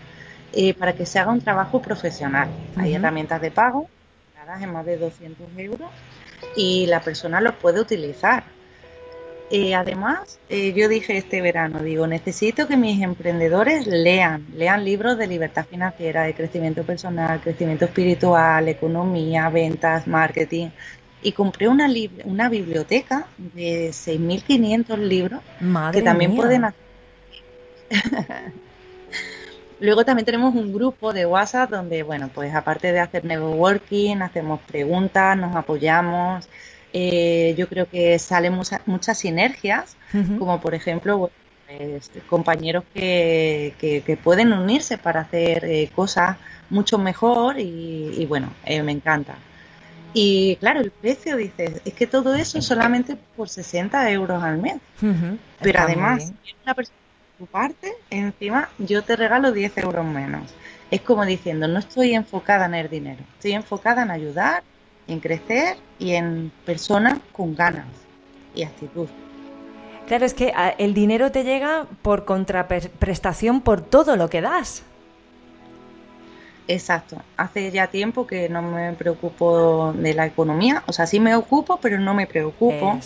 eh, 0.52 0.74
para 0.74 0.92
que 0.92 1.06
se 1.06 1.18
haga 1.18 1.32
un 1.32 1.40
trabajo 1.40 1.80
profesional. 1.80 2.48
Hay 2.76 2.94
herramientas 2.94 3.40
de 3.40 3.50
pago, 3.50 3.88
en 4.60 4.72
más 4.72 4.84
de 4.84 4.98
200 4.98 5.46
euros, 5.56 5.90
y 6.56 6.86
la 6.86 7.00
persona 7.00 7.40
los 7.40 7.54
puede 7.54 7.80
utilizar. 7.80 8.44
Eh, 9.50 9.74
además, 9.74 10.38
yo 10.48 10.88
dije 10.88 11.18
este 11.18 11.42
verano, 11.42 11.82
digo, 11.82 12.06
necesito 12.06 12.66
que 12.66 12.76
mis 12.76 13.02
emprendedores 13.02 13.86
lean, 13.86 14.46
lean 14.54 14.82
libros 14.82 15.18
de 15.18 15.26
libertad 15.26 15.66
financiera, 15.66 16.22
de 16.22 16.32
crecimiento 16.34 16.84
personal, 16.84 17.40
crecimiento 17.40 17.84
espiritual, 17.84 18.66
economía, 18.68 19.50
ventas, 19.50 20.06
marketing, 20.06 20.70
y 21.22 21.32
compré 21.32 21.68
una, 21.68 21.88
una 22.24 22.48
biblioteca 22.48 23.26
de 23.38 23.90
6.500 23.90 24.96
libros 24.98 25.40
que 25.92 26.02
también 26.02 26.34
pueden 26.34 26.64
hacer. 26.64 26.80
Luego 29.80 30.04
también 30.04 30.24
tenemos 30.24 30.54
un 30.54 30.72
grupo 30.72 31.12
de 31.12 31.26
WhatsApp 31.26 31.70
donde, 31.70 32.04
bueno, 32.04 32.30
pues 32.32 32.54
aparte 32.54 32.92
de 32.92 33.00
hacer 33.00 33.24
networking, 33.24 34.18
hacemos 34.18 34.60
preguntas, 34.60 35.36
nos 35.36 35.56
apoyamos. 35.56 36.48
Eh, 36.92 37.54
yo 37.56 37.68
creo 37.68 37.86
que 37.88 38.18
salen 38.18 38.54
muchas 38.86 39.18
sinergias, 39.18 39.96
como 40.38 40.60
por 40.60 40.74
ejemplo 40.74 41.30
pues, 41.66 42.10
compañeros 42.28 42.84
que, 42.94 43.74
que, 43.78 44.16
pueden 44.22 44.52
unirse 44.52 44.98
para 44.98 45.22
hacer 45.22 45.64
eh, 45.64 45.90
cosas 45.94 46.36
mucho 46.70 46.98
mejor 46.98 47.58
y, 47.58 48.14
y 48.16 48.26
bueno, 48.26 48.52
eh, 48.64 48.82
me 48.82 48.92
encanta. 48.92 49.36
Y 50.14 50.56
claro, 50.56 50.80
el 50.80 50.90
precio, 50.90 51.36
dices, 51.36 51.80
es 51.84 51.94
que 51.94 52.06
todo 52.06 52.34
eso 52.34 52.60
solamente 52.60 53.16
por 53.36 53.48
60 53.48 54.10
euros 54.10 54.42
al 54.42 54.58
mes. 54.58 54.76
Pero 55.60 55.80
además, 55.80 56.32
si 56.44 56.54
una 56.62 56.74
persona 56.74 56.98
tu 57.38 57.46
parte, 57.46 57.94
encima 58.10 58.68
yo 58.78 59.02
te 59.02 59.16
regalo 59.16 59.52
10 59.52 59.78
euros 59.78 60.04
menos. 60.04 60.54
Es 60.90 61.00
como 61.00 61.24
diciendo, 61.24 61.66
no 61.66 61.78
estoy 61.78 62.14
enfocada 62.14 62.66
en 62.66 62.74
el 62.74 62.90
dinero, 62.90 63.22
estoy 63.34 63.52
enfocada 63.52 64.02
en 64.02 64.10
ayudar, 64.10 64.62
en 65.08 65.20
crecer 65.20 65.76
y 65.98 66.12
en 66.12 66.52
personas 66.66 67.18
con 67.32 67.54
ganas 67.54 67.86
y 68.54 68.62
actitud. 68.62 69.08
Claro, 70.06 70.26
es 70.26 70.34
que 70.34 70.52
ah, 70.54 70.74
el 70.78 70.94
dinero 70.94 71.32
te 71.32 71.44
llega 71.44 71.86
por 72.02 72.24
contraprestación 72.24 73.62
por 73.62 73.80
todo 73.80 74.16
lo 74.16 74.28
que 74.28 74.40
das. 74.40 74.82
Exacto. 76.68 77.16
Hace 77.36 77.70
ya 77.70 77.88
tiempo 77.88 78.26
que 78.26 78.48
no 78.48 78.62
me 78.62 78.92
preocupo 78.92 79.92
de 79.96 80.14
la 80.14 80.26
economía. 80.26 80.82
O 80.86 80.92
sea, 80.92 81.06
sí 81.06 81.20
me 81.20 81.34
ocupo, 81.34 81.78
pero 81.80 81.98
no 81.98 82.14
me 82.14 82.26
preocupo. 82.26 82.98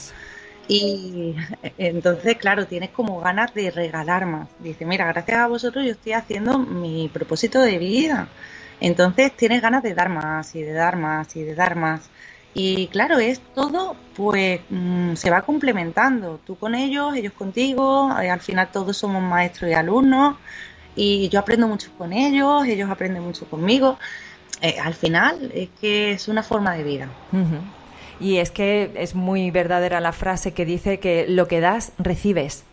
Y 0.68 1.34
entonces, 1.78 2.36
claro, 2.36 2.66
tienes 2.66 2.90
como 2.90 3.20
ganas 3.20 3.54
de 3.54 3.70
regalar 3.70 4.26
más. 4.26 4.48
Dice, 4.58 4.84
mira, 4.84 5.06
gracias 5.06 5.38
a 5.38 5.46
vosotros 5.46 5.84
yo 5.84 5.92
estoy 5.92 6.12
haciendo 6.12 6.58
mi 6.58 7.08
propósito 7.12 7.60
de 7.60 7.78
vida. 7.78 8.28
Entonces 8.80 9.32
tienes 9.36 9.62
ganas 9.62 9.82
de 9.82 9.94
dar 9.94 10.10
más 10.10 10.54
y 10.54 10.62
de 10.62 10.72
dar 10.72 10.96
más 10.96 11.34
y 11.36 11.42
de 11.42 11.54
dar 11.54 11.76
más. 11.76 12.10
Y 12.54 12.88
claro, 12.88 13.18
es 13.18 13.40
todo, 13.54 13.96
pues 14.16 14.60
mm, 14.70 15.14
se 15.14 15.30
va 15.30 15.42
complementando. 15.42 16.40
Tú 16.44 16.56
con 16.56 16.74
ellos, 16.74 17.14
ellos 17.16 17.32
contigo. 17.32 18.10
Eh, 18.20 18.30
al 18.30 18.40
final 18.40 18.70
todos 18.72 18.96
somos 18.96 19.22
maestros 19.22 19.70
y 19.70 19.74
alumnos 19.74 20.36
y 20.96 21.28
yo 21.28 21.38
aprendo 21.38 21.68
mucho 21.68 21.90
con 21.96 22.12
ellos, 22.12 22.66
ellos 22.66 22.90
aprenden 22.90 23.22
mucho 23.22 23.48
conmigo. 23.48 23.98
Eh, 24.62 24.78
al 24.82 24.94
final 24.94 25.52
es 25.54 25.68
que 25.80 26.12
es 26.12 26.28
una 26.28 26.42
forma 26.42 26.74
de 26.74 26.82
vida. 26.82 27.08
Y 28.18 28.38
es 28.38 28.50
que 28.50 28.90
es 28.96 29.14
muy 29.14 29.50
verdadera 29.50 30.00
la 30.00 30.12
frase 30.12 30.54
que 30.54 30.64
dice 30.64 30.98
que 30.98 31.26
lo 31.28 31.46
que 31.46 31.60
das, 31.60 31.92
recibes. 31.98 32.64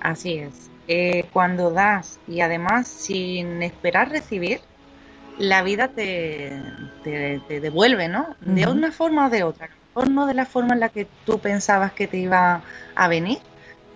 Así 0.00 0.34
es. 0.34 0.68
Eh, 0.88 1.26
cuando 1.32 1.70
das 1.70 2.18
y 2.26 2.40
además 2.40 2.88
sin 2.88 3.62
esperar 3.62 4.10
recibir, 4.10 4.60
la 5.38 5.62
vida 5.62 5.88
te, 5.88 6.60
te, 7.04 7.60
devuelve, 7.60 8.08
¿no? 8.08 8.34
De 8.40 8.66
una 8.66 8.90
forma 8.90 9.26
o 9.26 9.30
de 9.30 9.44
otra. 9.44 9.70
A 9.94 10.04
no 10.04 10.26
de 10.26 10.34
la 10.34 10.46
forma 10.46 10.74
en 10.74 10.80
la 10.80 10.88
que 10.88 11.06
tú 11.24 11.38
pensabas 11.38 11.92
que 11.92 12.08
te 12.08 12.16
iba 12.18 12.62
a 12.94 13.08
venir, 13.08 13.38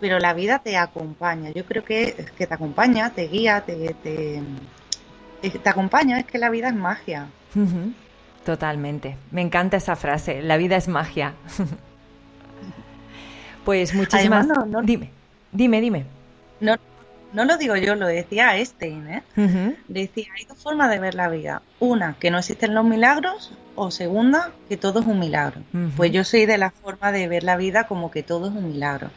pero 0.01 0.19
la 0.19 0.35
vida 0.35 0.59
te 0.59 0.77
acompaña. 0.77 1.51
Yo 1.51 1.65
creo 1.65 1.85
que, 1.85 2.27
que 2.37 2.47
te 2.47 2.55
acompaña, 2.55 3.11
te 3.11 3.29
guía, 3.29 3.63
te, 3.63 3.95
te, 4.03 4.43
te, 5.41 5.69
acompaña. 5.69 6.19
Es 6.19 6.27
que 6.27 6.39
la 6.39 6.51
vida 6.51 6.69
es 6.69 6.75
magia. 6.75 7.29
Totalmente. 8.45 9.17
Me 9.31 9.43
encanta 9.43 9.77
esa 9.77 9.97
frase. 9.97 10.43
La 10.43 10.57
vida 10.57 10.77
es 10.77 10.89
magia. 10.89 11.35
pues 13.65 13.95
muchísimas. 13.95 14.47
Dime, 14.85 15.11
dime, 15.53 15.81
dime. 15.81 16.05
No, 16.61 16.77
no 17.33 17.45
lo 17.45 17.57
digo 17.57 17.77
yo, 17.77 17.95
lo 17.95 18.07
decía 18.07 18.57
Einstein. 18.57 19.09
¿eh? 19.09 19.23
Decía: 19.89 20.27
hay 20.37 20.45
dos 20.45 20.63
formas 20.63 20.91
de 20.91 20.99
ver 20.99 21.15
la 21.15 21.29
vida. 21.29 21.63
Una, 21.81 22.17
que 22.21 22.31
no 22.31 22.39
existen 22.39 22.75
los 22.75 22.85
milagros. 22.85 23.53
O 23.79 23.91
segunda, 23.91 24.53
que 24.71 24.79
todo 24.79 25.01
es 25.01 25.07
un 25.07 25.19
milagro. 25.19 25.61
Pues 25.99 26.11
yo 26.11 26.25
soy 26.25 26.47
de 26.47 26.57
la 26.57 26.71
forma 26.71 27.13
de 27.13 27.29
ver 27.29 27.43
la 27.43 27.59
vida 27.59 27.87
como 27.87 28.11
que 28.11 28.23
todo 28.23 28.47
es 28.47 28.55
un 28.55 28.69
milagro. 28.69 29.11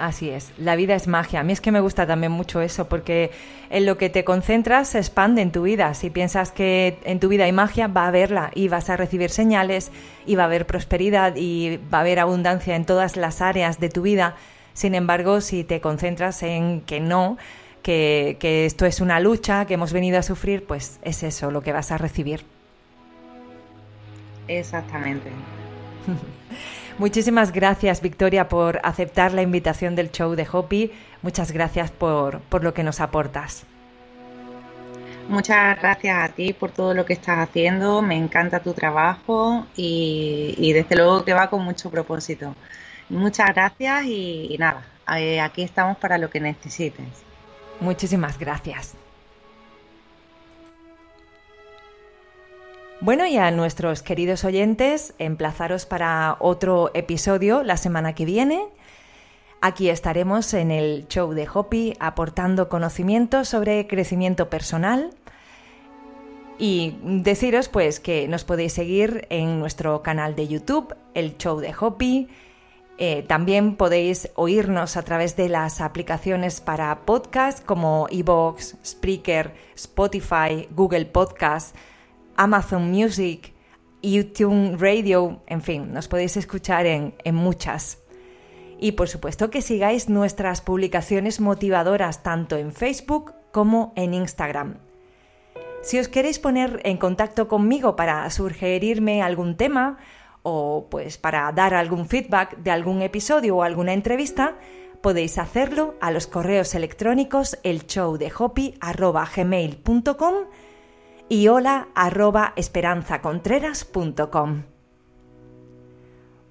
Así 0.00 0.30
es, 0.30 0.50
la 0.56 0.76
vida 0.76 0.94
es 0.94 1.08
magia. 1.08 1.40
A 1.40 1.42
mí 1.42 1.52
es 1.52 1.60
que 1.60 1.70
me 1.70 1.80
gusta 1.80 2.06
también 2.06 2.32
mucho 2.32 2.62
eso, 2.62 2.88
porque 2.88 3.30
en 3.68 3.84
lo 3.84 3.98
que 3.98 4.08
te 4.08 4.24
concentras 4.24 4.88
se 4.88 4.98
expande 4.98 5.42
en 5.42 5.52
tu 5.52 5.64
vida. 5.64 5.92
Si 5.92 6.08
piensas 6.08 6.52
que 6.52 6.96
en 7.04 7.20
tu 7.20 7.28
vida 7.28 7.44
hay 7.44 7.52
magia, 7.52 7.86
va 7.86 8.04
a 8.04 8.08
haberla 8.08 8.50
y 8.54 8.68
vas 8.68 8.88
a 8.88 8.96
recibir 8.96 9.28
señales 9.28 9.92
y 10.24 10.36
va 10.36 10.44
a 10.44 10.46
haber 10.46 10.66
prosperidad 10.66 11.36
y 11.36 11.78
va 11.92 11.98
a 11.98 12.00
haber 12.00 12.18
abundancia 12.18 12.76
en 12.76 12.86
todas 12.86 13.18
las 13.18 13.42
áreas 13.42 13.78
de 13.78 13.90
tu 13.90 14.00
vida. 14.00 14.36
Sin 14.72 14.94
embargo, 14.94 15.42
si 15.42 15.64
te 15.64 15.82
concentras 15.82 16.42
en 16.44 16.80
que 16.80 17.00
no, 17.00 17.36
que, 17.82 18.38
que 18.40 18.64
esto 18.64 18.86
es 18.86 19.02
una 19.02 19.20
lucha, 19.20 19.66
que 19.66 19.74
hemos 19.74 19.92
venido 19.92 20.18
a 20.18 20.22
sufrir, 20.22 20.64
pues 20.64 20.98
es 21.02 21.22
eso 21.22 21.50
lo 21.50 21.60
que 21.60 21.74
vas 21.74 21.92
a 21.92 21.98
recibir. 21.98 22.42
Exactamente. 24.48 25.30
Muchísimas 27.00 27.50
gracias, 27.50 28.02
Victoria, 28.02 28.50
por 28.50 28.78
aceptar 28.84 29.32
la 29.32 29.40
invitación 29.40 29.96
del 29.96 30.10
show 30.10 30.34
de 30.34 30.46
Hopi. 30.52 30.92
Muchas 31.22 31.50
gracias 31.50 31.90
por, 31.90 32.42
lo 32.62 32.74
que 32.74 32.82
nos 32.82 33.00
aportas. 33.00 33.64
Muchas 35.26 35.80
gracias 35.80 36.18
a 36.18 36.28
ti 36.28 36.52
por 36.52 36.72
todo 36.72 36.92
lo 36.92 37.06
que 37.06 37.14
estás 37.14 37.38
haciendo. 37.38 38.02
Me 38.02 38.18
encanta 38.18 38.60
tu 38.60 38.74
trabajo 38.74 39.66
y, 39.74 40.72
desde 40.74 40.94
luego 40.94 41.24
que 41.24 41.32
va 41.32 41.48
con 41.48 41.64
mucho 41.64 41.90
propósito. 41.90 42.54
Muchas 43.08 43.46
gracias 43.54 44.04
y, 44.04 44.56
nada, 44.58 44.84
eh, 45.16 45.40
aquí 45.40 45.62
estamos 45.62 45.96
para 45.96 46.18
lo 46.18 46.28
que 46.28 46.38
necesites. 46.38 47.06
Muchísimas 47.80 48.38
gracias. 48.38 48.94
Bueno, 53.02 53.26
y 53.26 53.38
a 53.38 53.50
nuestros 53.50 54.02
queridos 54.02 54.44
oyentes, 54.44 55.14
emplazaros 55.18 55.86
para 55.86 56.36
otro 56.38 56.90
episodio 56.92 57.62
la 57.62 57.78
semana 57.78 58.14
que 58.14 58.26
viene. 58.26 58.62
Aquí 59.62 59.88
estaremos 59.88 60.52
en 60.52 60.70
el 60.70 61.08
show 61.08 61.32
de 61.32 61.48
Hopi 61.50 61.94
aportando 61.98 62.68
conocimientos 62.68 63.48
sobre 63.48 63.86
crecimiento 63.86 64.50
personal. 64.50 65.14
Y 66.58 66.98
deciros 67.02 67.70
pues 67.70 68.00
que 68.00 68.28
nos 68.28 68.44
podéis 68.44 68.74
seguir 68.74 69.26
en 69.30 69.60
nuestro 69.60 70.02
canal 70.02 70.36
de 70.36 70.48
YouTube, 70.48 70.94
el 71.14 71.38
show 71.38 71.58
de 71.58 71.74
Hopi. 71.80 72.28
Eh, 72.98 73.24
también 73.26 73.76
podéis 73.76 74.30
oírnos 74.34 74.98
a 74.98 75.02
través 75.04 75.36
de 75.36 75.48
las 75.48 75.80
aplicaciones 75.80 76.60
para 76.60 77.06
podcast 77.06 77.64
como 77.64 78.08
Evox, 78.10 78.76
Spreaker, 78.84 79.54
Spotify, 79.74 80.68
Google 80.70 81.06
Podcast 81.06 81.74
Amazon 82.40 82.90
Music, 82.90 83.52
YouTube 84.02 84.76
Radio, 84.80 85.42
en 85.46 85.60
fin, 85.60 85.92
nos 85.92 86.08
podéis 86.08 86.38
escuchar 86.38 86.86
en, 86.86 87.14
en 87.22 87.34
muchas. 87.34 87.98
Y 88.78 88.92
por 88.92 89.08
supuesto 89.08 89.50
que 89.50 89.60
sigáis 89.60 90.08
nuestras 90.08 90.62
publicaciones 90.62 91.38
motivadoras 91.38 92.22
tanto 92.22 92.56
en 92.56 92.72
Facebook 92.72 93.34
como 93.52 93.92
en 93.94 94.14
Instagram. 94.14 94.78
Si 95.82 95.98
os 95.98 96.08
queréis 96.08 96.38
poner 96.38 96.80
en 96.84 96.96
contacto 96.96 97.46
conmigo 97.46 97.94
para 97.94 98.30
sugerirme 98.30 99.20
algún 99.20 99.58
tema 99.58 99.98
o 100.42 100.88
pues 100.90 101.18
para 101.18 101.52
dar 101.52 101.74
algún 101.74 102.06
feedback 102.06 102.56
de 102.56 102.70
algún 102.70 103.02
episodio 103.02 103.58
o 103.58 103.62
alguna 103.62 103.92
entrevista, 103.92 104.56
podéis 105.02 105.36
hacerlo 105.36 105.94
a 106.00 106.10
los 106.10 106.26
correos 106.26 106.74
electrónicos 106.74 107.58
elshowdehopi.gmail.com 107.64 110.34
y 111.30 111.48
hola 111.48 111.88
arroba 111.94 112.52
esperanzacontreras.com. 112.56 114.64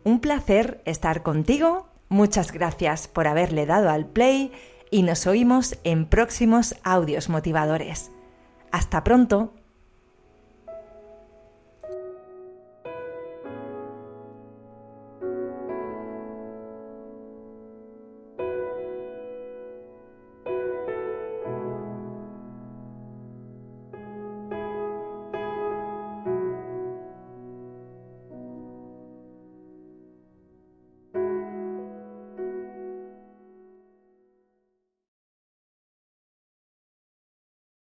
Un 0.06 0.22
placer 0.22 0.82
estar 0.86 1.22
contigo, 1.22 1.90
muchas 2.08 2.54
gracias 2.54 3.10
por 3.10 3.28
haberle 3.28 3.68
dado 3.68 3.90
al 3.90 4.08
play 4.08 4.54
y 4.90 5.04
nos 5.04 5.28
oímos 5.28 5.78
en 5.84 6.08
próximos 6.08 6.76
audios 6.84 7.28
motivadores. 7.30 8.10
Hasta 8.72 9.04
pronto. 9.04 9.54